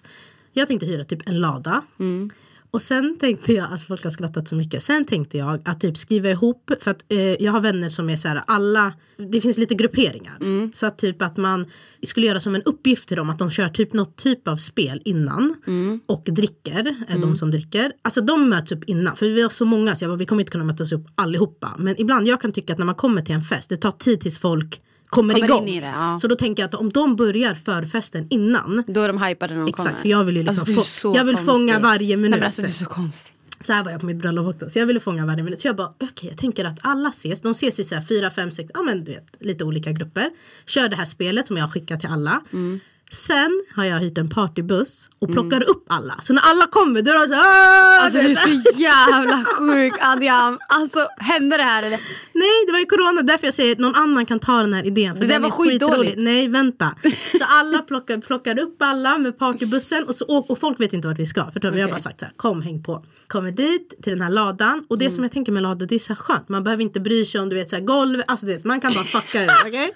Jag 0.53 0.67
tänkte 0.67 0.85
hyra 0.85 1.03
typ 1.03 1.27
en 1.29 1.39
lada. 1.39 1.81
Och 2.71 2.81
sen 2.81 3.17
tänkte 3.19 3.53
jag, 3.53 3.71
alltså 3.71 3.87
folk 3.87 4.03
har 4.03 4.11
skrattat 4.11 4.47
så 4.47 4.55
mycket. 4.55 4.83
Sen 4.83 5.05
tänkte 5.05 5.37
jag 5.37 5.61
att 5.65 5.81
typ 5.81 5.97
skriva 5.97 6.29
ihop, 6.29 6.71
för 6.79 6.91
att 6.91 7.03
eh, 7.09 7.19
jag 7.19 7.51
har 7.51 7.61
vänner 7.61 7.89
som 7.89 8.09
är 8.09 8.15
så 8.15 8.27
här, 8.27 8.41
alla, 8.47 8.93
det 9.31 9.41
finns 9.41 9.57
lite 9.57 9.75
grupperingar. 9.75 10.37
Så 10.75 10.85
att 10.85 10.97
typ 10.97 11.21
att 11.21 11.37
man 11.37 11.65
skulle 12.03 12.27
göra 12.27 12.39
som 12.39 12.55
en 12.55 12.63
uppgift 12.63 13.07
till 13.07 13.17
dem 13.17 13.29
att 13.29 13.39
de 13.39 13.49
kör 13.49 13.69
typ 13.69 13.93
något 13.93 14.15
typ 14.17 14.47
av 14.47 14.57
spel 14.57 15.01
innan. 15.05 15.55
Och 16.05 16.23
dricker, 16.25 16.95
är 17.07 17.17
de 17.17 17.37
som 17.37 17.51
dricker. 17.51 17.91
Alltså 18.01 18.21
de 18.21 18.49
möts 18.49 18.71
upp 18.71 18.83
innan, 18.83 19.15
för 19.15 19.25
vi 19.25 19.41
har 19.41 19.49
så 19.49 19.65
många 19.65 19.95
så 19.95 20.03
jag 20.03 20.11
bara, 20.11 20.17
vi 20.17 20.25
kommer 20.25 20.41
inte 20.41 20.51
kunna 20.51 20.63
mötas 20.63 20.91
upp 20.91 21.05
allihopa. 21.15 21.75
Men 21.77 22.01
ibland, 22.01 22.27
jag 22.27 22.41
kan 22.41 22.51
tycka 22.51 22.73
att 22.73 22.79
när 22.79 22.85
man 22.85 22.95
kommer 22.95 23.21
till 23.21 23.35
en 23.35 23.43
fest, 23.43 23.69
det 23.69 23.77
tar 23.77 23.91
tid 23.91 24.21
tills 24.21 24.37
folk 24.37 24.81
kommer, 25.09 25.33
Kommer 25.33 25.45
igång. 25.47 25.67
in 25.67 25.81
det, 25.83 25.87
ja. 25.95 26.17
Så 26.21 26.27
då 26.27 26.35
tänker 26.35 26.63
jag 26.63 26.67
att 26.67 26.75
om 26.75 26.89
de 26.89 27.15
börjar 27.15 27.53
förfesten 27.53 28.27
innan 28.29 28.83
Då 28.87 29.01
är 29.01 29.07
de 29.07 29.21
hypade 29.21 29.53
när 29.55 29.61
de 29.65 29.71
kommer. 29.71 29.89
Exakt, 29.89 30.01
för 30.01 30.09
jag 30.09 30.23
vill 30.23 30.37
ju 30.37 30.43
liksom 30.43 30.73
Alltså, 30.77 31.07
få- 31.07 31.15
jag 31.17 31.25
vill 31.25 31.35
konstig. 31.35 31.51
fånga 31.53 31.79
varje 31.79 32.17
minut. 32.17 32.31
Nej, 32.31 32.39
men 32.39 32.45
alltså, 32.45 32.61
du 32.61 32.67
är 32.67 32.71
så 32.71 32.85
konstig. 32.85 33.33
Så 33.65 33.73
här 33.73 33.83
var 33.83 33.91
jag 33.91 33.99
på 33.99 34.05
mitt 34.05 34.17
bröllop 34.17 34.55
också. 34.55 34.69
Så 34.69 34.79
jag 34.79 34.85
ville 34.85 34.99
fånga 34.99 35.25
varje 35.25 35.43
minut. 35.43 35.61
Så 35.61 35.67
jag 35.67 35.75
bara, 35.75 35.93
okej 36.03 36.29
jag 36.29 36.37
tänker 36.37 36.65
att 36.65 36.79
alla 36.81 37.09
ses. 37.09 37.41
De 37.41 37.51
ses 37.51 37.79
i 37.79 37.83
så 37.83 37.95
här 37.95 38.01
fyra, 38.01 38.29
fem, 38.31 38.51
sex, 38.51 38.71
ja 38.73 38.81
men 38.81 39.03
du 39.03 39.11
vet, 39.11 39.25
lite 39.39 39.63
olika 39.63 39.91
grupper. 39.91 40.29
Kör 40.67 40.89
det 40.89 40.95
här 40.95 41.05
spelet 41.05 41.45
som 41.45 41.57
jag 41.57 41.63
har 41.63 41.69
skickat 41.71 41.99
till 41.99 42.09
alla. 42.09 42.41
Sen 43.11 43.61
har 43.75 43.85
jag 43.85 43.99
hyrt 43.99 44.17
en 44.17 44.29
partybuss 44.29 45.09
och 45.19 45.31
plockar 45.31 45.69
upp 45.69 45.85
alla. 45.89 46.15
Så 46.21 46.33
när 46.33 46.41
alla 46.41 46.67
kommer 46.67 47.01
då 47.01 47.11
är 47.11 47.19
de 47.19 47.27
så 47.27 47.35
"Åh!" 47.35 48.03
Alltså 48.03 48.19
Du 48.19 48.29
är 48.31 48.35
så 48.35 48.79
jävla 48.81 49.43
sjuk 49.45 49.93
Adrian. 50.01 50.57
Alltså 50.69 51.07
hände 51.17 51.57
det 51.57 51.63
här 51.63 51.83
eller? 51.83 51.99
Nej 52.33 52.65
det 52.67 52.71
var 52.71 52.79
ju 52.79 52.85
corona 52.85 53.21
därför 53.21 53.47
jag 53.47 53.53
säger 53.53 53.71
att 53.71 53.79
någon 53.79 53.95
annan 53.95 54.25
kan 54.25 54.39
ta 54.39 54.61
den 54.61 54.73
här 54.73 54.87
idén. 54.87 55.15
För 55.15 55.21
Det 55.21 55.27
där 55.27 55.39
var 55.39 55.49
skitdåligt. 55.49 56.15
Nej 56.17 56.47
vänta. 56.47 56.95
Så 57.37 57.43
alla 57.47 57.77
plockar, 57.79 58.17
plockar 58.17 58.59
upp 58.59 58.75
alla 58.81 59.17
med 59.17 59.39
partybussen 59.39 60.03
och, 60.03 60.15
så, 60.15 60.25
åk- 60.25 60.49
och 60.49 60.59
folk 60.59 60.79
vet 60.79 60.93
inte 60.93 61.07
vart 61.07 61.19
vi 61.19 61.25
ska. 61.25 61.51
För 61.51 61.59
då 61.59 61.67
har 61.67 61.71
har 61.73 61.79
Okej. 61.79 61.91
bara 61.91 61.99
sagt 61.99 62.19
så 62.19 62.25
här, 62.25 62.33
kom 62.37 62.61
häng 62.61 62.83
på. 62.83 63.05
Kommer 63.27 63.51
dit 63.51 63.93
till 64.03 64.13
den 64.13 64.21
här 64.21 64.29
ladan 64.29 64.85
och 64.89 64.97
det 64.97 65.05
Mm. 65.05 65.15
som 65.15 65.23
jag 65.23 65.31
tänker 65.31 65.51
med 65.51 65.63
lada 65.63 65.85
det 65.85 65.95
är 65.95 65.99
så 65.99 66.13
här 66.13 66.15
skönt. 66.15 66.49
Man 66.49 66.63
behöver 66.63 66.83
inte 66.83 66.99
bry 66.99 67.25
sig 67.25 67.41
om 67.41 67.49
du 67.49 67.55
vet 67.55 67.69
så 67.69 67.75
här 67.75 67.83
golv, 67.83 68.21
alltså 68.27 68.45
du 68.45 68.53
vet 68.53 68.63
man 68.63 68.81
kan 68.81 68.91
bara 68.95 69.03
fucka 69.03 69.43
ur. 69.43 69.49
okej? 69.67 69.91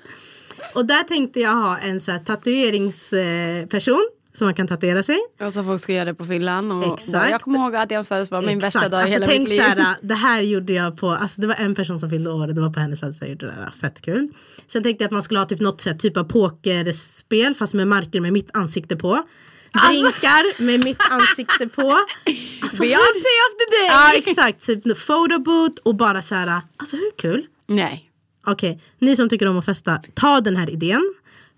Och 0.75 0.85
där 0.85 1.03
tänkte 1.03 1.39
jag 1.39 1.55
ha 1.55 1.77
en 1.77 2.01
så 2.01 2.11
här 2.11 2.19
tatueringsperson 2.19 4.09
som 4.37 4.47
man 4.47 4.53
kan 4.53 4.67
tatuera 4.67 5.03
sig. 5.03 5.17
Alltså 5.39 5.63
folk 5.63 5.81
ska 5.81 5.93
göra 5.93 6.05
det 6.05 6.13
på 6.13 6.25
fyllan. 6.25 6.71
Och 6.71 6.93
Exakt. 6.99 7.31
jag 7.31 7.41
kommer 7.41 7.59
ihåg 7.59 7.75
att 7.75 7.81
Adrians 7.81 8.07
födelsedag 8.07 8.41
var 8.41 8.47
min 8.47 8.57
Exakt. 8.57 8.75
värsta 8.75 8.89
dag 8.89 8.99
i 8.99 9.03
alltså, 9.03 9.13
hela 9.13 9.25
tänk 9.25 9.39
mitt 9.39 9.49
liv. 9.49 9.57
Så 9.57 9.63
här, 9.63 9.95
det 10.01 10.13
här 10.15 10.41
gjorde 10.41 10.73
jag 10.73 10.97
på, 10.97 11.09
alltså 11.09 11.41
det 11.41 11.47
var 11.47 11.55
en 11.55 11.75
person 11.75 11.99
som 11.99 12.09
fyllde 12.09 12.29
år 12.31 12.47
och 12.47 12.53
det 12.55 12.61
var 12.61 12.69
på 12.69 12.79
hennes 12.79 12.99
födelsedag 12.99 13.27
jag 13.29 13.31
gjorde 13.31 13.45
det 13.45 13.61
där. 13.61 13.73
Fett 13.81 14.01
kul. 14.01 14.29
Sen 14.67 14.83
tänkte 14.83 15.03
jag 15.03 15.07
att 15.07 15.11
man 15.11 15.23
skulle 15.23 15.39
ha 15.39 15.45
typ 15.47 15.59
något 15.59 15.81
så 15.81 15.89
här, 15.89 15.97
typ 15.97 16.17
av 16.17 16.23
pokerspel 16.23 17.55
fast 17.55 17.73
med 17.73 17.87
marker 17.87 18.19
med 18.19 18.33
mitt 18.33 18.49
ansikte 18.53 18.95
på. 18.95 19.23
Alltså- 19.71 20.01
Drinkar 20.01 20.61
med 20.63 20.83
mitt 20.83 21.01
ansikte 21.11 21.67
på. 21.67 21.97
Alltså, 22.61 22.81
Beyoncé 22.83 23.29
after 23.47 23.71
day! 23.71 23.87
Ja 23.87 24.13
exakt, 24.13 24.65
typ 24.65 24.83
photoboot 25.07 25.79
och 25.79 25.95
bara 25.95 26.21
så 26.21 26.35
här, 26.35 26.61
alltså 26.77 26.95
hur 26.97 27.11
kul? 27.17 27.45
Nej. 27.67 28.09
Okej, 28.47 28.81
ni 28.99 29.15
som 29.15 29.29
tycker 29.29 29.47
om 29.47 29.57
att 29.57 29.65
festa, 29.65 30.01
ta 30.13 30.41
den 30.41 30.57
här 30.57 30.69
idén. 30.69 31.13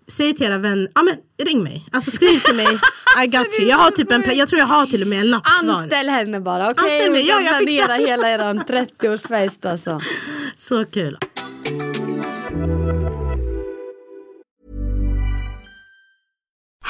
säg 0.07 0.35
till 0.35 0.45
era 0.45 0.57
vänner, 0.57 0.91
ja 0.95 1.03
men 1.03 1.15
ring 1.47 1.63
mig. 1.63 1.87
Alltså 1.91 2.11
skriv 2.11 2.39
till 2.39 2.55
mig. 2.55 2.67
I 3.23 3.27
got 3.27 3.47
you. 3.59 3.69
Jag 3.69 3.77
har 3.77 3.91
typ 3.91 4.11
en, 4.11 4.37
jag 4.37 4.49
tror 4.49 4.59
jag 4.59 4.65
har 4.67 4.85
till 4.85 5.01
och 5.01 5.07
med 5.07 5.19
en 5.19 5.29
lapp 5.29 5.43
kvar. 5.43 5.73
Anställ 5.73 6.09
henne 6.09 6.39
bara, 6.39 6.67
okej? 6.67 6.83
Anställ 6.83 7.11
mig, 7.11 7.27
ja, 7.27 7.37
fixar. 7.37 7.57
planera 7.85 7.93
hela 8.07 8.29
er 8.29 8.39
30-årsfest 8.39 9.69
alltså. 9.69 9.99
Så 10.55 10.85
kul. 10.85 11.17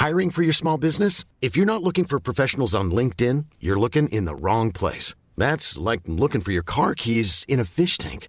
Hiring 0.08 0.30
for 0.30 0.42
your 0.42 0.52
small 0.52 0.78
business? 0.80 1.24
If 1.40 1.56
you're 1.56 1.64
not 1.64 1.82
looking 1.82 2.04
for 2.04 2.20
professionals 2.20 2.74
on 2.74 2.90
LinkedIn, 2.90 3.46
you're 3.60 3.80
looking 3.80 4.08
in 4.08 4.26
the 4.26 4.34
wrong 4.34 4.72
place. 4.72 5.14
That's 5.36 5.90
like 5.90 6.02
looking 6.06 6.40
for 6.42 6.52
your 6.52 6.64
car 6.64 6.94
keys 6.94 7.44
in 7.48 7.60
a 7.60 7.64
fish 7.64 7.98
tank. 7.98 8.28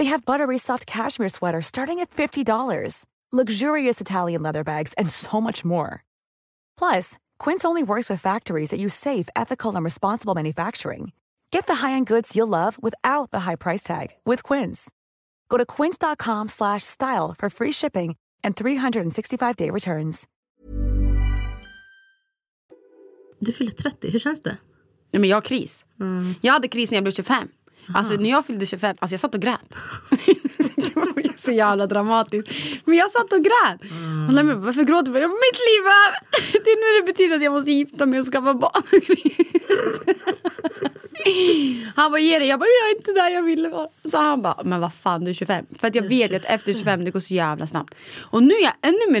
They 0.00 0.06
have 0.06 0.24
buttery 0.24 0.56
soft 0.56 0.86
cashmere 0.86 1.28
sweaters 1.28 1.66
starting 1.66 1.98
at 1.98 2.08
$50, 2.08 3.04
luxurious 3.32 4.00
Italian 4.00 4.40
leather 4.40 4.64
bags, 4.64 4.94
and 4.96 5.10
so 5.10 5.42
much 5.42 5.62
more. 5.62 6.04
Plus, 6.78 7.18
Quince 7.38 7.66
only 7.66 7.82
works 7.82 8.08
with 8.08 8.22
factories 8.22 8.70
that 8.70 8.80
use 8.80 8.94
safe, 8.94 9.28
ethical, 9.36 9.76
and 9.76 9.84
responsible 9.84 10.34
manufacturing. 10.34 11.12
Get 11.50 11.66
the 11.66 11.86
high-end 11.86 12.06
goods 12.06 12.34
you'll 12.34 12.48
love 12.48 12.82
without 12.82 13.30
the 13.30 13.40
high 13.40 13.56
price 13.56 13.82
tag 13.82 14.08
with 14.24 14.42
Quince. 14.42 14.90
Go 15.50 15.58
to 15.58 15.66
quince.com 15.66 16.48
slash 16.48 16.82
style 16.82 17.34
for 17.38 17.50
free 17.50 17.72
shipping 17.72 18.16
and 18.42 18.56
365-day 18.56 19.68
returns. 19.68 20.26
Du 23.40 23.52
fyller 23.52 23.72
30, 23.72 24.10
hur 24.10 24.18
känns 24.18 24.42
det? 24.42 24.56
Nej, 25.12 25.20
men 25.20 25.30
jag 25.30 25.36
har 25.36 25.42
kris. 25.42 25.84
Mm. 26.00 26.34
Jag 26.40 26.52
hade 26.52 26.68
kris 26.68 26.90
när 26.90 26.96
jag 26.96 27.04
blev 27.04 27.12
25. 27.12 27.48
Alltså 27.94 28.14
när 28.14 28.30
jag 28.30 28.46
fyllde 28.46 28.66
25, 28.66 28.96
alltså 28.98 29.12
jag 29.14 29.20
satt 29.20 29.34
och 29.34 29.40
grät. 29.40 29.74
det 30.76 30.96
var 30.96 31.36
så 31.36 31.52
jävla 31.52 31.86
dramatiskt. 31.86 32.52
Men 32.84 32.98
jag 32.98 33.10
satt 33.10 33.32
och 33.32 33.44
grät. 33.44 33.90
Mm. 33.90 34.28
Och 34.28 34.34
bara, 34.34 34.54
varför 34.54 34.82
gråter 34.82 35.12
du? 35.12 35.20
Mitt 35.20 35.60
liv 35.68 35.82
är 35.84 36.08
över. 36.08 36.20
Det 36.64 36.70
är 36.70 36.76
nu 36.76 37.00
det 37.00 37.12
betyder 37.12 37.36
att 37.36 37.42
jag 37.42 37.52
måste 37.52 37.70
gifta 37.70 38.06
mig 38.06 38.20
och 38.20 38.26
skaffa 38.26 38.54
barn. 38.54 38.82
Han 41.96 42.10
bara, 42.10 42.20
ge 42.20 42.38
det. 42.38 42.44
Jag 42.44 42.60
bara, 42.60 42.66
jag 42.66 42.90
är 42.90 42.96
inte 42.96 43.12
där 43.12 43.30
jag 43.30 43.42
ville 43.42 43.68
vara. 43.68 43.88
Så 44.04 44.16
han 44.16 44.42
bara, 44.42 44.62
men 44.64 44.80
vad 44.80 44.94
fan 44.94 45.24
du 45.24 45.30
är 45.30 45.34
25. 45.34 45.66
För 45.78 45.88
att 45.88 45.94
jag 45.94 46.08
vet 46.08 46.34
att 46.34 46.44
efter 46.44 46.72
25 46.72 47.04
det 47.04 47.10
går 47.10 47.20
så 47.20 47.34
jävla 47.34 47.66
snabbt. 47.66 47.94
Och 48.18 48.42
nu 48.42 48.54
är 48.54 48.62
jag 48.62 48.72
ännu 48.82 49.20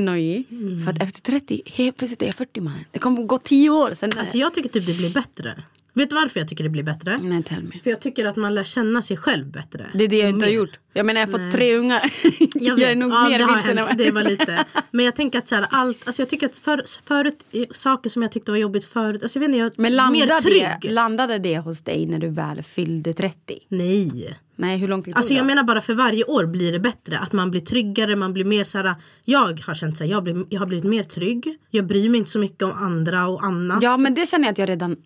Mm. 0.50 0.84
För 0.84 0.90
att 0.92 1.02
efter 1.02 1.20
30, 1.22 1.62
helt 1.66 1.96
plötsligt 1.96 2.22
är 2.22 2.26
jag 2.26 2.34
40 2.34 2.60
man. 2.60 2.84
Det 2.90 2.98
kommer 2.98 3.22
gå 3.22 3.38
10 3.38 3.70
år 3.70 3.94
sen. 3.94 4.12
Alltså 4.18 4.38
jag 4.38 4.54
tycker 4.54 4.68
typ 4.68 4.86
det 4.86 4.94
blir 4.94 5.14
bättre. 5.14 5.62
Vet 6.00 6.10
du 6.10 6.14
varför 6.16 6.40
jag 6.40 6.48
tycker 6.48 6.64
det 6.64 6.70
blir 6.70 6.82
bättre? 6.82 7.18
Nej, 7.22 7.42
tell 7.42 7.62
me. 7.62 7.70
För 7.82 7.90
jag 7.90 8.00
tycker 8.00 8.24
att 8.26 8.36
man 8.36 8.54
lär 8.54 8.64
känna 8.64 9.02
sig 9.02 9.16
själv 9.16 9.46
bättre. 9.46 9.86
Det 9.94 10.04
är 10.04 10.08
det 10.08 10.18
jag 10.18 10.30
inte 10.30 10.46
har 10.46 10.50
Mer. 10.50 10.58
gjort. 10.58 10.78
Jag 10.92 11.06
menar 11.06 11.20
jag 11.20 11.28
har 11.28 11.32
fått 11.38 11.52
tre 11.52 11.76
ungar. 11.76 12.12
Jag, 12.54 12.80
är 12.82 12.96
nog 12.96 13.12
ja, 13.12 13.28
mer 13.28 13.40
har 13.40 13.54
vilsen 13.54 13.78
än 13.78 13.84
vad- 13.86 13.96
Det 13.96 14.10
var 14.10 14.22
lite. 14.22 14.64
Men 14.90 15.04
jag 15.04 15.16
tänker 15.16 15.38
att 15.38 15.48
så 15.48 15.54
här, 15.54 15.66
allt, 15.70 15.98
alltså 16.04 16.22
jag 16.22 16.28
tycker 16.28 16.46
att 16.46 16.56
för, 16.56 16.82
förut, 17.04 17.46
saker 17.72 18.10
som 18.10 18.22
jag 18.22 18.32
tyckte 18.32 18.50
var 18.50 18.58
jobbigt 18.58 18.84
förut, 18.84 19.22
alltså 19.22 19.38
jag 19.38 19.40
vet 19.40 19.48
inte, 19.48 19.58
jag 19.58 19.72
Men 19.76 19.82
mer 19.92 19.96
landade 19.96 20.40
trygg. 20.40 20.66
det, 20.82 20.90
landade 20.90 21.38
det 21.38 21.58
hos 21.58 21.80
dig 21.80 22.06
när 22.06 22.18
du 22.18 22.28
väl 22.28 22.62
fyllde 22.62 23.12
30? 23.12 23.36
Nej. 23.68 24.38
Nej, 24.56 24.78
hur 24.78 24.88
lång 24.88 25.02
tid 25.02 25.14
tog 25.14 25.18
Alltså 25.18 25.34
jag 25.34 25.46
menar 25.46 25.62
bara 25.62 25.80
för 25.80 25.94
varje 25.94 26.24
år 26.24 26.44
blir 26.46 26.72
det 26.72 26.78
bättre. 26.78 27.18
Att 27.18 27.32
man 27.32 27.50
blir 27.50 27.60
tryggare, 27.60 28.16
man 28.16 28.32
blir 28.32 28.44
mer 28.44 28.64
så 28.64 28.78
här. 28.78 28.94
Jag 29.24 29.60
har 29.66 29.74
känt 29.74 29.96
så 29.96 30.04
här, 30.04 30.10
jag, 30.10 30.22
blir, 30.24 30.44
jag 30.48 30.60
har 30.60 30.66
blivit 30.66 30.84
mer 30.84 31.02
trygg. 31.02 31.58
Jag 31.70 31.86
bryr 31.86 32.08
mig 32.08 32.18
inte 32.18 32.30
så 32.30 32.38
mycket 32.38 32.62
om 32.62 32.72
andra 32.72 33.26
och 33.26 33.44
annat. 33.44 33.82
Ja, 33.82 33.96
men 33.96 34.14
det 34.14 34.28
känner 34.28 34.44
jag 34.44 34.52
att 34.52 34.58
jag 34.58 34.68
redan 34.68 34.96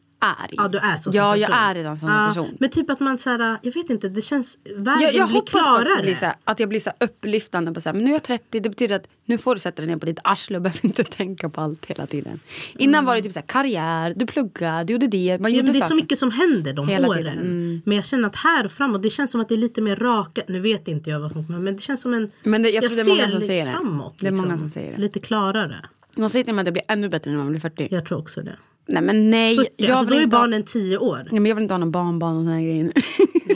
i. 0.51 0.55
Ja 0.57 0.69
du 0.69 0.79
är 0.79 0.97
så 0.97 1.03
som 1.03 1.13
Ja, 1.13 1.33
person. 1.33 1.41
jag 1.51 1.59
är 1.71 1.75
redan 1.75 1.97
sån 1.97 2.09
Ja, 2.09 2.27
person. 2.29 2.57
Men 2.61 2.71
typ 2.71 2.91
att 2.91 3.01
man 3.01 3.19
så 3.19 3.31
här, 3.31 3.59
jag 3.63 3.75
vet 3.75 3.91
inte, 3.91 4.09
det 4.09 4.23
känns, 4.23 4.59
världen 4.77 5.03
Jag, 5.03 5.15
jag 5.15 5.29
blir 5.29 5.35
hoppas 5.37 5.51
klarare. 5.63 6.15
så 6.17 6.25
här, 6.25 6.35
att 6.45 6.61
jag 6.61 6.69
blir 6.69 6.81
så 6.81 6.91
här 6.91 7.07
upplyftande 7.07 7.73
på 7.73 7.81
så 7.81 7.89
här, 7.89 7.95
men 7.95 8.05
nu 8.05 8.11
är 8.11 8.15
jag 8.15 8.23
30, 8.23 8.61
det 8.61 8.69
betyder 8.69 8.97
att 8.97 9.07
nu 9.27 9.39
får 9.39 9.55
du 9.55 9.61
sätta 9.61 9.83
dig 9.83 9.87
ner 9.91 9.97
på 9.97 10.07
ditt 10.07 10.19
arsle 10.25 10.57
och 10.57 10.63
behöver 10.63 10.87
inte 10.87 11.05
tänka 11.17 11.49
på 11.49 11.61
allt 11.61 11.87
hela 11.87 12.07
tiden. 12.07 12.41
Innan 12.79 13.05
var 13.05 13.17
det 13.17 13.23
typ 13.23 13.33
så 13.33 13.39
här, 13.39 13.47
karriär, 13.47 14.15
du 14.17 14.27
pluggade, 14.27 14.85
du 14.85 14.93
gjorde 14.93 15.07
det, 15.07 15.39
man 15.41 15.51
Ja, 15.53 15.57
gjorde 15.57 15.65
men 15.65 15.73
det 15.73 15.79
är 15.79 15.89
så 15.89 15.95
mycket 15.95 16.19
som 16.19 16.31
händer 16.31 16.73
de 16.73 16.89
Hela 16.89 17.09
åren. 17.09 17.19
tiden, 17.19 17.39
mm. 17.39 17.83
Men 17.85 17.97
jag 17.97 18.07
känner 18.07 18.29
att 18.29 18.37
här 18.37 18.65
och 18.65 18.73
framåt, 18.73 19.03
det 19.03 19.11
känns 19.11 19.31
som 19.31 19.41
att 19.41 19.49
det 19.49 19.55
är 19.55 19.59
lite 19.59 19.81
mer 19.81 19.97
raka. 19.97 20.43
Nu 20.49 20.61
vet 20.61 20.89
inte 20.89 21.11
jag 21.11 21.21
vad 21.21 21.33
som 21.33 21.47
kommer 21.47 21.59
men 21.59 21.77
det 21.77 21.83
känns 21.83 22.01
som 22.01 22.15
en... 22.15 22.31
Men 22.43 22.63
det- 22.63 22.71
jag 22.71 22.85
tror 22.85 23.05
det 23.05 23.11
är 23.11 23.17
många 23.27 23.31
som 23.31 23.41
säger 23.41 23.65
det. 23.65 23.71
framåt. 23.71 24.15
Det 24.21 24.27
är 24.27 24.31
många 24.31 24.43
liksom. 24.45 24.59
som 24.59 24.71
säger 24.71 24.93
det. 24.95 24.99
Lite 25.01 25.21
klarare. 25.21 25.77
De 26.17 26.31
säger 26.31 26.45
till 26.45 26.55
mig 26.55 26.63
att 26.63 26.67
det 26.67 26.73
blir 26.73 26.83
ännu 26.89 27.09
bättre 27.09 27.31
när 27.31 27.39
man 27.39 27.49
blir 27.51 27.61
40. 27.61 27.89
Jag 27.91 28.07
tror 28.07 28.19
också 28.19 28.43
det. 28.43 28.57
Nej 28.87 29.03
men 29.03 29.31
nej. 29.31 29.57
40, 29.57 29.71
jag 29.77 29.91
alltså, 29.91 30.07
då 30.07 30.15
är 30.17 30.21
ha- 30.21 30.27
barnen 30.27 30.63
10 30.63 30.99
år. 30.99 31.19
Ja, 31.27 31.33
men 31.33 31.47
jag 31.47 31.55
vill 31.55 31.63
inte 31.63 31.75
ha 31.75 31.79
någon 31.79 31.91
barnbarn 31.91 32.37
och 32.37 32.43
såna 32.43 32.55
här 32.55 32.61
grejer. 32.63 32.93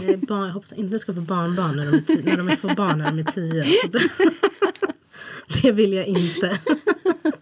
Nej, 0.06 0.16
barn, 0.16 0.46
jag 0.46 0.52
hoppas 0.54 0.72
inte 0.72 0.94
jag 0.94 1.00
ska 1.00 1.14
få 1.14 1.20
barnbarn 1.20 1.76
när 1.76 1.86
de, 1.86 1.96
är 1.96 2.00
tio, 2.00 2.36
när 2.36 2.44
de 2.50 2.56
får 2.56 2.74
barn 2.74 2.98
när 2.98 3.10
de 3.10 3.18
är 3.18 3.24
10. 3.24 3.64
Så 3.64 3.88
det, 3.88 4.02
det 5.62 5.72
vill 5.72 5.92
jag 5.92 6.06
inte. 6.06 6.58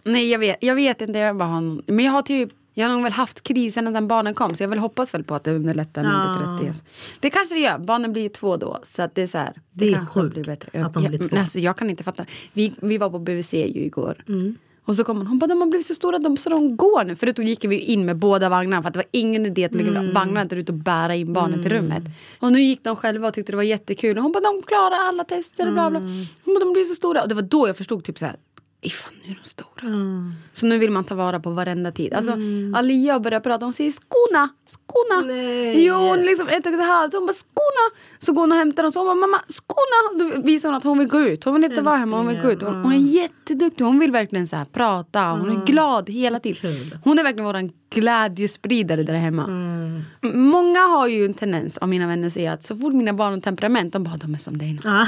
Nej 0.03 0.29
jag 0.29 0.39
vet, 0.39 0.57
jag 0.61 0.75
vet 0.75 1.01
inte, 1.01 1.19
jag 1.19 1.37
bara 1.37 1.49
har 1.49 1.61
någon, 1.61 1.81
Men 1.85 2.05
jag 2.05 2.11
har 2.11 2.21
typ 2.21 2.49
jag 2.73 2.87
har 2.87 2.93
nog 2.93 3.03
väl 3.03 3.11
haft 3.11 3.43
krisen 3.43 3.85
sedan 3.93 4.07
barnen 4.07 4.33
kom 4.33 4.55
så 4.55 4.63
jag 4.63 4.67
vill 4.69 4.79
hoppas 4.79 5.13
väl 5.13 5.23
på 5.23 5.35
att 5.35 5.43
det 5.43 5.51
underlättar 5.51 6.03
när 6.03 6.09
Ja. 6.11 6.33
det 6.57 6.59
blir 6.63 6.71
30. 6.73 6.83
Det 7.19 7.29
kanske 7.29 7.55
det 7.55 7.61
gör, 7.61 7.77
barnen 7.77 8.13
blir 8.13 8.21
ju 8.23 8.29
två 8.29 8.57
då. 8.57 8.79
Så 8.83 9.01
att 9.01 9.15
det 9.15 9.21
är 9.21 9.27
så 9.27 9.37
här, 9.37 9.53
Det 9.71 9.89
är 9.89 9.93
kanske 9.93 10.19
sjukt 10.21 10.33
blir 10.33 10.43
bättre. 10.43 10.85
att 10.85 10.93
de 10.93 11.03
jag, 11.03 11.09
blir 11.11 11.19
två. 11.19 11.27
men 11.31 11.39
Alltså, 11.41 11.59
jag 11.59 11.77
kan 11.77 11.89
inte 11.89 12.03
fatta. 12.03 12.25
Vi, 12.53 12.73
vi 12.81 12.97
var 12.97 13.09
på 13.09 13.19
BVC 13.19 13.53
ju 13.53 13.85
igår. 13.85 14.23
Mm. 14.27 14.55
Och 14.87 14.95
så 14.95 15.03
kom 15.03 15.17
hon, 15.17 15.27
hon 15.27 15.39
bara 15.39 15.47
de 15.47 15.61
har 15.61 15.67
blivit 15.67 15.87
så 15.87 15.95
stora 15.95 16.17
de, 16.19 16.37
så 16.37 16.49
de 16.49 16.77
går 16.77 17.03
nu. 17.03 17.15
Förut 17.15 17.35
då 17.35 17.41
gick 17.43 17.65
vi 17.65 17.79
in 17.79 18.05
med 18.05 18.17
båda 18.17 18.49
vagnarna 18.49 18.81
för 18.81 18.87
att 18.87 18.93
det 18.93 18.97
var 18.97 19.05
ingen 19.11 19.45
idé 19.45 19.65
att 19.65 19.73
lägga 19.75 19.89
Mm. 19.89 20.13
vagnarna 20.13 20.45
där 20.45 20.57
ute 20.57 20.71
och 20.71 20.77
bära 20.77 21.15
in 21.15 21.33
barnen 21.33 21.61
till 21.61 21.71
rummet. 21.71 22.03
Och 22.39 22.51
nu 22.51 22.61
gick 22.61 22.83
de 22.83 22.95
själva 22.95 23.27
och 23.27 23.33
tyckte 23.33 23.51
det 23.51 23.55
var 23.55 23.63
jättekul. 23.63 24.17
Och 24.17 24.23
hon 24.23 24.31
bara 24.31 24.43
de 24.53 24.63
klarar 24.63 24.97
alla 25.07 25.23
tester 25.23 25.67
och 25.67 25.73
bla 25.73 25.89
bla. 25.89 25.99
Mm. 25.99 26.25
Hon 26.45 26.53
bara 26.53 26.59
de 26.59 26.73
blir 26.73 26.83
så 26.83 26.95
stora. 26.95 27.21
Och 27.21 27.29
det 27.29 27.35
var 27.35 27.41
då 27.41 27.67
jag 27.67 27.77
förstod 27.77 28.03
typ 28.03 28.19
så 28.19 28.25
här. 28.25 28.35
"Ej, 28.81 28.89
fan 28.89 29.13
nu 29.25 29.31
är 29.31 29.39
de 29.43 29.49
stora. 29.49 29.81
Mm. 29.95 30.33
Så 30.53 30.65
nu 30.65 30.77
vill 30.77 30.91
man 30.91 31.03
ta 31.03 31.15
vara 31.15 31.39
på 31.39 31.49
varenda 31.49 31.91
tid. 31.91 32.13
Alltså 32.13 32.31
Alia 32.75 33.19
börjar 33.19 33.39
prata, 33.39 33.65
hon 33.65 33.73
säger 33.73 33.91
skona, 33.91 34.49
skona. 34.67 35.33
Nej. 35.33 35.85
Jo, 35.85 35.95
hon 35.95 36.19
liksom 36.21 36.47
ett 36.47 36.65
och 36.65 36.73
ett 36.73 36.85
halvt. 36.85 37.13
Hon 37.13 37.25
bara 37.25 37.33
skona. 37.33 37.85
Så 38.19 38.33
går 38.33 38.41
hon 38.41 38.51
och 38.51 38.57
hämtar 38.57 38.83
dem 38.83 38.91
så 38.91 38.99
hon 38.99 39.07
bara 39.07 39.15
mamma 39.15 39.37
skona. 39.47 40.31
Då 40.35 40.41
visar 40.41 40.69
hon 40.69 40.77
att 40.77 40.83
hon 40.83 40.99
vill 40.99 41.07
gå 41.07 41.19
ut. 41.21 41.43
Hon 41.43 41.53
vill 41.53 41.63
inte 41.63 41.81
vara 41.81 41.95
hemma, 41.95 42.17
hon 42.17 42.27
vill 42.27 42.41
gå 42.41 42.51
ut. 42.51 42.61
Hon, 42.61 42.75
hon 42.83 42.93
är 42.93 42.97
jätteduktig. 42.97 43.83
Hon 43.83 43.99
vill 43.99 44.11
verkligen 44.11 44.47
så 44.47 44.55
här 44.55 44.65
prata. 44.65 45.21
Hon 45.23 45.49
är 45.61 45.65
glad 45.65 46.09
hela 46.09 46.39
tiden. 46.39 46.99
Hon 47.03 47.19
är 47.19 47.23
verkligen 47.23 47.45
våran 47.45 47.71
glädjespridare 47.89 49.03
där 49.03 49.13
hemma. 49.13 49.43
M- 49.47 50.03
Många 50.49 50.79
har 50.79 51.07
ju 51.07 51.25
en 51.25 51.33
tendens 51.33 51.77
av 51.77 51.89
mina 51.89 52.07
vänner 52.07 52.29
säger 52.29 52.51
att 52.51 52.63
så 52.63 52.75
fort 52.75 52.93
mina 52.93 53.13
barn 53.13 53.33
har 53.33 53.39
temperament, 53.41 53.93
de 53.93 54.03
bara 54.03 54.17
de 54.17 54.33
är 54.33 54.37
som 54.39 54.57
dig. 54.57 54.73
nu." 54.83 54.89
Ah, 54.89 55.05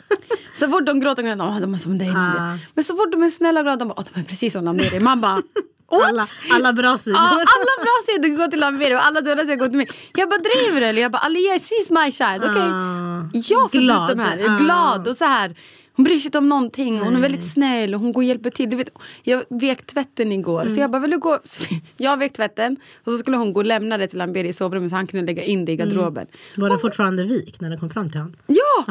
Så 0.54 0.68
fort 0.70 0.86
de 0.86 1.00
gråter, 1.00 1.22
de 1.22 1.36
bara 1.38 1.60
de 1.60 1.74
är 1.74 1.78
som 1.78 1.98
dig. 1.98 2.08
Nadia." 2.08 2.42
Ah. 2.42 2.58
Men 2.74 2.84
så 2.84 2.96
fort 2.96 3.12
de 3.12 3.22
är 3.22 3.30
snälla 3.30 3.60
och 3.60 3.64
glada, 3.64 3.76
de 3.78 3.88
bara 3.88 3.94
"Åh, 3.98 4.04
de 4.14 4.20
är 4.20 4.24
precis 4.24 4.52
som 4.52 4.64
Lameri. 4.64 5.00
Man 5.00 5.20
bara 5.20 5.42
What? 5.90 6.08
alla, 6.08 6.26
alla 6.52 6.72
bra 6.72 6.98
sidor. 6.98 7.18
Ja, 7.20 7.30
alla 7.30 7.84
bra 7.84 7.94
sidor 8.06 8.36
går 8.36 8.48
till 8.48 8.60
Lameri 8.60 8.94
och 8.94 9.04
alla 9.04 9.20
dåliga 9.20 9.46
sidor 9.46 9.56
går 9.56 9.68
till 9.68 9.76
mig. 9.76 9.88
Jag 10.14 10.28
bara 10.28 10.40
driver 10.40 10.82
eller? 10.82 11.02
Jag 11.02 11.12
bara 11.12 11.18
Alia 11.22 11.54
she's 11.54 12.04
my 12.04 12.12
child. 12.12 12.44
Okej. 12.50 12.62
Ah. 12.62 13.28
Jag 13.32 13.70
får 13.72 13.78
Glad. 13.78 14.10
ut 14.10 14.16
de 14.16 14.22
här. 14.22 14.44
Ah. 14.48 14.58
glad 14.58 15.08
och 15.08 15.16
så 15.16 15.24
här. 15.24 15.54
Hon 15.96 16.04
bryr 16.04 16.18
sig 16.18 16.26
inte 16.26 16.38
om 16.38 16.48
någonting. 16.48 17.00
Hon 17.00 17.16
är 17.16 17.20
väldigt 17.20 17.52
snäll 17.52 17.94
och 17.94 18.00
hon 18.00 18.12
går 18.12 18.20
och 18.20 18.24
hjälper 18.24 18.50
till. 18.50 18.70
Du 18.70 18.76
vet, 18.76 18.88
jag 19.22 19.44
vek 19.48 19.86
tvätten 19.86 20.32
igår. 20.32 20.60
Mm. 20.62 20.74
Så 20.74 20.80
jag 20.80 20.90
bara, 20.90 20.98
vill 20.98 21.10
du 21.10 21.18
gå? 21.18 21.38
Jag 21.96 22.16
vek 22.16 22.32
tvätten. 22.32 22.76
Och 23.04 23.12
så 23.12 23.18
skulle 23.18 23.36
hon 23.36 23.52
gå 23.52 23.60
och 23.60 23.66
lämna 23.66 23.98
det 23.98 24.08
till 24.08 24.18
Lamberi 24.18 24.48
i 24.48 24.52
sovrummet 24.52 24.90
så 24.90 24.96
han 24.96 25.06
kunde 25.06 25.26
lägga 25.26 25.42
in 25.42 25.64
det 25.64 25.72
i 25.72 25.76
garderoben. 25.76 26.26
Var 26.56 26.68
den 26.70 26.78
fortfarande 26.78 27.24
vik 27.24 27.60
när 27.60 27.70
den 27.70 27.78
kom 27.78 27.90
fram 27.90 28.10
till 28.10 28.20
honom? 28.20 28.36
Ja! 28.46 28.84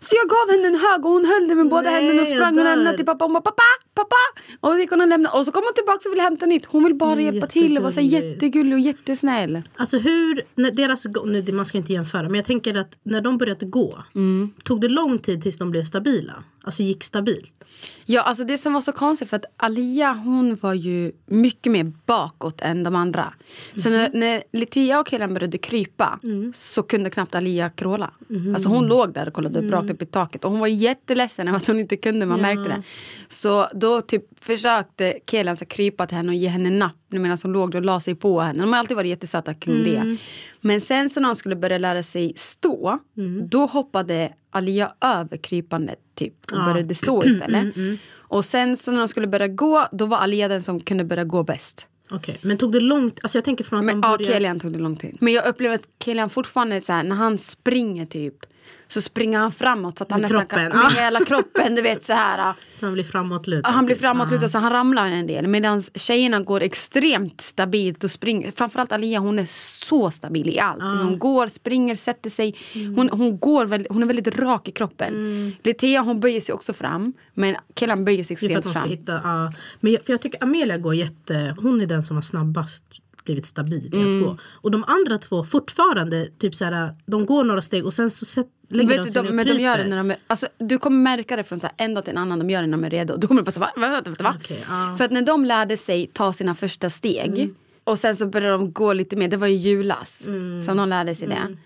Så 0.00 0.16
jag 0.16 0.28
gav 0.28 0.50
henne 0.56 0.66
en 0.68 0.80
hög 0.90 1.04
och 1.06 1.12
hon 1.12 1.24
höll 1.24 1.48
det 1.48 1.54
med 1.54 1.68
båda 1.68 1.90
händerna 1.90 2.20
och 2.20 2.26
sprang 2.26 2.58
och 2.58 2.64
lämnade 2.64 2.96
till 2.96 3.06
pappa. 3.06 3.24
Hon 3.24 3.32
bara 3.32 3.40
pappa, 3.40 3.62
pappa! 3.94 4.40
Och 4.60 4.68
så 4.70 4.78
gick 4.78 4.90
hon 4.90 5.00
och 5.00 5.08
lämnade. 5.08 5.38
Och 5.38 5.44
så 5.46 5.52
kom 5.52 5.62
hon 5.64 5.74
tillbaka 5.74 6.08
och 6.08 6.12
ville 6.12 6.22
hämta 6.22 6.46
nytt. 6.46 6.66
Hon 6.66 6.84
vill 6.84 6.94
bara 6.94 7.20
hjälpa 7.20 7.46
till 7.46 7.76
och 7.76 7.82
vara 7.82 7.92
så 7.92 8.00
här 8.00 8.06
Jättegullig. 8.06 8.74
och 8.74 8.80
jättesnäll. 8.80 9.62
Alltså 9.76 9.98
hur, 9.98 10.42
när 10.54 10.70
deras, 10.70 11.06
nu, 11.24 11.52
man 11.52 11.66
ska 11.66 11.78
inte 11.78 11.92
jämföra 11.92 12.22
men 12.22 12.34
jag 12.34 12.44
tänker 12.44 12.74
att 12.74 12.96
när 13.02 13.20
de 13.20 13.38
började 13.38 13.66
gå 13.66 14.04
Mm. 14.14 14.50
Tog 14.64 14.80
det 14.80 14.88
lång 14.88 15.18
tid 15.18 15.42
tills 15.42 15.58
de 15.58 15.70
blev 15.70 15.84
stabila? 15.84 16.32
Alltså 16.62 16.82
gick 16.82 17.04
stabilt? 17.04 17.64
Ja, 18.06 18.22
alltså 18.22 18.44
det 18.44 18.58
som 18.58 18.72
var 18.72 18.80
så 18.80 18.92
konstigt 18.92 19.30
för 19.30 19.36
att 19.36 19.44
Alia 19.56 20.12
hon 20.12 20.56
var 20.60 20.74
ju 20.74 21.12
mycket 21.26 21.72
mer 21.72 21.92
bakåt 22.06 22.60
än 22.60 22.82
de 22.82 22.96
andra. 22.96 23.34
Så 23.76 23.90
när, 23.90 24.10
när 24.14 24.42
Litia 24.52 25.00
och 25.00 25.06
killen 25.06 25.34
började 25.34 25.58
krypa 25.58 26.20
så 26.54 26.82
kunde 26.82 27.10
knappt 27.10 27.34
Alia 27.34 27.70
kråla. 27.70 28.10
Alltså 28.54 28.68
hon 28.68 28.86
låg 28.86 29.12
där 29.14 29.28
och 29.28 29.34
kollade 29.34 29.60
upp 29.60 29.70
rakt 29.72 29.90
upp 29.90 30.02
i 30.02 30.06
taket. 30.06 30.44
Och 30.44 30.50
hon 30.50 30.60
var 30.60 30.66
jätteledsen 30.66 31.48
över 31.48 31.56
att 31.56 31.66
hon 31.66 31.80
inte 31.80 31.96
kunde, 31.96 32.26
man 32.26 32.40
märkte 32.40 32.62
det. 32.68 32.82
Så 33.28 33.68
då 33.84 34.00
typ 34.00 34.44
försökte 34.44 35.18
killen 35.24 35.56
så 35.56 35.64
krypa 35.64 36.06
till 36.06 36.16
henne 36.16 36.28
och 36.28 36.34
ge 36.34 36.48
henne 36.48 36.70
napp 36.70 36.96
medan 37.08 37.38
hon 37.42 37.52
låg 37.52 37.74
och 37.74 37.82
la 37.82 38.00
sig 38.00 38.14
på 38.14 38.40
henne. 38.40 38.62
De 38.62 38.72
har 38.72 38.80
alltid 38.80 38.96
varit 38.96 39.08
jättesöta 39.08 39.54
kring 39.54 39.84
det. 39.84 40.16
Men 40.60 40.80
sen 40.80 41.10
så 41.10 41.20
när 41.20 41.28
hon 41.28 41.36
skulle 41.36 41.56
börja 41.56 41.78
lära 41.78 42.02
sig 42.02 42.32
stå, 42.36 42.98
då 43.50 43.66
hoppade 43.66 44.32
Alia 44.50 44.92
över 45.00 45.36
krypandet 45.36 45.98
typ 46.14 46.34
och 46.52 46.64
började 46.64 46.94
stå 46.94 47.24
istället. 47.24 47.74
Och 48.12 48.44
sen 48.44 48.76
så 48.76 48.90
när 48.90 48.98
de 48.98 49.08
skulle 49.08 49.26
börja 49.26 49.48
gå, 49.48 49.88
då 49.92 50.06
var 50.06 50.18
Alia 50.18 50.48
den 50.48 50.62
som 50.62 50.80
kunde 50.80 51.04
börja 51.04 51.24
gå 51.24 51.42
bäst. 51.42 51.86
Okej, 52.10 52.38
men 52.42 52.58
tog 52.58 52.72
det 52.72 52.80
långt? 52.80 53.18
Alltså 53.22 53.38
jag 53.38 53.44
tänker 53.44 53.64
från 53.64 53.78
att 53.78 53.84
Men 53.84 54.00
de 54.00 54.08
ja, 54.10 54.18
börjar... 54.18 54.32
Kelian 54.32 54.60
tog 54.60 54.72
det 54.72 54.78
lång 54.78 54.96
tid. 54.96 55.16
Men 55.20 55.32
jag 55.32 55.46
upplever 55.46 55.74
att 55.74 55.88
Kelian 56.04 56.30
fortfarande 56.30 56.80
så 56.80 56.92
här, 56.92 57.02
när 57.02 57.16
han 57.16 57.38
springer 57.38 58.06
typ 58.06 58.34
så 58.88 59.00
springer 59.00 59.38
han 59.38 59.52
framåt 59.52 59.98
så 59.98 60.04
att 60.04 60.10
han 60.10 60.20
Med 60.20 60.30
nästan 60.30 60.46
kroppen. 60.46 60.70
kan, 60.70 60.80
med 60.80 60.92
hela 60.92 61.24
kroppen, 61.24 61.74
du 61.74 61.82
vet 61.82 62.04
så 62.04 62.12
här. 62.12 62.54
Så 62.74 62.86
han 62.86 62.94
blir 62.94 63.04
framåtlutad. 63.04 63.70
Han 63.70 63.84
blir 63.86 63.96
typ. 63.96 64.00
framåtlutad 64.00 64.48
så 64.48 64.58
han 64.58 64.72
ramlar 64.72 65.06
en 65.06 65.26
del. 65.26 65.46
Medan 65.46 65.82
tjejerna 65.82 66.40
går 66.40 66.60
extremt 66.60 67.40
stabilt 67.40 68.04
och 68.04 68.10
springer. 68.10 68.52
Framförallt 68.52 68.92
Alia 68.92 69.18
hon 69.18 69.38
är 69.38 69.44
så 69.84 70.10
stabil 70.10 70.48
i 70.48 70.58
allt. 70.58 70.82
Hon 70.82 71.18
går, 71.18 71.48
springer, 71.48 71.94
sätter 71.94 72.30
sig. 72.30 72.56
Hon, 72.96 73.08
hon, 73.12 73.38
går 73.38 73.66
väldigt, 73.66 73.92
hon 73.92 74.02
är 74.02 74.06
väldigt 74.06 74.38
rak 74.38 74.68
i 74.68 74.72
kroppen. 74.72 75.14
Litea 75.62 76.00
hon 76.00 76.20
böjer 76.20 76.40
sig 76.40 76.54
också 76.54 76.72
fram. 76.72 77.12
Men 77.34 77.56
killen 77.74 78.04
böjer 78.04 78.24
sig 78.24 78.34
extremt 78.34 78.72
fram. 78.72 78.90
hitta... 78.90 79.20
ja. 79.24 79.52
men 79.80 79.92
jag, 79.92 80.04
för 80.04 80.12
jag 80.12 80.20
tycker 80.20 80.42
Amelia 80.42 80.78
går 80.78 80.94
jätte... 80.94 81.56
Hon 81.58 81.80
är 81.80 81.86
den 81.86 82.04
som 82.04 82.16
har 82.16 82.22
snabbast 82.22 82.84
blivit 83.24 83.46
stabil 83.46 83.90
i 83.94 83.96
Mm. 83.96 84.16
att 84.16 84.24
gå. 84.28 84.36
Och 84.52 84.70
de 84.70 84.84
andra 84.86 85.18
två 85.18 85.44
fortfarande, 85.44 86.28
typ 86.38 86.54
så 86.54 86.64
här, 86.64 86.94
de 87.06 87.26
går 87.26 87.44
några 87.44 87.62
steg 87.62 87.86
och 87.86 87.92
sen 87.94 88.10
så 88.10 88.24
sätt, 88.24 88.46
lägger 88.68 88.88
Vet 88.88 88.96
de 88.98 89.04
du, 89.04 89.10
sig 89.10 89.22
de, 89.22 89.30
men 89.36 89.46
de 89.46 89.60
gör 89.60 89.78
det 89.78 89.84
när 89.84 89.96
de 89.96 90.10
är, 90.10 90.16
alltså, 90.26 90.48
du 90.58 90.78
kommer 90.78 90.96
märka 91.02 91.36
det 91.36 91.44
från 91.44 91.60
så 91.60 91.66
här, 91.66 91.74
en 91.86 91.94
dag 91.94 92.04
till 92.04 92.10
en 92.12 92.18
annan, 92.18 92.38
de 92.38 92.50
gör 92.50 92.60
det 92.60 92.66
när 92.66 92.76
de 92.78 92.84
är 92.84 92.90
redo. 92.90 93.16
Du 93.16 93.26
kommer 93.26 93.42
bara 93.42 93.50
så 93.50 93.60
va, 93.60 93.70
va, 93.76 93.88
va, 93.88 94.12
va, 94.20 94.34
ja. 94.48 94.56
Mm. 94.84 94.96
För 94.96 95.04
att 95.04 95.10
när 95.10 95.22
de 95.22 95.44
lärde 95.44 95.76
sig 95.76 96.06
ta 96.12 96.32
sina 96.32 96.54
första 96.54 96.90
steg 96.90 97.54
och 97.84 97.98
sen 97.98 98.16
så 98.16 98.26
började 98.26 98.52
de 98.56 98.72
gå 98.72 98.92
lite 98.92 99.16
mer, 99.16 99.28
det 99.28 99.36
var 99.36 99.46
i 99.46 99.54
julas 99.54 100.22
Mm. 100.26 100.62
som 100.64 100.76
de 100.76 100.88
lärde 100.88 101.14
sig 101.14 101.28
det. 101.28 101.56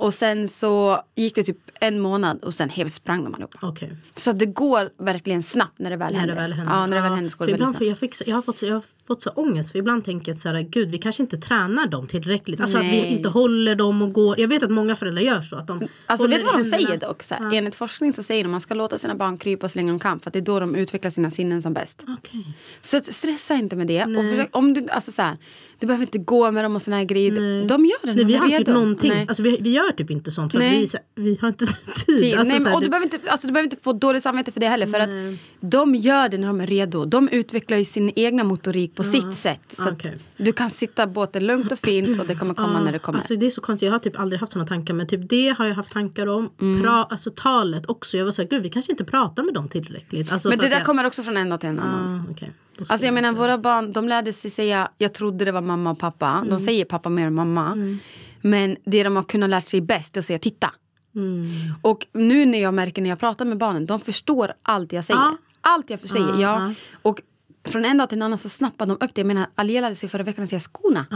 Och 0.00 0.14
sen 0.14 0.48
så 0.48 1.02
gick 1.14 1.34
det 1.34 1.42
typ 1.42 1.58
en 1.80 2.00
månad 2.00 2.44
och 2.44 2.54
sen 2.54 2.68
helt 2.68 2.92
sprang 2.92 3.24
de 3.24 3.34
allihopa. 3.34 3.58
Okej. 3.62 3.96
Så 4.14 4.32
det 4.32 4.46
går 4.46 4.90
verkligen 4.98 5.42
snabbt 5.42 5.78
när 5.78 5.90
det 5.90 5.96
väl 5.96 6.12
När 6.12 6.20
händer. 6.20 6.34
det 6.34 6.40
väl 6.40 6.52
händer. 6.52 6.72
Ja, 6.74 6.86
när 6.86 6.96
det 6.96 7.02
väl 7.02 7.12
händer 7.12 7.30
så 7.30 7.38
går 7.38 7.46
det 7.46 7.52
väldigt 7.52 7.68
snabbt. 7.68 7.84
jag, 7.86 7.98
fick 7.98 8.14
jag, 8.28 8.34
har 8.34 8.42
fått 8.42 8.62
jag 8.62 8.74
har 8.74 8.84
fått 9.08 9.22
så 9.22 9.30
ångest 9.30 9.72
för 9.72 9.78
ibland 9.78 10.04
tänker 10.04 10.28
jag 10.32 10.34
att 10.36 10.40
så 10.40 10.48
här, 10.48 10.60
gud 10.60 10.90
vi 10.90 10.98
kanske 10.98 11.22
inte 11.22 11.36
tränar 11.36 11.86
dem 11.86 12.06
tillräckligt. 12.06 12.60
Alltså 12.60 12.76
att 12.78 12.84
vi 12.84 12.88
Nej. 13.00 13.06
inte 13.12 13.28
håller 13.28 13.74
dem 13.74 14.02
och 14.02 14.12
går. 14.12 14.40
Jag 14.40 14.48
vet 14.48 14.62
att 14.62 14.70
många 14.70 14.96
föräldrar 14.96 15.22
gör 15.22 15.40
så. 15.42 15.56
Att 15.56 15.66
de 15.66 15.88
Alltså 16.06 16.26
vet 16.26 16.40
du 16.40 16.46
vad 16.46 16.58
de 16.58 16.64
säger 16.64 16.96
dock? 16.96 17.22
Så 17.22 17.34
här, 17.34 17.54
Enligt 17.54 17.74
forskning 17.74 18.12
så 18.12 18.22
säger 18.22 18.44
de 18.44 18.48
att 18.48 18.50
man 18.50 18.60
ska 18.60 18.74
låta 18.74 18.98
sina 18.98 19.14
barn 19.14 19.38
krypa 19.38 19.68
så 19.68 19.78
länge 19.78 19.90
de 19.92 19.98
kan 19.98 20.20
för 20.20 20.30
att 20.30 20.32
det 20.32 20.38
är 20.38 20.42
då 20.42 20.60
de 20.60 20.74
utvecklar 20.74 21.10
sina 21.10 21.30
sinnen 21.30 21.62
som 21.62 21.72
bäst. 21.74 22.04
Okej. 22.18 22.46
Så 22.80 23.00
stressa 23.00 23.54
inte 23.54 23.76
med 23.76 23.86
det. 23.86 24.04
Och 24.04 24.30
försök, 24.30 24.48
om 24.52 24.74
du, 24.74 24.88
alltså 24.88 25.12
så 25.12 25.22
här, 25.22 25.36
du 25.78 25.86
behöver 25.86 26.04
inte 26.04 26.18
gå 26.18 26.50
med 26.50 26.64
dem 26.64 26.76
och 26.76 26.82
såna 26.82 26.96
här 26.96 27.04
grejer. 27.04 27.30
De 27.68 27.86
gör 27.86 28.06
det 28.06 28.06
när 28.06 28.14
Nej, 28.14 28.24
vi 28.24 28.32
de 28.32 28.54
är 28.54 28.58
redo. 28.58 28.72
någonting. 28.72 29.10
Nej. 29.10 29.24
Alltså, 29.28 29.42
vi, 29.42 29.58
vi 29.60 29.70
gör 29.70 29.92
typ 29.92 30.10
inte 30.10 30.30
sånt 30.30 30.52
för 30.52 30.58
Nej. 30.58 30.86
vi, 31.14 31.22
vi 31.22 31.38
har 31.40 31.48
inte 31.48 31.66
tid. 32.06 32.18
Tid. 32.20 32.34
Alltså, 32.38 32.52
Nej, 32.52 32.60
men, 32.60 32.74
och 32.74 32.80
du 32.80 32.88
behöver, 32.88 33.06
inte, 33.06 33.18
alltså, 33.30 33.46
du 33.46 33.52
behöver 33.52 33.66
inte 33.72 33.82
få 33.82 33.92
dåligt 33.92 34.22
samvete 34.22 34.52
för 34.52 34.60
det 34.60 34.66
heller. 34.68 34.86
För 34.86 35.00
att 35.00 35.10
de 35.60 35.94
gör 35.94 36.28
det 36.28 36.38
när 36.38 36.46
de 36.46 36.60
är 36.60 36.66
redo. 36.66 37.04
De 37.04 37.28
utvecklar 37.28 37.76
ju 37.78 37.84
sin 37.84 38.12
egna 38.16 38.44
motorik 38.44 38.94
på 38.98 39.04
sitt 39.04 39.34
sätt. 39.34 39.60
Så 39.68 39.88
att 39.88 40.06
du 40.36 40.52
kan 40.52 40.70
sitta 40.70 41.06
båten 41.06 41.46
lugnt 41.46 41.72
och 41.72 41.78
fint 41.78 42.20
och 42.20 42.26
det 42.26 42.34
kommer 42.34 42.54
komma 42.54 42.80
när 42.80 42.92
det 42.92 42.98
kommer. 42.98 43.18
Alltså 43.18 43.36
det 43.36 43.46
är 43.46 43.50
så 43.50 43.60
konstigt, 43.60 43.86
jag 43.86 43.92
har 43.92 43.98
typ 43.98 44.20
aldrig 44.20 44.40
haft 44.40 44.52
såna 44.52 44.66
tankar 44.66 44.94
men 44.94 45.06
typ 45.06 45.28
det 45.28 45.54
har 45.58 45.66
jag 45.66 45.74
haft 45.74 45.92
tankar 45.92 46.26
om. 46.26 46.50
Mm. 46.60 46.82
Pra, 46.82 47.04
alltså 47.04 47.30
talet 47.30 47.86
också, 47.86 48.16
jag 48.16 48.24
var 48.24 48.32
såhär, 48.32 48.48
gud 48.48 48.62
vi 48.62 48.70
kanske 48.70 48.92
inte 48.92 49.04
pratar 49.04 49.42
med 49.42 49.54
dem 49.54 49.68
tillräckligt. 49.68 50.32
Alltså, 50.32 50.48
men 50.48 50.58
det 50.58 50.68
där 50.68 50.76
jag, 50.76 50.86
kommer 50.86 51.06
också 51.06 51.22
från 51.22 51.36
en 51.36 51.48
dag 51.48 51.60
till 51.60 51.68
en 51.68 51.80
annan. 51.80 52.26
Ah, 52.30 52.36
ska 52.36 52.46
Alltså 52.92 53.06
jag 53.06 53.14
menar 53.14 53.32
våra 53.32 53.58
barn 53.58 53.92
de 53.92 54.08
lärde 54.08 54.32
sig 54.32 54.50
säga 54.50 54.88
jag 54.98 55.12
trodde 55.12 55.44
det 55.44 55.52
var 55.52 55.60
mamma 55.60 55.90
och 55.90 55.98
pappa. 55.98 56.28
Mm. 56.28 56.48
De 56.48 56.58
säger 56.58 56.84
pappa 56.84 57.08
mer 57.08 57.26
än 57.26 57.34
mamma. 57.34 57.98
Men 58.40 58.76
det 58.84 59.02
de 59.02 59.16
har 59.16 59.22
kunnat 59.22 59.50
lärt 59.50 59.68
sig 59.68 59.80
bäst 59.80 60.16
är 60.16 60.20
att 60.20 60.26
säga 60.26 60.38
titta. 60.38 60.70
Mm. 61.14 61.48
Och 61.82 62.06
nu 62.12 62.46
när 62.46 62.62
jag 62.62 62.74
märker 62.74 63.02
när 63.02 63.08
jag 63.08 63.18
pratar 63.18 63.44
med 63.44 63.58
barnen, 63.58 63.86
de 63.86 64.00
förstår 64.00 64.52
allt 64.62 64.92
jag 64.92 65.04
säger. 65.04 65.20
Ja. 65.20 65.36
Allt 65.60 65.90
jag 65.90 66.00
säger, 66.00 66.40
ja. 66.40 66.74
Och 67.02 67.20
från 67.68 67.84
en 67.84 67.98
dag 67.98 68.08
till 68.08 68.18
en 68.18 68.22
annan 68.22 68.38
så 68.38 68.48
snappar 68.48 68.86
de 68.86 68.92
upp 68.92 69.14
det. 69.14 69.20
Jag 69.20 69.26
menar 69.26 69.46
Alia 69.54 69.80
lärde 69.80 69.94
sig 69.94 70.08
förra 70.08 70.22
veckan 70.22 70.44
att 70.44 70.50
säga 70.50 70.60
skorna. 70.60 71.06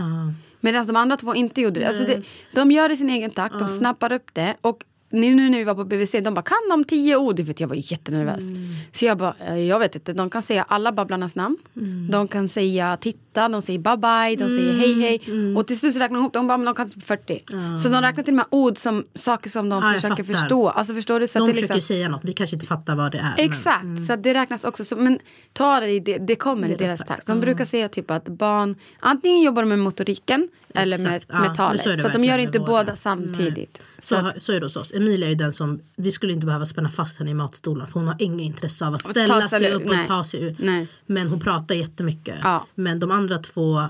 Medan 0.60 0.86
de 0.86 0.96
andra 0.96 1.16
två 1.16 1.34
inte 1.34 1.60
gjorde 1.60 1.80
det. 1.80 1.88
Alltså 1.88 2.04
det. 2.04 2.22
De 2.54 2.70
gör 2.70 2.88
det 2.88 2.94
i 2.94 2.96
sin 2.96 3.10
egen 3.10 3.30
takt, 3.30 3.58
de 3.58 3.68
snappar 3.68 4.12
upp 4.12 4.34
det. 4.34 4.56
Och 4.60 4.84
nu, 5.12 5.34
nu 5.34 5.50
när 5.50 5.58
vi 5.58 5.64
var 5.64 5.74
på 5.74 5.84
BVC, 5.84 6.12
de 6.12 6.34
bara 6.34 6.42
kan 6.42 6.58
de 6.70 6.84
tio 6.84 7.16
ord? 7.16 7.40
Vet, 7.40 7.60
jag 7.60 7.68
var 7.68 7.76
jättenervös. 7.92 8.42
Så 8.92 9.04
jag 9.04 9.18
bara, 9.18 9.34
eh, 9.48 9.58
jag 9.58 9.78
vet 9.78 9.94
inte. 9.94 10.12
De 10.12 10.30
kan 10.30 10.42
säga 10.42 10.64
alla 10.68 10.92
Babblarnas 10.92 11.36
namn. 11.36 11.56
De 12.10 12.28
kan 12.28 12.48
säga 12.48 12.96
titta, 12.96 13.48
de 13.48 13.62
säger 13.62 13.78
bye 13.78 13.96
bye, 13.96 14.46
de 14.46 14.56
säger 14.56 14.72
hej 14.72 15.00
hej. 15.00 15.56
Och 15.56 15.66
till 15.66 15.78
slut 15.78 15.94
så 15.94 16.00
räknar 16.00 16.18
de 16.18 16.20
ihop, 16.22 16.32
de 16.32 16.46
bara, 16.46 16.58
men 16.58 16.64
de 16.64 16.74
kan 16.74 16.88
typ 16.88 17.02
40. 17.02 17.42
Så 17.82 17.88
de 17.88 18.00
räknar 18.00 18.24
till 18.24 18.32
och 18.32 18.36
med 18.36 18.46
ord 18.50 18.78
som 18.78 19.04
saker 19.14 19.50
som 19.50 19.68
de 19.68 19.82
jag 19.82 19.94
försöker 19.94 20.24
fattar. 20.24 20.40
förstå. 20.40 20.68
Alltså 20.68 20.94
förstår 20.94 21.20
du? 21.20 21.26
Så 21.28 21.38
de 21.38 21.42
att 21.42 21.48
det 21.48 21.54
försöker 21.54 21.74
liksom, 21.74 21.94
säga 21.94 22.08
något, 22.08 22.24
vi 22.24 22.32
kanske 22.32 22.56
inte 22.56 22.66
fattar 22.66 22.96
vad 22.96 23.12
det 23.12 23.18
är. 23.18 23.44
Exakt, 23.44 24.06
så 24.06 24.12
att 24.12 24.22
det 24.22 24.34
räknas 24.34 24.64
också. 24.64 24.84
Så, 24.84 24.96
men 24.96 25.18
ta 25.52 25.80
det, 25.80 26.00
det, 26.00 26.18
det 26.18 26.36
kommer 26.36 26.68
i 26.68 26.74
Deras 26.74 27.04
takt. 27.04 27.26
De 27.26 27.40
brukar 27.40 27.64
säga 27.64 27.88
typ 27.88 28.10
att 28.10 28.28
barn 28.28 28.76
antingen 29.00 29.42
jobbar 29.42 29.62
de 29.62 29.68
med 29.68 29.78
motoriken 29.78 30.48
eller 30.74 30.98
med, 30.98 31.16
Exakt. 31.16 31.26
Ja, 31.32 31.40
med 31.40 31.54
talet. 31.54 31.80
så 31.82 31.96
Så, 31.98 32.06
att 32.06 32.12
de 32.12 32.24
gör 32.24 32.38
inte 32.38 32.58
våra. 32.58 32.68
båda 32.68 32.96
samtidigt. 32.96 33.82
Så, 33.98 34.14
Så 34.14 34.26
att, 34.26 34.42
så 34.42 34.52
är 34.52 34.60
det 34.60 34.66
hos 34.66 34.76
oss. 34.76 34.92
Emilia 34.92 35.30
är 35.30 35.34
den 35.34 35.52
som, 35.52 35.80
vi 35.96 36.10
skulle 36.10 36.32
inte 36.32 36.46
behöva 36.46 36.66
spänna 36.66 36.90
fast 36.90 37.18
henne 37.18 37.30
i 37.30 37.34
matstolen 37.34 37.86
för 37.86 37.94
hon 38.00 38.08
har 38.08 38.16
inget 38.18 38.44
intresse 38.44 38.86
av 38.86 38.94
att 38.94 39.04
ställa 39.04 39.40
sig 39.40 39.58
sig 39.58 39.72
upp 39.72 39.84
och 39.84 39.90
nej. 39.96 40.06
ta 40.06 40.24
sig 40.24 40.42
ur. 40.42 40.56
Nej. 40.58 40.86
Men 41.06 41.28
hon 41.28 41.40
pratar 41.40 41.74
jättemycket. 41.74 42.36
Ja. 42.42 42.66
Men 42.74 43.00
de 43.00 43.10
andra 43.10 43.38
två 43.38 43.82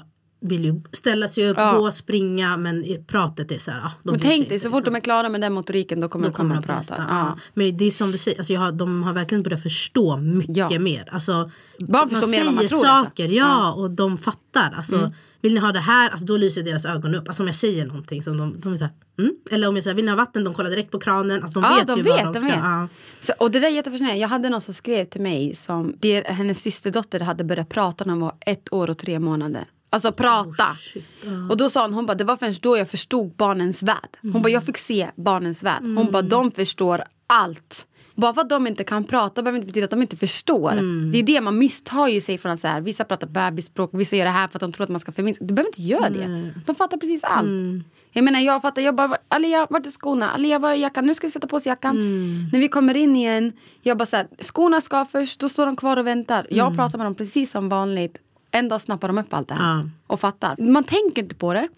vill 0.45 0.65
ju 0.65 0.81
ställa 0.93 1.29
sig 1.29 1.51
upp, 1.51 1.57
Ja. 1.59 1.73
gå, 1.79 1.91
springa 1.93 2.57
men 2.57 2.85
pratet 3.07 3.53
är 3.53 3.59
så 3.59 3.71
här, 3.71 3.81
ah, 3.81 3.91
men 4.03 4.21
tänk 4.21 4.49
dig, 4.49 4.59
så 4.59 4.71
fort 4.71 4.79
liksom. 4.81 4.93
de 4.95 4.97
är 4.99 5.01
klara 5.01 5.29
med 5.29 5.41
den 5.41 5.53
motoriken 5.53 6.01
då 6.01 6.09
kommer 6.09 6.27
de 6.27 6.33
komma 6.35 6.55
och 6.55 6.61
de 6.63 6.67
prata. 6.67 6.79
nästa. 6.79 7.07
Ja. 7.09 7.39
Men 7.55 7.77
det 7.77 7.85
är 7.85 7.91
som 7.91 8.13
du 8.13 8.19
säger, 8.19 8.39
alltså 8.39 8.57
har, 8.57 8.73
de 8.73 9.03
har 9.03 9.13
verkligen 9.13 9.43
börjat 9.43 9.63
förstå 9.63 10.17
mycket 10.17 10.57
Ja. 10.57 10.79
mer. 10.79 11.09
Alltså, 11.13 11.51
Barn 11.79 12.09
förstår 12.09 12.29
mer 12.29 12.41
än 12.41 12.45
man 12.55 12.55
tror, 12.55 12.87
alltså. 12.87 13.05
saker, 13.05 13.29
ja, 13.29 13.73
och 13.73 13.91
de 13.91 14.19
fattar. 14.19 14.75
Alltså, 14.77 15.13
Vill 15.43 15.55
ni 15.55 15.61
ha 15.61 15.73
det 15.73 15.79
här? 15.81 16.11
Alltså, 16.11 16.27
då 16.27 16.37
lyser 16.37 16.63
deras 16.63 16.85
ögon 16.85 17.15
upp. 17.15 17.29
Alltså 17.29 17.43
om 17.43 17.47
jag 17.47 17.55
säger 17.57 17.87
någonting 17.87 18.23
som 18.23 18.37
de, 18.39 18.61
de 18.61 18.73
är 18.73 18.77
så 18.77 18.85
här, 18.85 18.93
mm? 19.19 19.33
Eller 19.51 19.69
om 19.69 19.75
jag 19.77 19.85
säger 19.85 19.95
vill 19.95 20.05
ni 20.05 20.11
ha 20.11 20.17
vatten? 20.17 20.45
De 20.45 20.55
kollar 20.55 20.71
direkt 20.71 20.91
på 20.91 20.99
kranen. 20.99 21.43
Alltså, 21.43 21.61
de 21.61 21.71
Ja, 21.71 21.77
vet 21.77 21.87
de 21.87 21.97
ju 21.99 22.03
vet. 22.03 22.13
vad 22.25 22.35
de 22.35 22.41
de 22.41 22.49
ska. 22.49 22.59
Ja. 22.59 22.89
Så, 23.21 23.33
och 23.39 23.51
det 23.51 23.61
där 23.61 23.69
är 23.69 23.73
jättefascinerande. 23.73 24.21
Jag 24.21 24.29
hade 24.29 24.49
någon 24.49 24.61
som 24.61 24.75
skrev 24.75 25.05
till 25.05 25.21
mig 25.21 25.55
som 25.55 25.95
det, 26.01 26.27
hennes 26.27 26.63
systerdotter 26.63 27.21
hade 27.21 27.45
börjat 27.45 27.69
prata 27.69 28.05
när 28.05 28.13
hon 28.13 28.21
var 28.21 28.35
ett 28.41 28.73
år 28.73 28.91
och 28.91 28.99
tre 28.99 29.19
månader. 29.19 29.65
Alltså 29.91 30.13
prata. 30.13 30.65
Oh, 30.65 30.75
shit, 30.77 31.09
ja. 31.25 31.31
Och 31.51 31.57
då 31.57 31.71
sa 31.71 31.83
hon, 31.83 31.93
hon 31.95 32.07
bara, 32.07 32.15
det 32.15 32.25
var 32.25 32.37
först 32.37 32.63
då 32.63 32.79
jag 32.79 32.89
förstod 32.91 33.37
barnens 33.37 33.83
värld. 33.83 34.09
Hon 34.23 34.31
Mm. 34.31 34.43
bara, 34.43 34.49
jag 34.49 34.65
fick 34.65 34.79
se 34.79 35.11
barnens 35.17 35.63
värld. 35.63 35.83
Hon 35.83 36.09
bara, 36.13 36.23
de 36.23 36.51
förstår 36.51 37.05
allt. 37.27 37.87
Bara 38.23 38.35
för 38.35 38.41
att 38.41 38.49
de 38.49 38.67
inte 38.67 38.85
kan 38.85 39.05
prata 39.05 39.43
behöver 39.43 39.59
inte 39.59 39.67
betyda 39.67 39.85
att 39.85 39.91
de 39.91 40.03
inte 40.03 40.17
förstår. 40.17 40.73
Mm. 40.73 41.11
Det 41.13 41.19
är 41.19 41.23
det 41.23 41.41
man 41.41 41.59
misstar 41.59 42.09
ju 42.09 42.21
sig 42.21 42.39
från 42.39 42.59
så 42.59 42.69
här, 42.69 42.81
vissa 42.81 43.05
pratar 43.05 43.27
bebisspråk, 43.27 43.91
vissa 43.93 44.17
gör 44.17 44.25
det 44.25 44.31
här 44.31 44.49
för 44.49 44.57
att 44.57 44.61
de 44.61 44.73
tror 44.73 44.85
att 44.85 44.91
man 44.91 45.01
ska 45.01 45.13
förminska. 45.13 45.45
Du 45.45 45.55
behöver 45.55 45.69
inte 45.69 45.83
göra 45.83 46.11
det. 46.11 46.53
De 46.67 46.75
fattar 46.75 46.97
precis 46.97 47.25
allt. 47.25 47.47
Mm. 47.47 47.85
Jag 48.15 48.25
menar 48.25 48.41
jag 48.41 48.63
fattar, 48.63 48.83
jag 48.83 48.95
bara 48.95 49.17
Alia 49.29 49.67
vart 49.71 49.87
är 49.87 49.91
skorna? 49.91 50.31
Alia 50.31 50.59
var 50.59 50.71
är 50.71 50.75
jackan? 50.75 51.07
Nu 51.07 51.15
ska 51.15 51.27
vi 51.27 51.31
sätta 51.31 51.47
på 51.47 51.57
oss 51.57 51.67
jackan. 51.67 51.97
Mm. 51.97 52.49
När 52.53 52.61
vi 52.61 52.69
kommer 52.69 52.97
in 52.97 53.17
igen, 53.17 53.53
jag 53.83 53.97
bara 53.99 54.07
såhär, 54.07 54.27
skorna 54.41 54.81
ska 54.81 55.05
först, 55.05 55.41
då 55.41 55.49
står 55.49 55.67
de 55.67 55.77
kvar 55.77 55.97
och 55.97 56.07
väntar. 56.07 56.47
Jag 56.51 56.67
Mm. 56.67 56.77
pratar 56.77 56.99
med 56.99 57.07
dem 57.07 57.15
precis 57.15 57.51
som 57.51 57.69
vanligt. 57.69 58.19
En 58.51 58.69
dag 58.69 58.81
snappar 58.83 59.09
de 59.09 59.19
upp 59.19 59.35
allt 59.35 59.49
det 59.49 59.55
här 59.55 59.91
och 60.07 60.21
fattar. 60.21 60.57
Man 60.59 60.85
tänker 60.85 61.23
inte 61.23 61.35
på 61.35 61.55
det. 61.55 61.69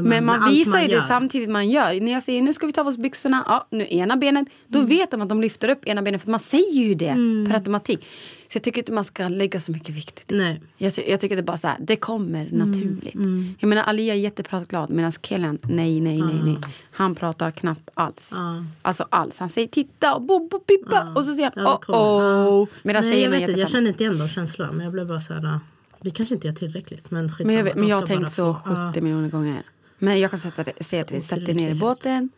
Men 0.00 0.08
Men 0.08 0.24
man- 0.24 0.38
man, 0.38 0.48
allt 0.48 0.56
visar 0.56 0.72
man 0.72 0.82
ju 0.82 0.88
det 0.88 1.00
samtidigt 1.02 1.50
man 1.50 1.70
gör. 1.70 2.00
När 2.00 2.12
jag 2.12 2.22
säger 2.22 2.42
nu 2.42 2.52
ska 2.52 2.66
vi 2.66 2.72
ta 2.72 2.80
av 2.80 2.86
oss 2.86 2.96
byxorna, 2.96 3.44
ja, 3.48 3.66
nu 3.70 3.86
ena 3.90 4.16
benet. 4.16 4.48
Då 4.66 4.78
Mm. 4.78 4.88
vet 4.88 5.10
de 5.10 5.22
att 5.22 5.28
de 5.28 5.40
lyfter 5.40 5.68
upp 5.68 5.86
ena 5.86 6.02
benet 6.02 6.22
för 6.22 6.30
man 6.30 6.40
säger 6.40 6.72
ju 6.82 6.94
det 6.94 7.16
per 7.48 7.54
automatik. 7.54 8.06
Så 8.48 8.56
jag 8.56 8.62
tycker 8.62 8.78
inte 8.78 8.92
man 8.92 9.04
ska 9.04 9.28
lägga 9.28 9.60
så 9.60 9.72
mycket 9.72 9.94
vikt 9.94 10.20
i 10.20 10.22
det. 10.26 10.34
Nej. 10.34 10.60
Jag, 10.76 10.92
jag 11.08 11.20
tycker 11.20 11.36
det 11.36 11.42
bara 11.42 11.56
så 11.56 11.68
här, 11.68 11.76
det 11.80 11.96
kommer 11.96 12.46
Mm, 12.46 12.58
naturligt. 12.68 13.14
Jag 13.58 13.68
menar 13.68 13.82
Alia 13.82 14.14
är 14.14 14.18
jättepratglad 14.18 14.90
medan 14.90 15.12
killen, 15.12 15.58
nej, 15.62 16.00
nej, 16.00 16.22
nej, 16.22 16.40
nej. 16.44 16.56
Han 16.90 17.14
pratar 17.14 17.50
knappt 17.50 17.90
alls. 17.94 18.32
Ja. 18.36 18.64
Alltså 18.82 19.06
alls. 19.10 19.38
Han 19.38 19.48
säger 19.48 19.68
titta 19.68 20.14
och 20.14 20.22
bo, 20.22 20.48
bo, 20.48 20.58
pippa 20.58 21.12
och 21.16 21.24
så 21.24 21.34
säger 21.34 21.52
han 21.54 21.64
Ja, 21.64 21.80
oh, 21.88 21.94
oh. 21.94 22.60
Ja. 22.60 22.66
Medan 22.82 23.02
Nej, 23.02 23.10
jag, 23.10 23.14
tjejerna 23.18 23.36
är 23.36 23.46
vet 23.46 23.58
jag 23.58 23.70
känner 23.70 23.88
inte 23.88 24.02
igen 24.04 24.18
de 24.18 24.28
känslorna. 24.28 24.72
Men 24.72 24.84
jag 24.84 24.92
blev 24.92 25.06
bara 25.08 25.20
så 25.20 25.32
här, 25.34 25.60
vi 26.00 26.10
kanske 26.10 26.34
inte 26.34 26.46
gör 26.46 26.54
tillräckligt. 26.54 27.10
Men 27.10 27.28
skitsamma. 27.28 27.46
Men 27.46 27.56
jag, 27.56 27.64
vet, 27.64 27.74
men 27.76 27.88
jag 27.88 27.96
har 27.96 28.06
tänkt 28.06 28.32
så 28.32 28.54
få- 28.54 28.60
70 28.70 28.92
ja. 28.94 29.00
miljoner 29.00 29.28
gånger. 29.28 29.62
Men 30.04 30.20
jag 30.20 30.30
kan 30.30 30.40
sätta 30.40 30.64
det, 30.64 30.84
säga 30.84 31.04
till 31.04 31.14
dig, 31.16 31.22
sätt 31.22 31.46
dig 31.46 31.54
ner 31.54 31.70
i 31.70 31.74
båten, 31.74 32.30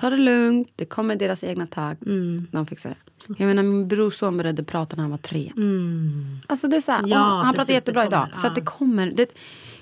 ta 0.00 0.10
det 0.10 0.16
lugnt, 0.16 0.68
det 0.76 0.84
kommer 0.84 1.16
deras 1.16 1.44
egna 1.44 1.66
takt. 1.66 2.00
De 2.50 2.66
fixar 2.68 2.90
det. 2.90 2.96
Jag 3.38 3.46
menar 3.46 3.62
min 3.62 3.88
brorson 3.88 4.36
började 4.36 4.62
prata 4.64 4.96
när 4.96 5.02
han 5.02 5.10
var 5.10 5.18
tre. 5.18 5.52
Alltså 6.46 6.68
det 6.68 6.76
är 6.76 6.80
så 6.80 6.92
här, 6.92 7.02
Ja, 7.06 7.16
han 7.16 7.54
precis, 7.54 7.66
pratar 7.66 7.72
jättebra 7.74 8.04
kommer, 8.04 8.26
idag. 8.26 8.40
Så 8.40 8.46
ja. 8.46 8.52
det 8.54 8.60
kommer. 8.60 9.10
Det, 9.10 9.32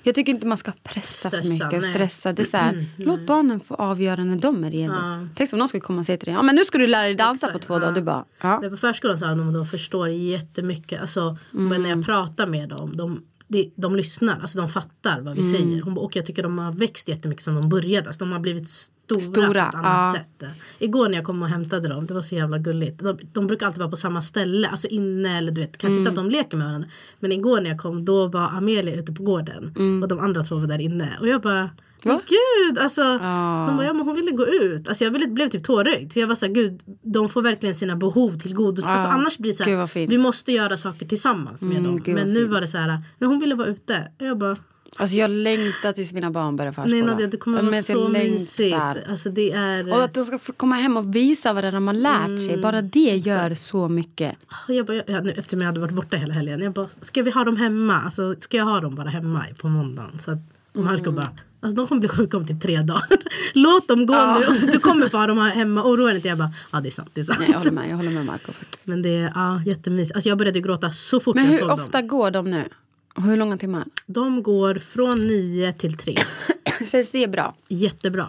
Jag 0.03 0.15
tycker 0.15 0.33
inte 0.33 0.47
man 0.47 0.59
ska 0.59 0.73
pressa 0.83 1.31
för 1.31 1.37
Stressa, 1.43 1.65
mycket 1.65 1.77
och 1.79 1.83
nej. 1.83 1.91
stressa. 1.93 2.33
Det 2.33 2.43
är 2.43 2.47
så 2.47 2.57
här, 2.57 2.87
låt 2.97 3.27
barnen 3.27 3.61
få 3.61 3.75
avgöra 3.75 4.25
när 4.25 4.37
de 4.37 4.65
är 4.65 4.71
redo. 4.71 4.95
Tänk 5.35 5.53
om 5.53 5.59
någon 5.59 5.69
skulle 5.69 5.81
komma 5.81 5.99
och 6.01 6.07
säga 6.07 6.19
till 6.19 6.27
dig, 6.27 6.35
ja 6.35 6.43
men 6.43 6.55
nu 6.55 6.65
ska 6.65 6.79
du 6.79 6.87
lära 6.87 7.03
dig 7.03 7.15
dansa 7.15 7.47
på 7.47 7.51
Exakt, 7.51 7.67
två 7.67 7.75
dagar. 7.75 7.89
ja. 7.89 7.95
Du 7.95 8.03
bara, 8.03 8.25
ja. 8.41 8.61
Men 8.61 8.71
på 8.71 8.77
förskolan 8.77 9.19
sa 9.19 9.27
de 9.27 9.49
att 9.49 9.55
de 9.55 9.67
förstår 9.67 10.09
jättemycket. 10.09 11.01
Alltså, 11.01 11.37
Men 11.51 11.67
Mm. 11.67 11.83
när 11.83 11.91
jag 11.91 12.05
pratar 12.05 12.47
med 12.47 12.69
dem, 12.69 12.97
de, 12.97 13.23
de, 13.49 13.73
de 13.77 13.97
lyssnar, 13.97 14.41
alltså 14.41 14.59
de 14.59 14.69
fattar 14.69 15.21
vad 15.21 15.35
vi 15.37 15.41
Mm. 15.41 15.53
säger. 15.55 15.83
Hon 15.83 15.99
och 15.99 16.17
jag 16.17 16.27
tycker 16.27 16.43
de 16.43 16.59
har 16.59 16.73
växt 16.73 17.09
jättemycket 17.09 17.45
som 17.45 17.55
de 17.55 17.69
började. 17.69 18.07
Alltså, 18.07 18.25
de 18.25 18.33
har 18.33 18.41
blivit 18.41 18.69
stora, 18.69 19.21
Stora, 19.21 19.63
på 19.65 19.69
ett 19.69 19.75
annat 19.85 20.17
ja. 20.17 20.21
sätt. 20.41 20.51
Igår 20.79 21.09
när 21.09 21.17
jag 21.17 21.25
kom 21.25 21.43
och 21.43 21.49
hämtade 21.49 21.89
dem, 21.89 22.07
det 22.07 22.15
var 22.15 22.23
så 22.23 22.35
jävla 22.35 22.59
gulligt. 22.59 22.99
De, 22.99 23.19
de 23.33 23.47
brukar 23.47 23.67
alltid 23.67 23.79
vara 23.81 23.91
på 23.91 23.97
samma 23.97 24.23
ställe, 24.23 24.69
alltså 24.69 24.89
inne 24.89 25.39
eller 25.39 25.53
du 25.53 25.61
vet, 25.61 25.79
kanske 25.79 25.87
Mm. 25.87 25.99
inte 25.99 26.11
att 26.11 26.17
de 26.17 26.31
leker 26.31 26.57
med 26.57 26.67
varandra. 26.67 26.89
Men 27.21 27.33
igår 27.33 27.61
när 27.61 27.71
jag 27.71 27.79
kom 27.79 28.05
då 28.05 28.27
var 28.29 28.41
Amelia 28.49 28.95
ute 28.95 29.13
på 29.13 29.23
gården 29.23 29.75
och 30.03 30.09
de 30.09 30.19
andra 30.19 30.45
två 30.45 30.55
var 30.57 30.67
där 30.67 30.79
inne. 30.79 31.17
Och 31.21 31.29
jag 31.29 31.43
bara 31.43 31.71
men 32.07 32.15
Mm. 32.15 32.27
Gud, 32.69 32.79
alltså. 32.79 33.03
De 33.03 33.77
bara, 33.77 33.85
ja 33.87 33.93
men 33.93 34.07
hon 34.07 34.15
ville 34.17 34.31
gå 34.31 34.47
ut. 34.47 34.89
Alltså 34.89 35.05
jag 35.05 35.11
ville, 35.11 35.27
blev 35.27 35.49
typ 35.49 35.65
tårögd. 35.65 36.13
För 36.13 36.21
jag 36.21 36.29
var 36.29 36.35
såhär, 36.35 36.53
gud, 36.53 36.81
de 37.03 37.29
får 37.29 37.43
verkligen 37.43 37.75
sina 37.75 37.97
behov 37.97 38.39
tillgodosedda. 38.39 38.93
Alltså 38.93 39.09
Ja. 39.09 39.13
annars 39.15 39.39
blir 39.39 39.65
det 39.67 39.77
vad 39.77 39.91
såhär, 39.91 40.07
vi 40.07 40.19
måste 40.19 40.53
göra 40.53 40.77
saker 40.77 41.07
tillsammans 41.07 41.63
med 41.63 41.77
Mm, 41.79 41.91
dem. 42.01 42.15
Men 42.15 42.33
nu 42.33 42.41
fint. 42.41 42.53
var 42.53 42.61
det 42.61 42.69
så 42.69 42.79
här, 42.79 42.87
nej, 43.19 43.29
hon 43.29 43.39
ville 43.41 43.55
vara 43.55 43.69
ute. 43.69 44.09
Jag 44.19 44.39
bara, 44.39 44.57
Alltså 44.99 45.17
jag 45.17 45.31
längtar 45.31 45.93
tills 45.93 46.13
mina 46.13 46.31
barn 46.31 46.57
börjar 46.57 46.73
förskolan. 46.73 46.99
nej 46.99 47.03
Nadia 47.09 47.27
det 47.27 47.37
kommer 47.37 47.59
Jag 47.63 47.71
vara 47.71 47.83
så 47.83 48.09
mysigt. 48.09 48.77
Alltså 49.11 49.31
det 49.31 49.53
är... 49.53 49.93
Och 49.93 50.05
att 50.05 50.15
de 50.15 50.25
ska 50.25 50.39
få 50.39 50.53
komma 50.53 50.75
hem 50.75 50.97
och 50.97 51.15
visa 51.15 51.53
vad 51.53 51.65
det 51.65 51.69
är 51.69 51.73
de 51.73 51.87
har 51.87 51.95
lärt 51.95 52.47
sig. 52.47 52.57
Bara 52.63 52.83
det 52.83 53.17
gör 53.17 53.55
så 53.55 53.89
mycket. 53.89 54.37
Och 54.69 54.75
jag 54.75 54.87
bara, 54.87 55.03
jag, 55.07 55.25
nu, 55.25 55.31
eftersom 55.33 55.61
jag 55.61 55.67
hade 55.67 55.81
varit 55.81 55.93
borta 55.95 56.17
hela 56.17 56.35
helgen. 56.35 56.61
Jag 56.61 56.73
bara, 56.73 56.89
ska 57.01 57.23
vi 57.23 57.31
ha 57.31 57.45
dem 57.45 57.57
hemma? 57.57 58.01
Alltså, 58.05 58.35
ska 58.39 58.57
jag 58.57 58.65
ha 58.65 58.81
dem 58.81 58.95
bara 58.95 59.09
hemma 59.09 59.45
på 59.61 59.69
måndagen? 59.69 60.19
Så 60.19 60.31
att, 60.31 60.39
och 60.77 60.85
Marco 60.85 61.03
Mm. 61.11 61.15
bara, 61.15 61.31
alltså 61.61 61.77
de 61.77 61.87
kommer 61.87 62.01
bli 62.01 62.09
sjuka 62.09 62.37
om 62.37 62.47
typ 62.47 62.61
tre 62.63 62.83
dagar. 62.83 63.03
Låt 63.55 63.89
dem 63.89 64.07
gå 64.07 64.15
nu. 64.41 64.47
Och 64.47 64.57
så, 64.57 64.67
du 64.67 64.79
kommer 64.79 65.07
få 65.09 65.17
ha 65.17 65.27
dem 65.27 65.39
här 65.39 65.51
hemma. 65.51 65.83
Oroa 65.85 66.07
dig 66.07 66.17
inte. 66.17 66.29
Jag 66.29 66.39
bara, 66.39 66.51
ja 66.73 66.81
det 66.81 66.89
är 66.89 66.91
sant. 66.91 67.11
Det 67.15 67.21
är 67.21 67.25
sant. 67.25 67.39
Nej, 67.41 67.49
jag 67.51 67.59
håller 67.59 67.71
med. 67.71 67.91
Jag 67.91 67.97
håller 67.97 68.11
med 68.11 68.27
Marco 68.27 68.53
faktiskt. 68.53 68.87
Men 68.87 69.03
det 69.03 69.09
är 69.17 69.33
ja, 69.35 69.63
jättemysigt. 69.67 70.17
Alltså 70.17 70.29
jag 70.29 70.39
började 70.39 70.61
gråta 70.61 70.91
så 70.91 71.21
fort 71.21 71.35
Men 71.35 71.45
jag 71.45 71.53
hur 71.53 71.59
såg 71.59 71.71
ofta 71.71 71.99
dem. 71.99 72.09
går 72.09 72.31
de 72.31 72.51
nu? 72.51 72.69
Hur 73.25 73.37
långa 73.37 73.59
timmar? 73.59 73.85
De 74.07 74.43
går 74.43 74.75
från 74.75 75.27
nio 75.27 75.73
till 75.73 75.97
tre. 75.97 76.17
Känns 76.91 77.11
det 77.11 77.31
bra? 77.31 77.55
Jättebra. 77.69 78.29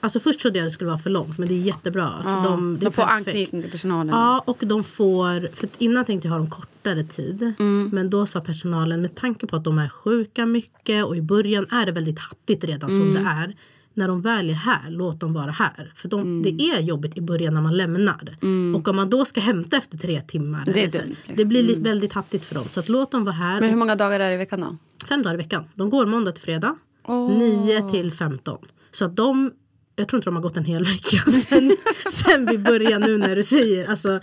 Alltså 0.00 0.20
först 0.20 0.40
trodde 0.40 0.58
jag 0.58 0.66
det 0.66 0.70
skulle 0.70 0.88
vara 0.90 0.98
för 0.98 1.10
långt 1.10 1.38
men 1.38 1.48
det 1.48 1.54
är 1.54 1.58
jättebra. 1.62 2.04
Alltså 2.08 2.30
Mm. 2.32 2.44
Ja, 2.44 2.50
de, 2.50 2.78
de 2.78 2.92
får 2.92 3.02
perfekt. 3.02 3.28
anknytning 3.28 3.62
till 3.62 3.70
personalen. 3.70 4.08
Ja 4.14 4.42
och 4.46 4.58
de 4.60 4.84
får, 4.84 5.48
för 5.56 5.68
innan 5.78 6.04
tänkte 6.04 6.28
jag 6.28 6.32
ha 6.32 6.38
dem 6.38 6.50
kortare 6.50 7.04
tid. 7.04 7.54
Mm. 7.58 7.90
Men 7.92 8.10
då 8.10 8.26
sa 8.26 8.40
personalen 8.40 9.02
med 9.02 9.14
tanke 9.14 9.46
på 9.46 9.56
att 9.56 9.64
de 9.64 9.78
är 9.78 9.88
sjuka 9.88 10.46
mycket 10.46 11.04
och 11.04 11.16
i 11.16 11.22
början 11.22 11.66
är 11.70 11.86
det 11.86 11.92
väldigt 11.92 12.18
hattigt 12.18 12.64
redan 12.64 12.90
som 12.92 13.02
Mm. 13.10 13.14
det 13.22 13.28
är. 13.30 13.54
När 13.98 14.08
de 14.08 14.20
väl 14.22 14.50
är 14.50 14.54
här, 14.54 14.90
låt 14.90 15.20
dem 15.20 15.32
vara 15.32 15.50
här. 15.50 15.92
För 15.96 16.08
de, 16.08 16.20
Mm. 16.20 16.42
det 16.42 16.62
är 16.64 16.80
jobbigt 16.80 17.16
i 17.16 17.20
början 17.20 17.54
när 17.54 17.60
man 17.62 17.76
lämnar. 17.76 18.36
Och 18.76 18.88
om 18.88 18.96
man 18.96 19.10
då 19.10 19.24
ska 19.24 19.40
hämta 19.40 19.76
efter 19.76 19.98
tre 19.98 20.20
timmar. 20.20 20.62
Det 20.64 20.70
är 20.70 20.76
eller 20.78 20.90
så, 20.90 20.98
dumt, 20.98 21.08
liksom. 21.08 21.34
det 21.36 21.44
blir 21.44 21.62
li- 21.62 21.74
väldigt 21.78 22.12
hattigt 22.12 22.44
för 22.44 22.54
dem. 22.54 22.64
Så 22.70 22.80
att 22.80 22.88
låt 22.88 23.10
dem 23.10 23.24
vara 23.24 23.34
här. 23.34 23.60
Men 23.60 23.70
hur 23.70 23.76
många 23.76 23.96
dagar 23.96 24.20
är 24.20 24.28
det 24.28 24.34
i 24.34 24.38
veckan 24.38 24.60
då? 24.60 24.76
Fem 25.08 25.22
dagar 25.22 25.34
i 25.34 25.36
veckan. 25.36 25.64
De 25.74 25.90
går 25.90 26.06
måndag 26.06 26.32
till 26.32 26.42
fredag. 26.42 26.76
Åh. 27.06 27.38
9 27.38 27.90
till 27.90 28.12
15. 28.12 28.58
Så 28.90 29.04
att 29.04 29.16
de, 29.16 29.50
jag 29.96 30.08
tror 30.08 30.18
inte 30.18 30.24
de 30.30 30.34
har 30.36 30.42
gått 30.42 30.56
en 30.56 30.64
hel 30.64 30.84
vecka 30.84 31.16
sen, 31.30 31.76
sen 32.10 32.46
vi 32.46 32.58
började 32.58 33.06
nu 33.06 33.18
när 33.18 33.36
du 33.36 33.42
säger. 33.42 33.90
Alltså, 33.90 34.20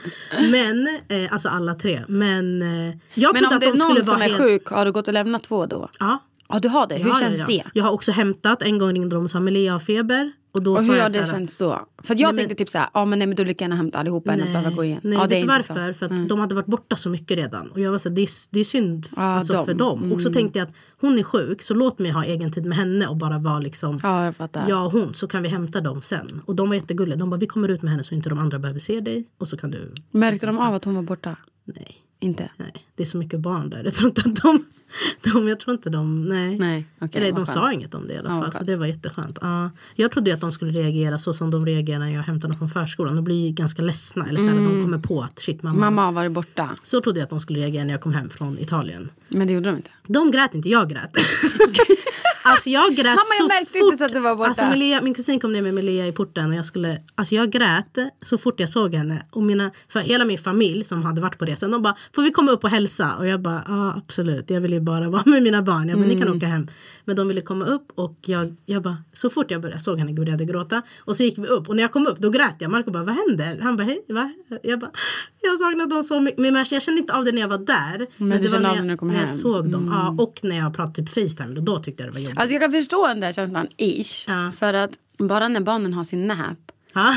men, 0.52 0.88
eh, 1.08 1.34
alltså 1.34 1.50
alla 1.50 1.76
tre. 1.76 2.04
Men 2.08 2.62
eh, 2.62 2.68
jag 3.14 3.34
Men 3.34 3.44
trodde 3.44 3.48
om 3.48 3.54
att 3.56 3.62
det 3.62 3.68
är 3.68 3.72
de 3.72 3.78
skulle 3.80 3.94
någon 4.00 4.06
som 4.06 4.16
är 4.22 4.26
helt... 4.30 4.38
sjuk, 4.38 4.68
har 4.68 4.86
du 4.86 4.92
gått 4.92 5.08
och 5.08 5.14
lämnat 5.14 5.44
två 5.44 5.66
då? 5.66 5.90
Ja. 6.00 6.24
Ja, 6.50 6.60
du 6.60 6.68
har 6.70 6.88
det. 6.88 6.96
Hur 6.96 7.10
Ja, 7.10 7.16
känns 7.20 7.40
ja, 7.40 7.46
det? 7.48 7.54
ja. 7.54 7.64
Jag 7.74 7.84
har 7.84 7.92
också 7.92 8.12
hämtat. 8.12 8.62
En 8.62 8.78
gång 8.78 8.94
ringde 8.94 9.16
de 9.16 9.24
och 9.24 9.30
sa 9.30 9.40
Melia 9.40 9.72
har 9.72 9.80
feber. 9.80 10.32
Och 10.52 10.62
då 10.64 10.74
Och 10.76 10.84
hur 10.84 11.02
har 11.02 11.10
det 11.10 11.28
känts 11.30 11.58
då? 11.58 11.86
För 12.04 12.14
jag 12.14 12.18
Nej, 12.18 12.26
men- 12.26 12.36
tänkte 12.36 12.56
typ 12.56 12.70
så 12.70 12.78
här, 12.78 12.90
ja 12.94 13.06
men 13.06 13.20
nej 13.20 13.28
men 13.28 13.36
du 13.36 13.46
lika 13.46 13.64
gärna 13.64 13.76
hämta 13.76 14.00
allihopa 14.00 14.34
än 14.34 14.42
att 14.42 14.48
behöva 14.48 14.70
gå 14.70 14.84
igen. 14.84 15.00
Nej, 15.04 15.14
ja, 15.14 15.22
vet 15.22 15.30
det 15.30 15.36
är 15.38 15.42
du 15.42 15.48
varför? 15.48 15.94
så. 15.94 16.00
För 16.00 16.06
att 16.06 16.12
Mm. 16.12 16.28
de 16.28 16.40
hade 16.40 16.56
varit 16.56 16.66
borta 16.66 16.96
så 16.96 17.10
mycket 17.10 17.38
redan. 17.38 17.72
Och 17.72 17.80
jag 17.80 17.92
var 17.92 17.98
så 17.98 18.10
här, 18.10 18.16
det, 18.16 18.22
är, 18.22 18.30
det 18.50 18.60
är 18.60 18.64
synd 18.64 19.08
Ja, 19.16 19.22
alltså, 19.22 19.54
dem. 19.54 19.66
för 19.66 19.74
dem. 19.74 20.12
Och 20.12 20.22
så 20.22 20.34
tänkte 20.34 20.60
jag 20.60 20.68
att 20.68 20.74
hon 21.02 21.20
är 21.20 21.24
sjuk 21.24 21.62
så 21.62 21.74
låt 21.74 22.00
mig 22.00 22.12
ha 22.12 22.24
egen 22.26 22.52
tid 22.52 22.66
med 22.66 22.78
henne 22.78 23.08
och 23.08 23.16
bara 23.18 23.38
vara 23.40 23.60
liksom 23.60 24.00
Ja, 24.04 24.26
jag 24.26 24.50
jag 24.68 24.86
och 24.86 24.92
hon 24.92 25.14
så 25.14 25.28
kan 25.28 25.44
vi 25.44 25.50
hämta 25.50 25.82
dem 25.82 26.02
sen. 26.02 26.42
Och 26.46 26.56
de 26.56 26.70
var 26.70 26.76
jättegulliga. 26.76 27.18
De 27.18 27.30
bara 27.30 27.40
vi 27.40 27.48
kommer 27.48 27.68
ut 27.70 27.82
med 27.82 27.92
henne 27.92 28.04
så 28.04 28.16
inte 28.16 28.30
de 28.30 28.40
andra 28.40 28.60
behöver 28.60 28.80
se 28.80 29.00
dig. 29.00 29.28
Och 29.38 29.48
så 29.48 29.58
kan 29.58 29.72
du. 29.72 29.94
Märkte 30.12 30.46
de 30.46 30.58
av 30.60 30.74
att 30.74 30.86
hon 30.86 30.96
var 30.96 31.02
borta? 31.02 31.36
Nej. 31.64 32.02
Inte? 32.20 32.50
Nej, 32.58 32.74
det 32.96 33.04
är 33.04 33.08
så 33.08 33.18
mycket 33.18 33.40
barn 33.40 33.70
där. 33.70 33.84
Jag 33.84 33.94
tror 33.94 34.08
inte 34.10 34.22
att 34.22 34.36
de, 34.36 34.66
de 35.24 35.48
jag 35.48 35.60
tror 35.60 35.74
inte 35.76 35.90
de, 35.90 36.24
nej. 36.26 36.60
Nej, 36.60 36.86
okej, 37.02 37.22
Eller 37.22 37.32
de 37.32 37.36
skönt. 37.36 37.50
sa 37.50 37.72
inget 37.74 37.94
om 37.94 38.08
det 38.08 38.14
i 38.14 38.18
alla 38.18 38.30
Ja, 38.30 38.42
fall. 38.42 38.52
Så 38.52 38.58
skönt. 38.58 38.68
det 38.68 38.76
var 38.78 38.86
jätteskönt. 38.86 39.38
Ja. 39.42 39.70
Jag 39.96 40.12
trodde 40.12 40.34
att 40.34 40.42
de 40.42 40.52
skulle 40.52 40.72
reagera 40.72 41.20
så 41.20 41.34
som 41.34 41.52
de 41.52 41.66
reagerar 41.66 42.00
när 42.00 42.14
jag 42.14 42.22
hämtar 42.22 42.48
dem 42.50 42.58
från 42.58 42.70
förskolan. 42.70 43.16
De 43.16 43.24
blir 43.24 43.52
ganska 43.52 43.82
ledsna. 43.82 44.26
Eller 44.30 44.40
så 44.40 44.48
här, 44.48 44.56
de 44.56 44.82
kommer 44.82 44.98
på 44.98 45.22
att 45.22 45.40
shit 45.40 45.64
mamma. 45.64 45.80
Mamma 45.80 46.06
har 46.06 46.12
varit 46.12 46.32
borta. 46.32 46.70
Så 46.84 47.02
trodde 47.02 47.20
jag 47.20 47.24
att 47.24 47.30
de 47.30 47.40
skulle 47.40 47.60
reagera 47.60 47.84
när 47.84 47.92
jag 47.94 48.02
kom 48.02 48.14
hem 48.14 48.30
från 48.30 48.60
Italien. 48.60 49.10
Men 49.28 49.48
det 49.48 49.54
gjorde 49.54 49.70
de 49.70 49.76
inte. 49.78 49.90
De 50.08 50.32
grät 50.32 50.56
inte, 50.56 50.70
jag 50.70 50.90
grät. 50.90 51.16
alltså 52.44 52.70
jag 52.70 52.96
grät 52.96 53.06
Mamma, 53.06 53.16
jag 53.40 53.42
så 53.42 53.48
märkte 53.48 53.80
fort. 53.80 53.84
inte 53.86 53.98
så 53.98 54.06
att 54.06 54.14
du 54.14 54.20
var 54.20 54.36
borta. 54.36 54.50
Alltså 54.50 54.66
Melia, 54.66 55.02
min 55.02 55.14
kusin 55.14 55.40
kom 55.40 55.54
ner 55.54 55.62
med 55.62 55.74
Melia 55.74 56.08
i 56.08 56.12
porten 56.12 56.50
och 56.50 56.56
jag 56.56 56.66
skulle, 56.66 57.02
alltså 57.16 57.36
jag 57.36 57.52
grät 57.52 57.98
så 58.22 58.38
fort 58.38 58.60
jag 58.60 58.70
såg 58.70 58.94
henne. 58.94 59.26
Och 59.32 59.44
mina, 59.44 59.72
för 59.90 60.00
hela 60.00 60.26
min 60.26 60.38
familj 60.38 60.84
som 60.84 61.04
hade 61.04 61.22
varit 61.22 61.38
på 61.38 61.46
resan, 61.46 61.72
de 61.72 61.82
bara, 61.82 61.96
får 62.16 62.22
vi 62.22 62.32
komma 62.32 62.52
upp 62.52 62.64
och 62.64 62.70
hälsa? 62.86 63.16
Och 63.16 63.28
jag 63.28 63.42
bara, 63.42 63.64
ja 63.68 63.94
absolut, 63.98 64.50
jag 64.50 64.62
vill 64.62 64.74
ju 64.74 64.80
bara 64.80 65.10
vara 65.16 65.24
med 65.26 65.44
mina 65.44 65.62
barn. 65.62 65.90
Jag 65.90 65.98
bara, 66.00 66.08
ni 66.08 66.14
kan 66.14 66.24
Mm. 66.28 66.38
åka 66.38 66.46
hem. 66.48 66.68
Men 67.06 67.16
de 67.16 67.28
ville 67.28 67.42
komma 67.42 67.66
upp 67.66 67.92
och 67.96 68.18
jag, 68.26 68.56
jag 68.66 68.82
bara, 68.84 68.98
så 69.14 69.30
fort 69.30 69.52
jag 69.52 69.62
började, 69.62 69.80
såg 69.82 70.00
henne 70.00 70.14
började 70.14 70.46
gråta. 70.46 70.82
Och 71.00 71.18
så 71.18 71.24
gick 71.24 71.38
vi 71.38 71.48
upp 71.48 71.70
och 71.70 71.76
när 71.76 71.84
jag 71.84 71.92
kom 71.92 72.08
upp 72.08 72.18
då 72.20 72.30
grät 72.30 72.56
jag. 72.60 72.72
Marco 72.72 72.92
bara, 72.92 73.04
vad 73.04 73.16
händer? 73.16 73.60
Han 73.64 73.78
bara, 73.78 73.84
hej, 73.84 74.06
va? 74.10 74.34
Jag 74.64 74.80
bara, 74.80 74.92
jag 75.42 75.60
saknar 75.60 75.88
dem 75.88 76.04
så 76.04 76.20
mycket. 76.20 76.40
Men 76.40 76.56
jag 76.72 76.82
kände 76.82 77.02
inte 77.02 77.14
av 77.14 77.26
det 77.26 77.32
när 77.32 77.42
jag 77.42 77.48
var 77.48 77.58
där. 77.58 77.98
du 77.98 78.38
det 78.40 78.48
var 78.48 78.60
när 78.60 78.76
jag, 78.76 78.86
när 78.86 79.06
när 79.06 79.20
jag 79.22 79.30
såg 79.30 79.72
dem. 79.72 79.90
Ja, 79.94 80.24
och 80.24 80.40
när 80.44 80.58
jag 80.58 80.74
pratade 80.76 80.96
typ 80.96 81.10
Facetime, 81.10 81.56
då, 81.56 81.62
då 81.62 81.80
tyckte 81.84 82.04
jag 82.04 82.10
det 82.10 82.14
var 82.14 82.20
jobbigt. 82.20 82.40
Alltså 82.40 82.54
jag 82.54 82.62
kan 82.62 82.72
förstå 82.72 83.08
den 83.08 83.20
där 83.20 83.34
känslan, 83.34 83.68
ish. 83.78 84.26
Ja. 84.28 84.52
För 84.52 84.74
att 84.74 84.92
bara 85.18 85.48
när 85.48 85.62
barnen 85.62 85.94
har 85.94 86.04
sin 86.04 86.28
nap. 86.28 86.65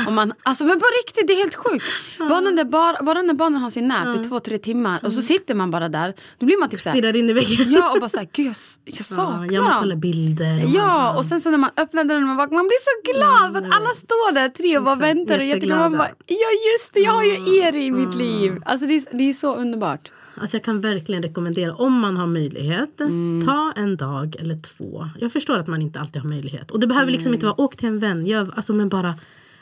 Och 0.07 0.13
man, 0.13 0.33
alltså 0.43 0.63
men 0.65 0.79
på 0.79 0.85
riktigt, 1.03 1.27
det 1.27 1.33
är 1.33 1.37
helt 1.37 1.55
sjukt. 1.55 1.85
Bara 2.17 2.39
när, 2.39 2.63
bara, 2.63 3.03
bara 3.03 3.21
när 3.21 3.33
barnen 3.33 3.61
har 3.61 3.69
sin 3.69 3.87
nap 3.87 4.19
i 4.19 4.23
två, 4.29 4.39
tre 4.39 4.57
timmar 4.57 4.99
och 5.05 5.13
så 5.13 5.21
sitter 5.21 5.55
man 5.55 5.71
bara 5.71 5.89
där. 5.89 6.13
Då 6.39 6.45
blir 6.45 6.59
man 6.59 6.69
typ 6.69 6.81
såhär. 6.81 6.97
Stirrar 6.97 7.15
in 7.15 7.29
i 7.29 7.33
väggen. 7.33 7.71
Ja 7.71 7.91
och 7.91 7.99
bara 7.99 8.09
såhär, 8.09 8.27
gud 8.33 8.45
jag, 8.45 8.55
jag 8.85 8.95
Ja, 8.99 9.03
saknar 9.03 9.47
ja, 9.51 9.61
dem. 9.61 9.73
kollar 9.79 9.95
bilder. 9.95 10.63
och 10.63 10.69
Ja, 10.69 11.17
och 11.17 11.25
sen 11.25 11.41
så 11.41 11.51
när 11.51 11.57
man 11.57 11.69
öppnar 11.77 12.03
dörren 12.03 12.21
och 12.23 12.27
man 12.27 12.37
vaknar, 12.37 12.55
man 12.55 12.67
blir 12.67 12.79
så 12.83 13.13
glad 13.13 13.51
för 13.51 13.57
att 13.67 13.75
alla 13.75 13.89
står 13.95 14.33
där 14.33 14.49
tre 14.49 14.77
och 14.77 14.83
bara 14.83 14.95
väntar 14.95 15.39
och 15.39 15.45
jätteglada. 15.45 15.81
Man 15.89 15.97
bara, 15.97 16.11
ja 16.27 16.47
just 16.73 16.93
det, 16.93 16.99
jag 16.99 17.11
har 17.11 17.23
ju 17.23 17.57
er 17.59 17.75
i 17.75 17.91
mitt 17.91 18.13
liv. 18.15 18.61
Alltså 18.65 18.85
det 18.85 18.93
är, 18.95 19.03
det 19.17 19.29
är 19.29 19.33
så 19.33 19.55
underbart. 19.55 20.11
Alltså 20.41 20.57
jag 20.57 20.63
kan 20.63 20.81
verkligen 20.81 21.23
rekommendera 21.23 21.75
om 21.75 21.93
man 21.99 22.17
har 22.17 22.27
möjlighet. 22.27 22.99
Mm. 23.01 23.47
Ta 23.47 23.73
en 23.75 23.97
dag 23.97 24.35
eller 24.39 24.55
två. 24.77 25.09
Jag 25.19 25.31
förstår 25.31 25.57
att 25.57 25.67
man 25.67 25.81
inte 25.81 25.99
alltid 25.99 26.21
har 26.21 26.29
möjlighet. 26.29 26.71
Och 26.71 26.79
det 26.79 26.87
behöver 26.87 27.11
liksom 27.11 27.33
inte 27.33 27.45
vara 27.45 27.61
åk 27.61 27.75
till 27.75 27.87
en 27.87 27.99
vän. 27.99 28.25
Gör, 28.25 28.53
alltså, 28.55 28.73
men 28.73 28.89
bara, 28.89 29.13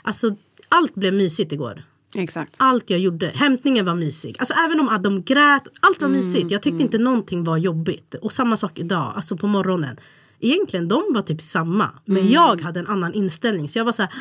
alltså, 0.08 0.36
allt 0.70 0.96
blev 0.96 1.14
mysigt 1.14 1.52
igår. 1.52 1.84
Exakt. 2.16 2.54
Allt 2.58 2.90
jag 2.90 3.00
gjorde. 3.00 3.32
Hämtningen 3.36 3.86
var 3.86 3.96
mysig. 3.96 4.36
Alltså 4.40 4.54
även 4.54 4.80
om 4.80 5.00
de 5.02 5.24
grät. 5.24 5.64
Allt 5.80 6.02
var 6.02 6.08
mysigt. 6.10 6.52
Jag 6.52 6.62
tyckte 6.62 6.84
inte 6.84 6.98
någonting 6.98 7.44
var 7.44 7.58
jobbigt. 7.58 8.16
Och 8.22 8.32
samma 8.32 8.58
sak 8.58 8.80
idag. 8.80 9.14
Alltså 9.16 9.38
på 9.38 9.48
morgonen. 9.48 9.98
Egentligen 10.40 10.88
de 10.88 11.04
var 11.10 11.22
typ 11.22 11.42
samma. 11.42 11.90
Men 12.06 12.30
jag 12.32 12.62
hade 12.62 12.80
en 12.80 12.88
annan 12.88 13.14
inställning. 13.14 13.70
Så 13.70 13.80
jag 13.80 13.86
var 13.86 13.92
så 13.92 14.02
här. 14.02 14.12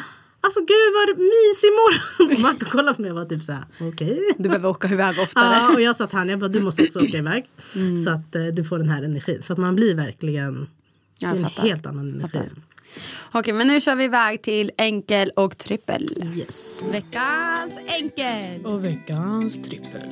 Alltså 0.40 0.60
gud 0.60 0.92
vad 0.94 1.18
mysig 1.18 1.70
morgon. 1.70 2.32
Och 2.36 2.40
Marco 2.40 2.64
kollade 2.70 2.94
på 2.94 3.02
mig 3.02 3.10
och 3.10 3.16
var 3.16 3.24
typ 3.24 3.42
så 3.42 3.52
här. 3.52 3.64
Okej. 3.80 4.20
Du 4.38 4.48
behöver 4.48 4.68
åka 4.68 4.88
iväg 4.88 5.18
oftare. 5.22 5.54
Ja, 5.56 5.74
och 5.74 5.80
jag 5.80 5.96
sa 5.96 6.06
till 6.06 6.18
han, 6.18 6.28
jag 6.28 6.38
bara, 6.38 6.48
du 6.48 6.60
måste 6.60 6.82
också 6.84 6.98
åka 6.98 7.18
iväg. 7.18 7.44
Så 8.04 8.10
att 8.10 8.34
eh, 8.34 8.46
du 8.46 8.64
får 8.64 8.78
den 8.78 8.88
här 8.88 9.02
energin. 9.02 9.42
För 9.42 9.52
att 9.52 9.58
man 9.58 9.74
blir 9.74 9.94
verkligen 9.94 10.66
jag 11.18 11.36
en 11.36 11.44
fattar. 11.44 11.62
helt 11.62 11.86
annan 11.86 12.08
energi. 12.14 12.38
Okej, 13.32 13.54
men 13.54 13.66
nu 13.66 13.80
kör 13.80 13.94
vi 13.94 14.04
iväg 14.04 14.42
till 14.42 14.70
enkel 14.76 15.30
och 15.36 15.58
trippel. 15.58 16.32
Yes. 16.36 16.82
Veckans 16.92 17.78
enkel. 17.86 18.66
Och 18.66 18.84
veckans 18.84 19.62
trippel. 19.62 20.10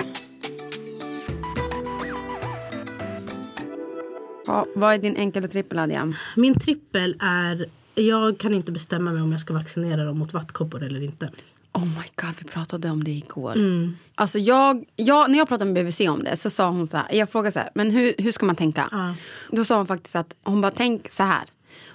Ja, 4.46 4.66
vad 4.74 4.94
är 4.94 4.98
din 4.98 5.16
enkel 5.16 5.44
och 5.44 5.50
trippel, 5.50 5.78
Adrian? 5.78 6.16
Min 6.36 6.60
trippel 6.60 7.16
är, 7.20 7.66
jag 7.94 8.38
kan 8.38 8.54
inte 8.54 8.72
bestämma 8.72 9.12
mig 9.12 9.22
om 9.22 9.32
jag 9.32 9.40
ska 9.40 9.54
vaccinera 9.54 10.04
dem 10.04 10.18
mot 10.18 10.32
vattkoppor 10.32 10.82
eller 10.82 11.02
inte. 11.02 11.30
Oh 11.72 11.84
my 11.84 12.04
god, 12.16 12.34
vi 12.38 12.44
pratade 12.44 12.90
om 12.90 13.04
det 13.04 13.10
igår. 13.10 13.52
Mm. 13.52 13.96
Alltså 14.14 14.38
jag, 14.38 14.84
jag, 14.96 15.30
när 15.30 15.38
jag 15.38 15.48
pratade 15.48 15.72
med 15.72 15.84
BVC 15.84 16.00
om 16.00 16.24
det 16.24 16.36
så 16.36 16.50
sa 16.50 16.68
hon 16.68 16.86
så 16.86 16.96
här, 16.96 17.14
jag 17.14 17.30
frågade 17.30 17.52
så 17.52 17.58
här, 17.58 17.70
men 17.74 17.90
hur, 17.90 18.14
hur 18.18 18.32
ska 18.32 18.46
man 18.46 18.56
tänka? 18.56 18.88
Ja. 18.90 19.14
Då 19.50 19.64
sa 19.64 19.76
hon 19.76 19.86
faktiskt 19.86 20.16
att, 20.16 20.34
hon 20.42 20.60
bara 20.60 20.70
tänk 20.70 21.10
så 21.10 21.22
här. 21.22 21.44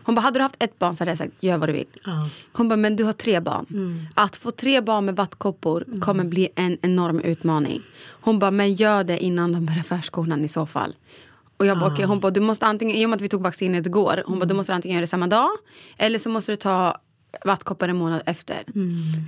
Hon 0.03 0.15
bara, 0.15 0.21
hade 0.21 0.39
du 0.39 0.43
haft 0.43 0.55
ett 0.59 0.79
barn 0.79 0.95
så 0.95 1.01
hade 1.01 1.11
jag 1.11 1.17
sagt, 1.17 1.33
gör 1.43 1.57
vad 1.57 1.69
du 1.69 1.73
vill. 1.73 1.87
Ja. 2.05 2.29
Hon 2.53 2.67
bara, 2.67 2.77
men 2.77 2.95
du 2.95 3.03
har 3.03 3.13
tre 3.13 3.39
barn. 3.39 3.65
Mm. 3.69 4.07
Att 4.13 4.37
få 4.37 4.51
tre 4.51 4.81
barn 4.81 5.05
med 5.05 5.15
vattkoppor 5.15 5.85
kommer 6.01 6.23
bli 6.23 6.49
en 6.55 6.77
enorm 6.81 7.19
utmaning. 7.19 7.81
Hon 8.21 8.39
bara, 8.39 8.51
men 8.51 8.73
gör 8.73 9.03
det 9.03 9.19
innan 9.23 9.51
de 9.51 9.65
börjar 9.65 9.83
förskolan 9.83 10.45
i 10.45 10.47
så 10.49 10.65
fall. 10.65 10.95
Och 11.57 11.65
jag 11.65 11.79
bara, 11.79 11.93
okej, 11.93 12.05
hon 12.05 12.19
bara, 12.19 12.31
du 12.31 12.39
måste 12.39 12.65
antingen, 12.65 12.95
i 12.95 13.05
och 13.05 13.09
med 13.09 13.17
att 13.17 13.21
vi 13.21 13.29
tog 13.29 13.41
vaccinet 13.41 13.85
igår, 13.85 14.23
hon 14.25 14.39
bara, 14.39 14.45
du 14.45 14.53
måste 14.53 14.73
antingen 14.73 14.95
göra 14.95 15.01
det 15.01 15.07
samma 15.07 15.27
dag 15.27 15.49
eller 15.97 16.19
så 16.19 16.29
måste 16.29 16.51
du 16.51 16.55
ta 16.55 16.97
vattkoppar 17.45 17.89
en 17.89 17.95
månad 17.97 18.21
efter. 18.25 18.57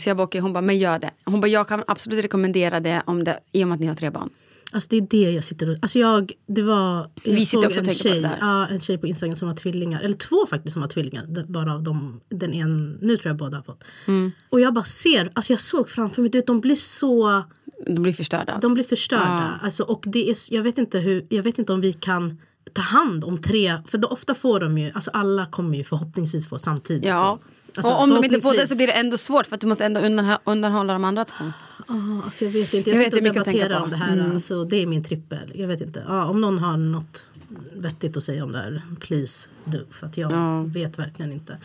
Så 0.01 0.09
jag 0.09 0.17
bara, 0.17 0.23
okej, 0.23 0.41
hon 0.41 0.53
bara, 0.53 0.61
men 0.61 0.77
gör 0.77 0.99
det. 0.99 1.11
Hon 1.25 1.41
bara, 1.41 1.47
jag 1.47 1.67
kan 1.67 1.83
absolut 1.87 2.23
rekommendera 2.23 2.79
det 2.79 3.03
om 3.05 3.23
det, 3.23 3.39
i 3.51 3.63
och 3.63 3.67
med 3.67 3.75
att 3.75 3.81
ni 3.81 3.87
har 3.87 3.95
tre 3.95 4.09
barn. 4.09 4.29
Alltså 4.71 4.87
det 4.89 4.97
är 4.97 5.01
det 5.01 5.31
jag 5.31 5.43
sitter 5.43 5.69
och... 5.69 5.77
Alltså 5.81 5.99
jag, 5.99 6.31
det 6.47 6.61
var, 6.61 7.11
jag 7.23 7.33
Vi 7.33 7.45
sitter 7.45 7.67
också 7.67 7.69
och 7.69 7.77
en 7.77 7.85
tänker 7.85 8.03
på 8.03 8.09
tjej, 8.09 8.21
det 8.21 8.27
där. 8.27 8.37
ja, 8.39 8.67
en 8.67 8.79
tjej 8.81 8.97
på 8.97 9.07
Instagram 9.07 9.35
som 9.35 9.47
har 9.47 9.55
tvillingar. 9.55 10.01
Eller 10.01 10.15
två 10.15 10.45
faktiskt 10.49 10.73
som 10.73 10.81
har 10.81 10.89
tvillingar. 10.89 11.45
Bara 11.47 11.73
av 11.73 11.83
dem, 11.83 12.21
den 12.29 12.53
en, 12.53 12.91
nu 13.01 13.17
tror 13.17 13.29
jag 13.29 13.37
båda 13.37 13.57
har 13.57 13.63
fått. 13.63 13.83
Mm. 14.07 14.31
Och 14.49 14.61
jag 14.61 14.73
bara 14.73 14.83
ser, 14.83 15.29
alltså 15.33 15.53
jag 15.53 15.59
såg 15.59 15.89
framför 15.89 16.21
mig, 16.21 16.31
du 16.31 16.37
vet, 16.37 16.47
de 16.47 16.61
blir 16.61 16.75
så... 16.75 17.43
De 17.87 18.03
blir 18.03 18.13
förstörda. 18.13 18.53
Alltså. 18.53 18.67
De 18.67 18.73
blir 18.73 18.83
förstörda. 18.83 19.59
Alltså, 19.63 19.83
och 19.83 20.03
det 20.07 20.29
är, 20.29 20.35
jag, 20.51 20.63
vet 20.63 20.77
inte 20.77 20.99
hur, 20.99 21.25
jag 21.29 21.43
vet 21.43 21.59
inte 21.59 21.73
om 21.73 21.81
vi 21.81 21.93
kan 21.93 22.37
ta 22.73 22.81
hand 22.81 23.23
om 23.23 23.41
tre, 23.41 23.77
för 23.87 23.97
då 23.97 24.07
ofta 24.07 24.33
får 24.33 24.59
de 24.59 24.77
ju, 24.77 24.91
alltså 24.91 25.11
alla 25.11 25.45
kommer 25.45 25.77
ju 25.77 25.83
förhoppningsvis 25.83 26.49
få 26.49 26.57
samtidigt. 26.57 27.05
Ja. 27.05 27.39
då. 27.41 27.47
Alltså, 27.75 27.91
och 27.93 28.01
om 28.03 28.09
de 28.09 28.23
inte 28.25 28.41
får 28.41 28.53
det 28.53 28.67
så 28.67 28.75
blir 28.75 28.87
det 28.87 28.93
ändå 28.93 29.17
svårt 29.17 29.45
för 29.47 29.55
att 29.55 29.61
du 29.61 29.67
måste 29.67 29.85
ändå 29.85 29.99
undanhå- 30.01 30.37
undanhålla 30.43 30.93
de 30.93 31.03
andra 31.05 31.25
två. 31.25 31.51
Ja, 31.87 32.21
alltså 32.25 32.45
jag 32.45 32.51
vet 32.51 32.73
inte. 32.73 32.89
Jag, 32.89 32.97
Jag 32.99 33.05
sitter 33.05 33.17
vet, 33.17 33.21
och 33.21 33.23
mycket 33.23 33.39
att 33.41 33.45
tänka 33.45 33.57
debatterar 33.67 33.79
på. 33.79 33.83
om 33.85 33.89
det 33.91 33.95
här. 33.97 34.13
Mm. 34.13 34.31
Alltså, 34.31 34.63
det 34.65 34.75
är 34.81 34.85
min 34.85 35.03
trippel. 35.03 35.51
Jag 35.55 35.67
vet 35.67 35.81
inte. 35.81 36.03
Ja, 36.07 36.25
om 36.25 36.41
någon 36.41 36.59
har 36.59 36.77
något 36.77 37.25
vettigt 37.73 38.17
att 38.17 38.23
säga 38.23 38.43
om 38.43 38.51
det 38.51 38.57
här, 38.57 38.81
please 38.99 39.47
do. 39.65 39.77
För 39.91 40.07
att 40.07 40.17
jag 40.17 40.33
Ja. 40.33 40.61
vet 40.63 40.99
verkligen 40.99 41.31
inte. 41.31 41.57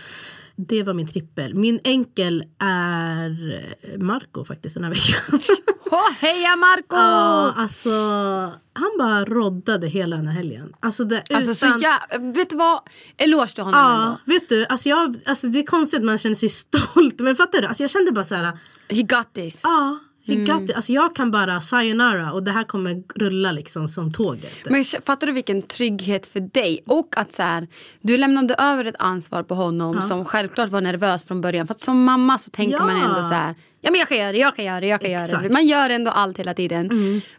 Det 0.56 0.82
var 0.82 0.94
min 0.94 1.08
trippel. 1.08 1.54
Min 1.54 1.80
enkel 1.84 2.44
är 2.58 3.64
Marco 3.98 4.44
faktiskt 4.44 4.74
den 4.74 4.84
här 4.84 4.90
veckan. 4.90 5.40
Åh, 5.90 6.10
heja 6.20 6.56
Marco! 6.56 6.96
Ja, 6.96 7.52
alltså 7.56 7.90
han 8.72 8.90
bara 8.98 9.24
roddade 9.24 9.86
hela 9.86 10.16
den 10.16 10.26
här 10.26 10.34
helgen. 10.34 10.72
Alltså, 10.80 11.04
det, 11.04 11.22
Alltså 11.34 11.54
så 11.54 11.66
utan- 11.66 11.80
jag, 11.80 12.32
vet 12.34 12.50
du 12.50 12.56
vad? 12.56 12.80
Eloge 13.16 13.48
till 13.54 13.64
honom 13.64 13.80
Ja, 13.80 14.02
ändå. 14.02 14.18
vet 14.24 14.48
du, 14.48 14.66
alltså 14.66 14.88
jag, 14.88 15.16
alltså 15.26 15.46
det 15.46 15.58
är 15.58 15.66
konstigt 15.66 15.98
att 15.98 16.04
man 16.04 16.18
känner 16.18 16.36
sig 16.36 16.48
stolt. 16.64 17.20
Men 17.20 17.36
fattar 17.36 17.60
du? 17.60 17.66
Alltså 17.66 17.82
jag 17.82 17.90
kände 17.90 18.12
bara 18.12 18.24
så 18.24 18.34
här, 18.34 18.58
He 18.88 19.02
got 19.02 19.32
this. 19.34 19.60
ja, 19.64 19.98
he 20.26 20.32
Mm. 20.34 20.46
got 20.60 20.70
it. 20.70 20.76
Alltså 20.76 20.92
jag 20.92 21.14
kan 21.16 21.30
bara 21.30 21.60
sayonara 21.60 22.32
och 22.32 22.42
det 22.42 22.50
här 22.50 22.64
kommer 22.64 23.02
rulla 23.18 23.52
liksom 23.52 23.88
som 23.88 24.12
tåget. 24.12 24.52
Men 24.70 24.84
fattar 24.84 25.26
du 25.26 25.32
vilken 25.32 25.62
trygghet 25.62 26.26
för 26.26 26.40
dig? 26.40 26.82
Och 26.86 27.08
att 27.16 27.32
så 27.32 27.42
här, 27.42 27.68
du 28.00 28.18
lämnade 28.18 28.54
över 28.54 28.84
ett 28.84 28.94
ansvar 28.98 29.42
på 29.42 29.54
honom 29.54 30.02
som 30.02 30.24
självklart 30.24 30.70
var 30.70 30.80
nervös 30.80 31.24
från 31.24 31.40
början. 31.40 31.66
För 31.66 31.74
att 31.74 31.80
som 31.80 32.04
mamma 32.04 32.38
så 32.38 32.50
tänker 32.50 32.76
Ja. 32.78 32.84
man 32.86 32.96
ändå 32.96 33.22
så 33.22 33.34
här, 33.34 33.54
ja 33.86 33.90
men 33.90 33.98
jag 33.98 34.08
kan 34.08 34.18
göra 34.18 34.32
det, 34.32 34.38
jag 34.38 34.56
kan 34.56 34.64
göra 34.64 34.80
det, 34.80 34.86
jag 34.86 35.00
kan 35.00 35.10
göra 35.10 35.20
det. 35.20 35.26
Exakt. 35.26 35.52
Man 35.52 35.66
gör 35.66 35.90
ändå 35.90 36.10
allt 36.10 36.38
hela 36.38 36.54
tiden. 36.54 36.90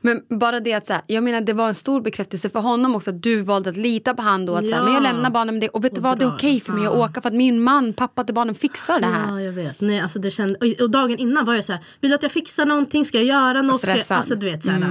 Men 0.01 0.21
bara 0.39 0.59
det 0.59 0.73
att 0.73 0.85
så 0.85 0.93
här, 0.93 1.01
jag 1.07 1.23
menar 1.23 1.41
det 1.41 1.53
var 1.53 1.67
en 1.67 1.75
stor 1.75 2.01
bekräftelse 2.01 2.49
för 2.49 2.59
honom 2.59 2.95
också 2.95 3.09
att 3.09 3.23
du 3.23 3.41
valde 3.41 3.69
att 3.69 3.77
lita 3.77 4.13
på 4.13 4.21
honom 4.21 4.45
då. 4.45 4.55
Att 4.55 4.67
så 4.67 4.71
här, 4.73 4.77
Ja. 4.79 4.83
men 4.83 4.93
jag 4.93 5.03
lämnar 5.03 5.29
barnen 5.29 5.55
med 5.55 5.61
det. 5.61 5.69
Och 5.69 5.83
vet 5.85 5.95
du 5.95 6.01
vad, 6.01 6.19
det 6.19 6.25
är 6.25 6.29
okej 6.29 6.59
för 6.59 6.73
mig 6.73 6.83
Ja. 6.83 6.89
att 6.91 6.97
åka 7.11 7.21
för 7.21 7.29
att 7.29 7.35
min 7.35 7.61
man, 7.61 7.93
pappa 7.93 8.23
till 8.23 8.35
barnen 8.35 8.55
fixar 8.55 8.99
det 8.99 9.05
här. 9.07 9.27
Ja, 9.31 9.41
jag 9.41 9.51
vet. 9.53 9.81
Nej, 9.81 9.99
alltså 9.99 10.19
det 10.19 10.31
kände, 10.31 10.59
och, 10.59 10.81
och 10.83 10.89
dagen 10.89 11.17
innan 11.17 11.45
var 11.45 11.53
jag 11.55 11.65
så 11.65 11.71
här, 11.73 11.81
vill 12.01 12.11
du 12.11 12.15
att 12.15 12.23
jag 12.23 12.31
fixar 12.31 12.65
någonting? 12.65 13.05
Ska 13.05 13.17
jag 13.17 13.25
göra 13.25 13.61
något? 13.61 13.81
Ska 13.81 13.89
jag, 13.91 13.97
Stressad. 13.99 14.17
alltså, 14.17 14.35
du 14.35 14.45
vet, 14.45 14.63
så 14.63 14.69
här, 14.69 14.81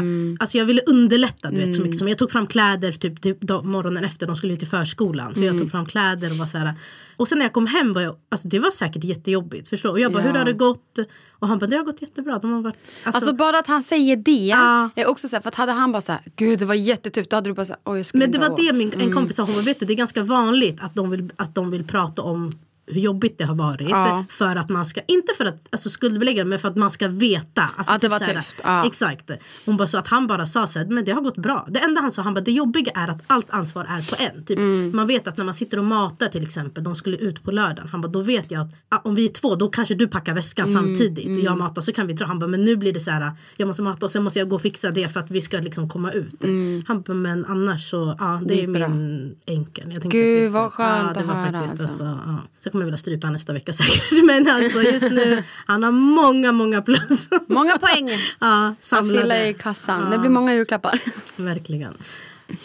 alltså, 0.41 0.59
jag 0.59 0.65
ville 0.65 0.83
underlätta 0.87 1.51
du 1.51 1.57
vet, 1.57 1.75
så 1.75 1.83
mycket 1.83 1.99
som 1.99 2.09
Jag 2.09 2.19
tog 2.19 2.31
fram 2.31 2.47
kläder 2.47 2.93
typ, 2.93 3.23
typ 3.23 3.43
morgonen 3.63 4.05
efter, 4.05 4.27
de 4.27 4.37
skulle 4.37 4.53
ju 4.53 4.59
till 4.59 4.69
förskolan. 4.69 5.35
Så 5.35 5.45
jag 5.45 5.59
tog 5.59 5.71
fram 5.71 5.87
kläder 5.87 6.31
och 6.31 6.37
var 6.37 6.47
så 6.47 6.59
här. 6.59 6.75
Och 7.17 7.29
sen 7.29 7.39
när 7.39 7.45
jag 7.45 7.53
kom 7.53 7.67
hem 7.67 7.93
var 7.93 8.01
jag, 8.03 8.17
alltså 8.29 8.49
det 8.49 8.59
var 8.59 8.71
säkert 8.71 9.05
jättejobbigt. 9.05 9.69
Förstår? 9.69 9.91
Och 9.91 10.01
jag 10.01 10.13
bara, 10.13 10.23
Ja. 10.23 10.29
hur 10.31 10.39
har 10.39 10.45
det 10.45 10.53
gått? 10.53 10.99
Och 11.39 11.49
han 11.49 11.59
bara, 11.59 11.67
det 11.67 11.77
har 11.77 11.85
gått 11.85 12.03
jättebra. 12.03 12.39
De 12.39 12.53
har 12.53 12.63
varit, 12.63 12.77
alltså, 13.05 13.17
Alltså 13.19 13.33
bara 13.37 13.59
att 13.59 13.67
han 13.67 13.83
säger 13.83 14.17
det 14.17 14.31
Ja. 14.47 14.91
är 14.97 15.07
också 15.07 15.29
så 15.29 15.37
här, 15.37 15.41
för 15.43 15.49
att 15.49 15.55
hade 15.55 15.73
han 15.73 15.93
bara 15.93 16.03
så 16.03 16.13
här, 16.13 16.21
gud 16.37 16.59
det 16.59 16.65
var 16.65 16.75
jättetufft, 16.75 17.31
då 17.31 17.37
hade 17.37 17.51
du 17.51 17.55
bara 17.55 17.65
så 17.67 17.73
här, 17.73 17.81
oj 17.85 17.97
jag 17.97 18.07
skulle 18.07 18.25
Men 18.25 18.33
det 18.33 18.39
var 18.39 18.49
ha 18.49 18.57
det 18.57 18.71
åkt." 18.71 18.79
min, 18.79 18.93
Mm. 18.93 19.07
en 19.07 19.13
kompis 19.15 19.37
sa, 19.37 19.43
hon 19.43 19.55
bara, 19.55 19.63
vet 19.63 19.81
du 19.81 19.87
det 19.87 19.93
är 19.93 19.97
ganska 19.97 20.23
vanligt 20.23 20.81
att 20.81 20.95
de 20.95 21.11
vill, 21.11 21.31
att 21.37 21.55
de 21.55 21.71
vill 21.71 21.85
prata 21.85 22.23
om 22.23 22.53
hur 22.87 23.01
jobbigt 23.01 23.39
det 23.39 23.45
har 23.45 23.55
varit. 23.55 23.91
Ja. 23.91 24.25
För 24.31 24.57
att 24.57 24.69
man 24.71 24.87
ska, 24.87 25.01
inte 25.09 25.33
för 25.39 25.45
att 25.45 25.67
alltså, 25.71 25.91
skuldbelägga 25.91 26.45
men 26.45 26.59
för 26.59 26.69
att 26.69 26.77
man 26.77 26.91
ska 26.91 27.09
veta. 27.09 27.71
Alltså, 27.77 27.95
Att 27.95 28.01
det 28.01 28.09
var 28.09 28.19
så 28.19 28.25
här, 28.25 28.35
tufft, 28.35 28.61
ja. 28.65 28.87
Exakt. 28.87 29.31
Hon 29.65 29.77
bara 29.77 29.89
så 29.89 29.99
att 29.99 30.09
han 30.09 30.27
bara 30.27 30.47
sa 30.47 30.67
så 30.67 30.79
här, 30.79 30.87
men 30.87 31.05
det 31.05 31.13
har 31.13 31.21
gått 31.21 31.37
bra. 31.37 31.67
Det 31.71 31.81
enda 31.81 32.01
han 32.01 32.13
sa, 32.13 32.23
han 32.23 32.35
bara 32.35 32.41
det 32.41 32.53
jobbiga 32.53 32.93
är 32.95 33.09
att 33.09 33.23
allt 33.27 33.47
ansvar 33.51 33.85
är 33.85 34.11
på 34.11 34.17
en. 34.19 34.45
Typ, 34.45 34.59
Mm. 34.59 34.93
Man 34.95 35.07
vet 35.07 35.29
att 35.29 35.37
när 35.37 35.45
man 35.45 35.55
sitter 35.55 35.79
och 35.79 35.85
matar 35.85 36.29
till 36.29 36.43
exempel, 36.43 36.85
de 36.85 36.97
skulle 36.97 37.17
ut 37.17 37.43
på 37.43 37.51
lördagen. 37.51 37.89
Han 37.89 38.01
bara 38.01 38.09
då 38.09 38.21
vet 38.23 38.51
jag 38.51 38.61
att 38.89 39.07
om 39.07 39.15
vi 39.15 39.25
är 39.25 39.33
två 39.33 39.55
då 39.55 39.69
kanske 39.69 39.95
du 39.95 40.09
packar 40.09 40.35
väskan 40.35 40.69
Mm, 40.69 40.85
samtidigt. 40.85 41.45
Jag 41.45 41.59
matar 41.59 41.83
så 41.83 41.93
kan 41.93 42.07
vi 42.07 42.13
dra. 42.13 42.25
Han 42.27 42.39
bara 42.39 42.47
men 42.47 42.65
nu 42.65 42.77
blir 42.77 42.93
det 42.93 43.01
så 43.01 43.11
här, 43.11 43.33
jag 43.57 43.67
måste 43.67 43.83
mata 43.83 44.07
och 44.07 44.13
sen 44.13 44.23
måste 44.25 44.39
jag 44.39 44.49
gå 44.49 44.57
och 44.57 44.63
fixa 44.63 44.91
det 44.91 45.09
för 45.13 45.21
att 45.21 45.31
vi 45.31 45.43
ska 45.43 45.59
liksom 45.59 45.89
komma 45.89 46.13
ut. 46.13 46.45
Han 46.89 47.03
bara 47.03 47.15
men 47.15 47.45
annars 47.45 47.91
så, 47.91 48.17
ja 48.19 48.41
det, 48.47 48.63
är 48.63 48.69
bra. 48.69 48.89
min 48.89 49.37
enkel. 49.47 49.93
Jag 49.93 50.03
Gud, 50.03 50.13
säga 50.13 50.51
vad 50.51 50.73
till- 50.73 50.85
ja, 50.85 50.87
skönt 51.03 51.15
det 51.15 51.21
att 51.21 51.27
var 51.27 51.35
höra, 51.35 51.53
faktiskt, 51.63 51.85
alltså. 51.85 52.05
alltså, 52.05 52.21
ja. 52.27 52.39
Kommer 52.77 52.85
jag 52.85 52.87
vilja 52.87 52.99
strypa 52.99 53.31
nästa 53.31 53.53
vecka 53.53 53.73
säkert. 53.73 54.13
Men 54.25 54.49
alltså 54.49 54.83
just 54.83 55.11
nu, 55.11 55.43
han 55.67 55.83
har 55.83 55.91
många, 55.91 56.53
många 56.53 56.83
plus. 56.83 57.29
Många 57.47 57.79
poäng 57.79 58.11
ja, 58.41 58.69
att 58.69 58.85
samlade. 58.85 59.21
fylla 59.21 59.47
i 59.47 59.55
kassan. 59.55 60.03
Ja, 60.03 60.11
Det 60.11 60.19
blir 60.19 60.31
många 60.31 60.55
julklappar. 60.55 61.01
Verkligen. 61.37 61.95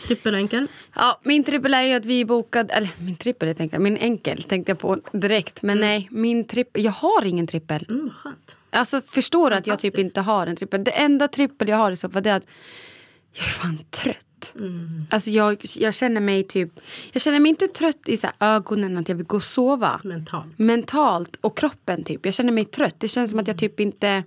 Trippelenkel. 0.04 0.68
Ja, 0.96 1.20
min 1.24 1.44
trippel 1.44 1.74
är 1.74 1.82
ju 1.82 1.94
att 1.94 2.06
vi 2.06 2.26
bokade, 2.26 2.74
eller 2.74 2.90
min 2.98 3.16
trippel 3.16 3.48
jag 3.48 3.58
tänkte, 3.58 3.80
min 3.80 3.98
enkel 3.98 4.44
tänkte 4.44 4.72
jag 4.72 4.80
på 4.80 4.98
direkt. 5.12 5.62
Men 5.62 5.80
nej, 5.80 6.08
min 6.12 6.48
trippel, 6.48 6.84
jag 6.84 6.92
har 6.92 7.26
ingen 7.26 7.48
trippel. 7.48 7.86
Mm, 7.90 8.10
skönt. 8.10 8.58
Alltså 8.70 9.02
förstår 9.02 9.50
du 9.50 9.56
att 9.56 9.68
jag 9.68 9.80
typ 9.80 9.98
inte 9.98 10.22
har 10.22 10.48
en 10.48 10.56
trippel. 10.56 10.84
Det 10.84 10.92
enda 10.92 11.28
trippel 11.28 11.68
jag 11.68 11.78
har 11.78 11.92
i 11.92 11.96
så 11.96 12.10
fall 12.10 12.24
det 12.24 12.30
är 12.30 12.36
att 12.36 12.48
jag 13.34 13.46
är 13.46 13.50
fan 13.50 13.80
trött. 13.90 14.54
Mm. 14.56 15.06
Alltså 15.10 15.30
jag, 15.30 15.58
jag 15.78 15.96
känner 15.96 16.22
mig 16.22 16.44
typ, 16.44 16.80
jag 17.12 17.22
känner 17.22 17.40
mig 17.40 17.50
inte 17.50 17.68
trött 17.68 18.02
i 18.10 18.18
så 18.18 18.28
här 18.28 18.56
ögonen 18.56 18.98
att 18.98 19.10
jag 19.10 19.16
vill 19.16 19.26
gå 19.26 19.36
och 19.38 19.44
sova. 19.44 20.02
Mentalt. 20.04 20.60
Mentalt 20.60 21.36
och 21.42 21.58
kroppen 21.58 22.04
typ. 22.04 22.26
Jag 22.26 22.34
känner 22.34 22.52
mig 22.52 22.66
trött. 22.66 22.96
Det 22.98 23.08
känns 23.08 23.32
som 23.32 23.40
att 23.40 23.48
jag 23.48 23.58
typ 23.58 23.80
inte, 23.80 24.24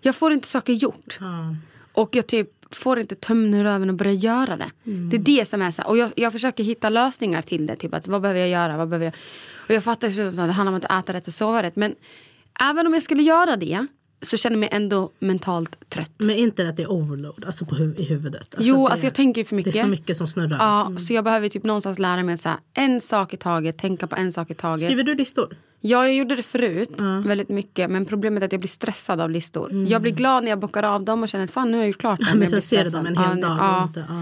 jag 0.00 0.16
får 0.16 0.32
inte 0.32 0.48
saker 0.48 0.72
gjort. 0.72 1.16
Ja. 1.20 1.56
Och 1.92 2.16
jag 2.16 2.26
typ 2.26 2.50
får 2.70 2.98
inte 2.98 3.14
tömmen 3.14 3.54
ur 3.54 3.66
öven 3.66 3.90
och 3.90 3.96
börja 3.96 4.12
göra 4.12 4.56
det. 4.56 4.70
Det 4.84 5.16
är 5.16 5.38
det 5.38 5.48
som 5.48 5.62
är 5.62 5.70
så 5.70 5.82
Och 5.82 5.98
jag, 5.98 6.12
jag 6.16 6.32
försöker 6.32 6.64
hitta 6.64 6.88
lösningar 6.88 7.42
till 7.42 7.66
det. 7.66 7.76
Typ 7.76 7.94
att 7.94 8.08
vad 8.08 8.22
behöver 8.22 8.40
jag 8.40 8.48
göra? 8.48 8.76
Vad 8.76 8.88
behöver 8.88 9.04
jag? 9.04 9.14
Och 9.68 9.74
jag 9.74 9.84
fattar 9.84 10.08
att 10.08 10.36
det 10.36 10.52
handlar 10.52 10.72
om 10.72 10.74
att 10.74 11.04
äta 11.04 11.12
rätt 11.12 11.26
och 11.26 11.34
sova 11.34 11.62
rätt. 11.62 11.76
Men 11.76 11.94
även 12.60 12.86
om 12.86 12.94
jag 12.94 13.02
skulle 13.02 13.22
göra 13.22 13.56
det 13.56 13.86
så 14.22 14.36
känner 14.36 14.54
jag 14.56 14.60
mig 14.60 14.68
ändå 14.72 15.10
mentalt 15.18 15.90
trött. 15.90 16.12
Men 16.18 16.30
inte 16.36 16.62
det 16.62 16.68
att 16.68 16.76
det 16.76 16.82
är 16.82 16.90
overload 16.90 17.44
alltså 17.46 17.64
på 17.64 17.74
hu- 17.74 17.96
i 18.00 18.04
huvudet? 18.04 18.40
Alltså 18.54 18.68
jo, 18.70 18.84
det, 18.84 18.90
alltså 18.90 19.06
jag 19.06 19.14
tänker 19.14 19.44
för 19.44 19.56
mycket. 19.56 19.72
Det 19.72 19.78
är 19.78 19.82
så 19.82 19.88
mycket 19.88 20.16
som 20.16 20.26
snurrar. 20.26 20.56
Ja, 20.58 20.92
så 20.98 21.12
jag 21.12 21.24
behöver 21.24 21.48
typ 21.48 21.64
någonstans 21.64 21.98
lära 21.98 22.22
mig 22.22 22.34
att 22.34 22.40
så 22.40 22.48
här, 22.48 22.58
en 22.74 23.00
sak 23.00 23.34
i 23.34 23.36
taget, 23.36 23.78
tänka 23.78 24.06
på 24.06 24.16
en 24.16 24.32
sak 24.32 24.50
i 24.50 24.54
taget. 24.54 24.80
Skriver 24.80 25.02
du 25.02 25.14
listor? 25.14 25.56
Ja, 25.80 26.04
jag 26.06 26.14
gjorde 26.14 26.36
det 26.36 26.42
förut 26.42 27.02
väldigt 27.24 27.48
mycket. 27.48 27.90
Men 27.90 28.04
problemet 28.06 28.42
är 28.42 28.46
att 28.46 28.52
jag 28.52 28.60
blir 28.60 28.68
stressad 28.68 29.20
av 29.20 29.30
listor. 29.30 29.86
Jag 29.88 30.02
blir 30.02 30.12
glad 30.12 30.42
när 30.44 30.50
jag 30.50 30.58
bockar 30.58 30.82
av 30.82 31.04
dem 31.04 31.22
och 31.22 31.28
känner 31.28 31.44
att 31.44 31.50
fan 31.50 31.70
nu 31.70 31.76
har 31.76 31.82
jag 31.84 31.88
gjort 31.88 31.98
klart 32.00 32.18
dem. 32.20 32.28
Men 32.32 32.40
Jag 32.40 32.48
sen 32.50 32.62
ser 32.62 32.84
du 32.84 32.90
dem 32.90 33.06
en 33.06 33.16
hel 33.16 33.38
Ja, 33.40 33.48
dag. 33.48 33.56
ja. 33.60 33.82
Inte, 33.84 34.00
ja. 34.08 34.14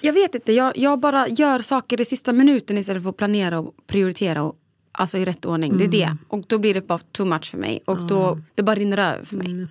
Jag 0.00 0.12
vet 0.12 0.34
inte, 0.34 0.52
jag, 0.52 0.78
jag 0.78 0.98
bara 1.00 1.28
gör 1.28 1.58
saker 1.58 2.00
i 2.00 2.04
sista 2.04 2.32
minuten 2.32 2.78
istället 2.78 3.02
för 3.02 3.10
att 3.10 3.16
planera 3.16 3.58
och 3.58 3.74
prioritera. 3.86 4.42
Och, 4.42 4.56
alltså 5.00 5.18
i 5.18 5.24
rätt 5.24 5.44
ordning. 5.44 5.78
Det 5.78 5.84
är 5.84 5.88
det. 5.88 6.16
Och 6.28 6.44
då 6.46 6.58
blir 6.58 6.74
det 6.74 6.80
bara 6.80 6.98
too 6.98 7.26
much 7.26 7.50
för 7.50 7.58
mig. 7.58 7.82
Och 7.84 8.06
då, 8.06 8.40
det 8.54 8.62
bara 8.62 8.76
rinner 8.76 8.98
över 8.98 9.24
för 9.24 9.36
mig. 9.36 9.46
Mm. 9.46 9.68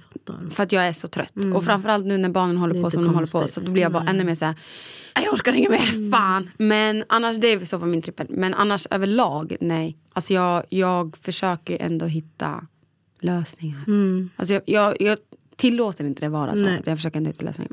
För 0.51 0.63
att 0.63 0.71
jag 0.71 0.87
är 0.87 0.93
så 0.93 1.07
trött. 1.07 1.33
Och 1.55 1.63
framförallt 1.63 2.05
nu 2.05 2.17
när 2.17 2.29
barnen 2.29 2.57
håller 2.57 2.81
på 2.81 2.91
som 2.91 3.03
de 3.03 3.13
håller 3.13 3.27
på. 3.27 3.39
konstigt. 3.39 3.53
Så 3.63 3.67
då 3.67 3.71
blir 3.71 3.83
jag 3.83 3.91
bara 3.91 4.03
ännu 4.03 4.23
mer 4.23 4.35
såhär, 4.35 4.55
jag 5.15 5.33
orkar 5.33 5.53
inget 5.53 5.71
mer, 5.71 6.11
fan. 6.11 6.49
Men 6.57 7.03
annars, 7.09 7.37
det 7.37 7.47
är 7.47 7.65
så 7.65 7.79
för 7.79 7.85
min 7.85 8.01
trippel. 8.01 8.27
Men 8.29 8.53
annars 8.53 8.87
överlag, 8.91 9.55
nej. 9.61 9.97
Alltså 10.13 10.33
jag, 10.33 10.63
jag 10.69 11.17
försöker 11.21 11.77
ändå 11.81 12.05
hitta 12.05 12.67
lösningar. 13.19 13.83
Alltså 14.35 14.53
jag, 14.53 14.63
jag, 14.65 15.01
jag 15.01 15.17
tillåter 15.55 16.05
inte 16.05 16.21
det 16.21 16.29
vara 16.29 16.55
så. 16.55 16.63
Nej. 16.63 16.81
Jag 16.85 16.97
försöker 16.97 17.19
inte 17.19 17.29
hitta 17.29 17.45
lösningar. 17.45 17.71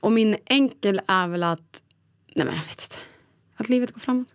Och 0.00 0.12
min 0.12 0.36
enkel 0.46 1.00
är 1.06 1.28
väl 1.28 1.42
att, 1.42 1.82
nej 2.34 2.46
men 2.46 2.54
jag 2.54 2.62
vet 2.62 2.82
inte. 2.82 2.96
Att 3.56 3.68
livet 3.68 3.92
går 3.92 4.00
framåt. 4.00 4.28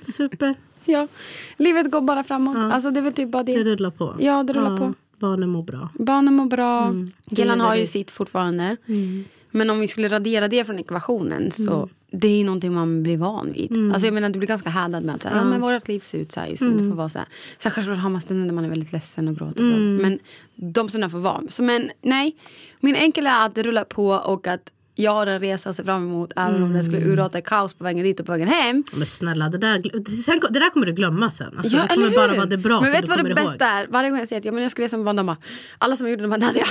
Super, 0.00 0.54
Ja, 0.92 1.08
livet 1.56 1.90
går 1.90 2.00
bara 2.00 2.22
framåt. 2.24 2.56
Alltså 2.56 2.90
det 2.90 3.00
är 3.00 3.02
väl 3.02 3.12
typ 3.12 3.30
bara 3.30 3.42
det 3.42 3.62
det. 3.62 3.64
rullar 3.64 3.90
på. 3.90 4.14
Ja, 4.18 4.42
det 4.42 4.52
rullar 4.52 4.76
på. 4.76 4.94
Barnen 5.18 5.48
mår 5.48 5.62
bra. 5.62 5.88
Barnen 5.94 6.34
mår 6.34 6.46
bra. 6.46 6.84
Mm. 6.86 7.10
Killarna 7.36 7.64
har 7.64 7.74
ju 7.76 7.86
sitt 7.86 8.10
fortfarande. 8.10 8.76
Men 9.50 9.70
om 9.70 9.80
vi 9.80 9.88
skulle 9.88 10.08
radera 10.08 10.48
det 10.48 10.64
från 10.64 10.78
ekvationen 10.78 11.50
så 11.50 11.72
Mm. 11.76 11.88
det 12.10 12.28
är 12.28 12.44
någonting 12.44 12.74
man 12.74 13.02
blir 13.02 13.16
van 13.16 13.52
vid. 13.52 13.92
Alltså 13.92 14.06
jag 14.06 14.14
menar 14.14 14.28
du 14.30 14.38
blir 14.38 14.48
ganska 14.48 14.70
härdad 14.70 15.04
med 15.04 15.14
att 15.14 15.22
så 15.22 15.28
här, 15.28 15.36
ja, 15.36 15.44
men 15.44 15.60
vårt 15.60 15.88
liv 15.88 16.00
ser 16.00 16.18
ut 16.18 16.32
så 16.32 16.40
här 16.40 16.46
just 16.46 16.62
nu. 16.62 16.68
Mm. 16.68 16.78
Det 16.82 16.88
får 16.90 16.96
vara 16.96 17.08
så 17.08 17.18
här. 17.18 17.28
Sen 17.58 17.72
självklart 17.72 17.98
har 17.98 18.10
man 18.10 18.20
stunder 18.20 18.46
när 18.46 18.54
man 18.54 18.64
är 18.64 18.68
väldigt 18.68 18.92
ledsen 18.92 19.28
och 19.28 19.36
gråter. 19.36 19.62
Men 20.02 20.18
de 20.54 20.88
stunderna 20.88 21.10
får 21.10 21.18
vara. 21.18 21.42
Så 21.48 21.62
men 21.62 21.90
nej, 22.02 22.36
min 22.80 22.94
enkla 22.96 23.30
är 23.30 23.46
att 23.46 23.54
det 23.54 23.62
rullar 23.62 23.84
på 23.84 24.08
och 24.08 24.46
att 24.46 24.70
jag 24.98 25.12
har 25.12 25.26
en 25.26 25.40
resa 25.40 25.70
att 25.70 25.76
se 25.76 25.84
fram 25.84 26.02
emot 26.02 26.32
även 26.36 26.62
om 26.62 26.72
det 26.72 26.82
skulle 26.84 26.98
Mm. 26.98 27.10
urarta 27.12 27.38
i 27.38 27.42
kaos 27.42 27.74
på 27.74 27.84
vägen 27.84 28.04
dit 28.04 28.20
och 28.20 28.26
på 28.26 28.32
vägen 28.32 28.48
hem. 28.48 28.84
Men 28.92 29.06
snälla, 29.06 29.48
det 29.48 29.58
där, 29.58 29.82
sen, 30.24 30.40
det 30.50 30.58
där 30.58 30.70
kommer 30.70 30.86
du 30.86 30.92
glömma 30.92 31.30
sen. 31.30 31.54
Alltså, 31.58 31.76
Ja, 31.76 31.82
det 31.82 31.94
kommer 31.94 32.10
bara 32.10 32.34
vara 32.34 32.46
det 32.46 32.56
bra 32.56 32.80
Men 32.80 32.92
vet 32.92 33.04
du 33.04 33.08
vad 33.10 33.24
det 33.24 33.34
bästa 33.34 33.66
är? 33.66 33.86
Varje 33.86 34.10
gång 34.10 34.18
jag 34.18 34.28
säger 34.28 34.40
att 34.40 34.44
ja, 34.44 34.52
men 34.52 34.62
jag 34.62 34.72
ska 34.72 34.82
resa 34.82 34.96
med 34.96 35.04
barn, 35.06 35.16
de 35.16 35.26
bara, 35.26 35.36
alla 35.78 35.96
som 35.96 36.08
gjorde 36.10 36.22
det, 36.22 36.28
de 36.28 36.40
bara 36.40 36.46
Nadja, 36.46 36.66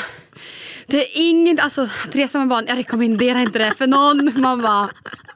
det 0.87 0.97
är 0.97 1.07
inget, 1.29 1.59
alltså 1.59 1.81
att 1.81 2.15
resa 2.15 2.39
med 2.39 2.47
barn, 2.47 2.65
jag 2.67 2.77
rekommenderar 2.77 3.39
inte 3.39 3.59
det 3.59 3.73
för 3.77 3.87
någon. 3.87 4.41
Man 4.41 4.61
bara, 4.61 4.89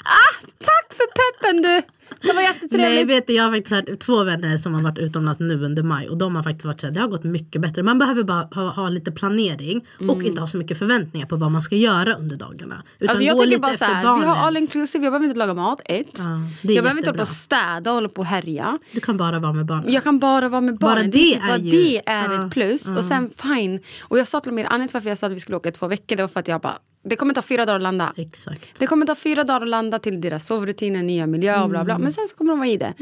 Ah, 0.04 0.34
tack 0.60 0.94
för 0.94 1.06
peppen 1.06 1.62
du! 1.62 1.82
Det 2.22 2.28
var 2.28 2.34
Nej 2.36 2.44
jättetrevligt. 2.46 3.08
vet 3.10 3.28
du, 3.28 3.34
jag 3.34 3.44
har 3.44 3.52
faktiskt 3.52 3.76
hört 3.90 4.00
två 4.00 4.24
vänner 4.24 4.58
som 4.58 4.74
har 4.74 4.82
varit 4.82 4.98
utomlands 4.98 5.40
nu 5.40 5.64
under 5.66 5.84
maj 5.84 6.10
och 6.10 6.18
de 6.18 6.36
har 6.36 6.44
faktiskt 6.44 6.66
varit 6.66 6.82
så 6.82 6.88
här, 6.88 6.94
det 6.94 7.00
har 7.00 7.08
gått 7.08 7.24
mycket 7.24 7.62
bättre. 7.62 7.84
Man 7.84 8.00
behöver 8.00 8.24
bara 8.24 8.50
ha, 8.56 8.70
ha 8.70 8.90
lite 8.90 9.12
planering 9.12 9.86
och 10.10 10.24
inte 10.24 10.42
ha 10.42 10.48
så 10.48 10.58
mycket 10.58 10.78
förväntningar 10.78 11.28
på 11.28 11.36
vad 11.36 11.52
man 11.52 11.62
ska 11.62 11.76
göra 11.76 12.14
under 12.14 12.36
dagarna. 12.36 12.84
Utan 13.00 13.02
Mm. 13.02 13.10
Alltså 13.10 13.24
jag 13.24 13.36
gå 13.38 13.44
tycker 13.44 13.50
lite 13.50 13.62
bara 13.62 13.68
så 13.68 13.74
efter 13.74 13.86
här, 13.96 14.20
vi 14.20 14.26
har 14.26 14.36
all 14.36 14.44
barnens. 14.54 14.62
inclusive, 14.76 15.04
jag 15.06 15.12
behöver 15.12 15.26
inte 15.28 15.40
laga 15.40 15.54
mat, 15.54 15.82
ett. 15.86 16.08
Ja, 16.18 16.24
det 16.62 16.74
jag 16.74 16.84
behöver 16.84 17.00
inte 17.00 17.10
hålla 17.10 17.18
på 17.18 17.22
jättebra. 17.22 17.22
och 17.22 17.28
städa 17.28 17.90
och 17.92 17.96
hålla 17.96 18.10
på 18.10 18.20
och 18.22 18.26
härja. 18.26 18.80
Du 18.92 19.00
kan 19.02 19.18
bara 19.18 19.40
vara 19.40 19.54
med 19.54 19.66
barnen. 19.66 19.92
Jag 19.94 20.04
kan 20.04 20.20
bara 20.20 20.50
vara 20.50 20.62
med 20.62 20.78
Bara 20.78 20.96
barnen. 20.96 21.12
det 21.12 21.18
typ 21.18 21.44
är 21.44 21.48
bara 21.48 21.58
ju- 21.58 21.72
det 21.72 22.02
är 22.10 22.34
Ja, 22.34 22.46
ett 22.46 22.52
plus. 22.54 22.86
Och 22.98 23.06
sen 23.06 23.30
fine. 23.36 23.80
Och 24.02 24.20
jag 24.20 24.28
sa 24.28 24.40
till 24.40 24.52
mig, 24.52 24.64
anledningen 24.64 24.88
till 24.88 24.94
varför 24.94 25.10
jag 25.10 25.18
sa 25.18 25.28
att 25.28 25.34
vi 25.34 25.40
skulle 25.40 25.58
åka 25.58 25.70
i 25.70 25.72
två 25.72 25.88
veckor 25.88 26.16
det 26.16 26.24
var 26.24 26.28
för 26.28 26.40
att 26.40 26.48
jag 26.48 26.62
bara, 26.62 26.78
det 27.04 27.16
kommer 27.16 27.34
ta 27.34 27.42
fyra 27.42 27.66
dagar 27.66 27.76
att 27.76 27.82
landa. 27.82 28.14
Exakt. 28.18 28.80
Det 28.80 28.88
kommer 28.88 29.06
ta 29.06 29.16
fyra 29.16 29.44
dagar 29.44 29.62
att 29.62 29.68
landa 29.70 30.00
till 30.00 30.22
deras 30.22 30.46
sovrutiner, 30.46 31.04
nya 31.04 31.28
miljö 31.28 31.62
och 31.64 31.70
bla 31.70 31.84
bla. 31.84 31.98
Men 31.98 32.12
sen 32.14 32.28
så 32.28 32.36
kommer 32.36 32.52
de 32.52 32.60
vara 32.60 32.70
i 32.70 32.78
det. 32.78 32.94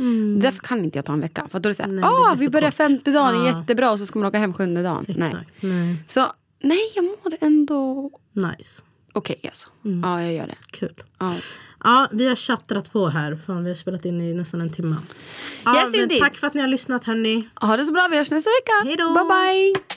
Därför 0.42 0.60
kan 0.60 0.84
inte 0.84 0.98
jag 0.98 1.06
ta 1.06 1.14
en 1.14 1.20
vecka. 1.22 1.48
För 1.52 1.60
då 1.60 1.68
är 1.68 1.72
det 1.72 1.76
såhär, 1.76 1.90
Mm. 1.90 2.02
Nej, 2.02 2.10
ah, 2.10 2.36
vi 2.38 2.50
börjar 2.50 2.68
kort. 2.72 2.76
femte 2.78 3.12
dagen, 3.12 3.46
Ja. 3.46 3.60
jättebra. 3.60 3.92
Och 3.92 4.00
så 4.00 4.06
ska 4.06 4.20
man 4.20 4.28
åka 4.28 4.38
hem 4.38 4.54
sjunde 4.54 4.84
dagen. 4.84 5.06
Nej. 5.08 5.28
Exakt. 5.32 5.54
Nej. 5.60 5.96
Så 6.08 6.26
nej, 6.64 6.80
jag 6.96 7.04
mår 7.06 7.38
ändå 7.42 8.12
Nice. 8.34 8.82
okej 9.14 9.40
alltså. 9.44 9.70
Mm. 9.86 10.10
Ja, 10.10 10.22
jag 10.22 10.34
gör 10.34 10.48
det. 10.48 10.58
Kul. 10.72 10.94
Ja. 11.20 11.34
Ja, 11.84 12.08
vi 12.12 12.28
har 12.28 12.36
chattrat 12.36 12.92
på 12.94 13.08
här. 13.08 13.38
Fan, 13.48 13.64
vi 13.64 13.70
har 13.70 13.76
spelat 13.76 14.06
in 14.06 14.22
i 14.22 14.34
nästan 14.34 14.62
en 14.62 14.70
timme. 14.74 14.96
Ja, 15.66 15.90
Yes, 15.94 16.20
tack 16.20 16.36
för 16.36 16.48
att 16.48 16.54
ni 16.54 16.62
har 16.62 16.68
lyssnat 16.68 17.04
hörni. 17.04 17.50
Ha 17.62 17.78
det 17.78 17.86
så 17.86 17.94
bra, 17.94 18.08
vi 18.12 18.18
hörs 18.18 18.32
nästa 18.32 18.50
vecka. 18.50 18.88
Hej 18.90 18.96
då. 18.98 19.14
Bye 19.14 19.24
bye. 19.24 19.97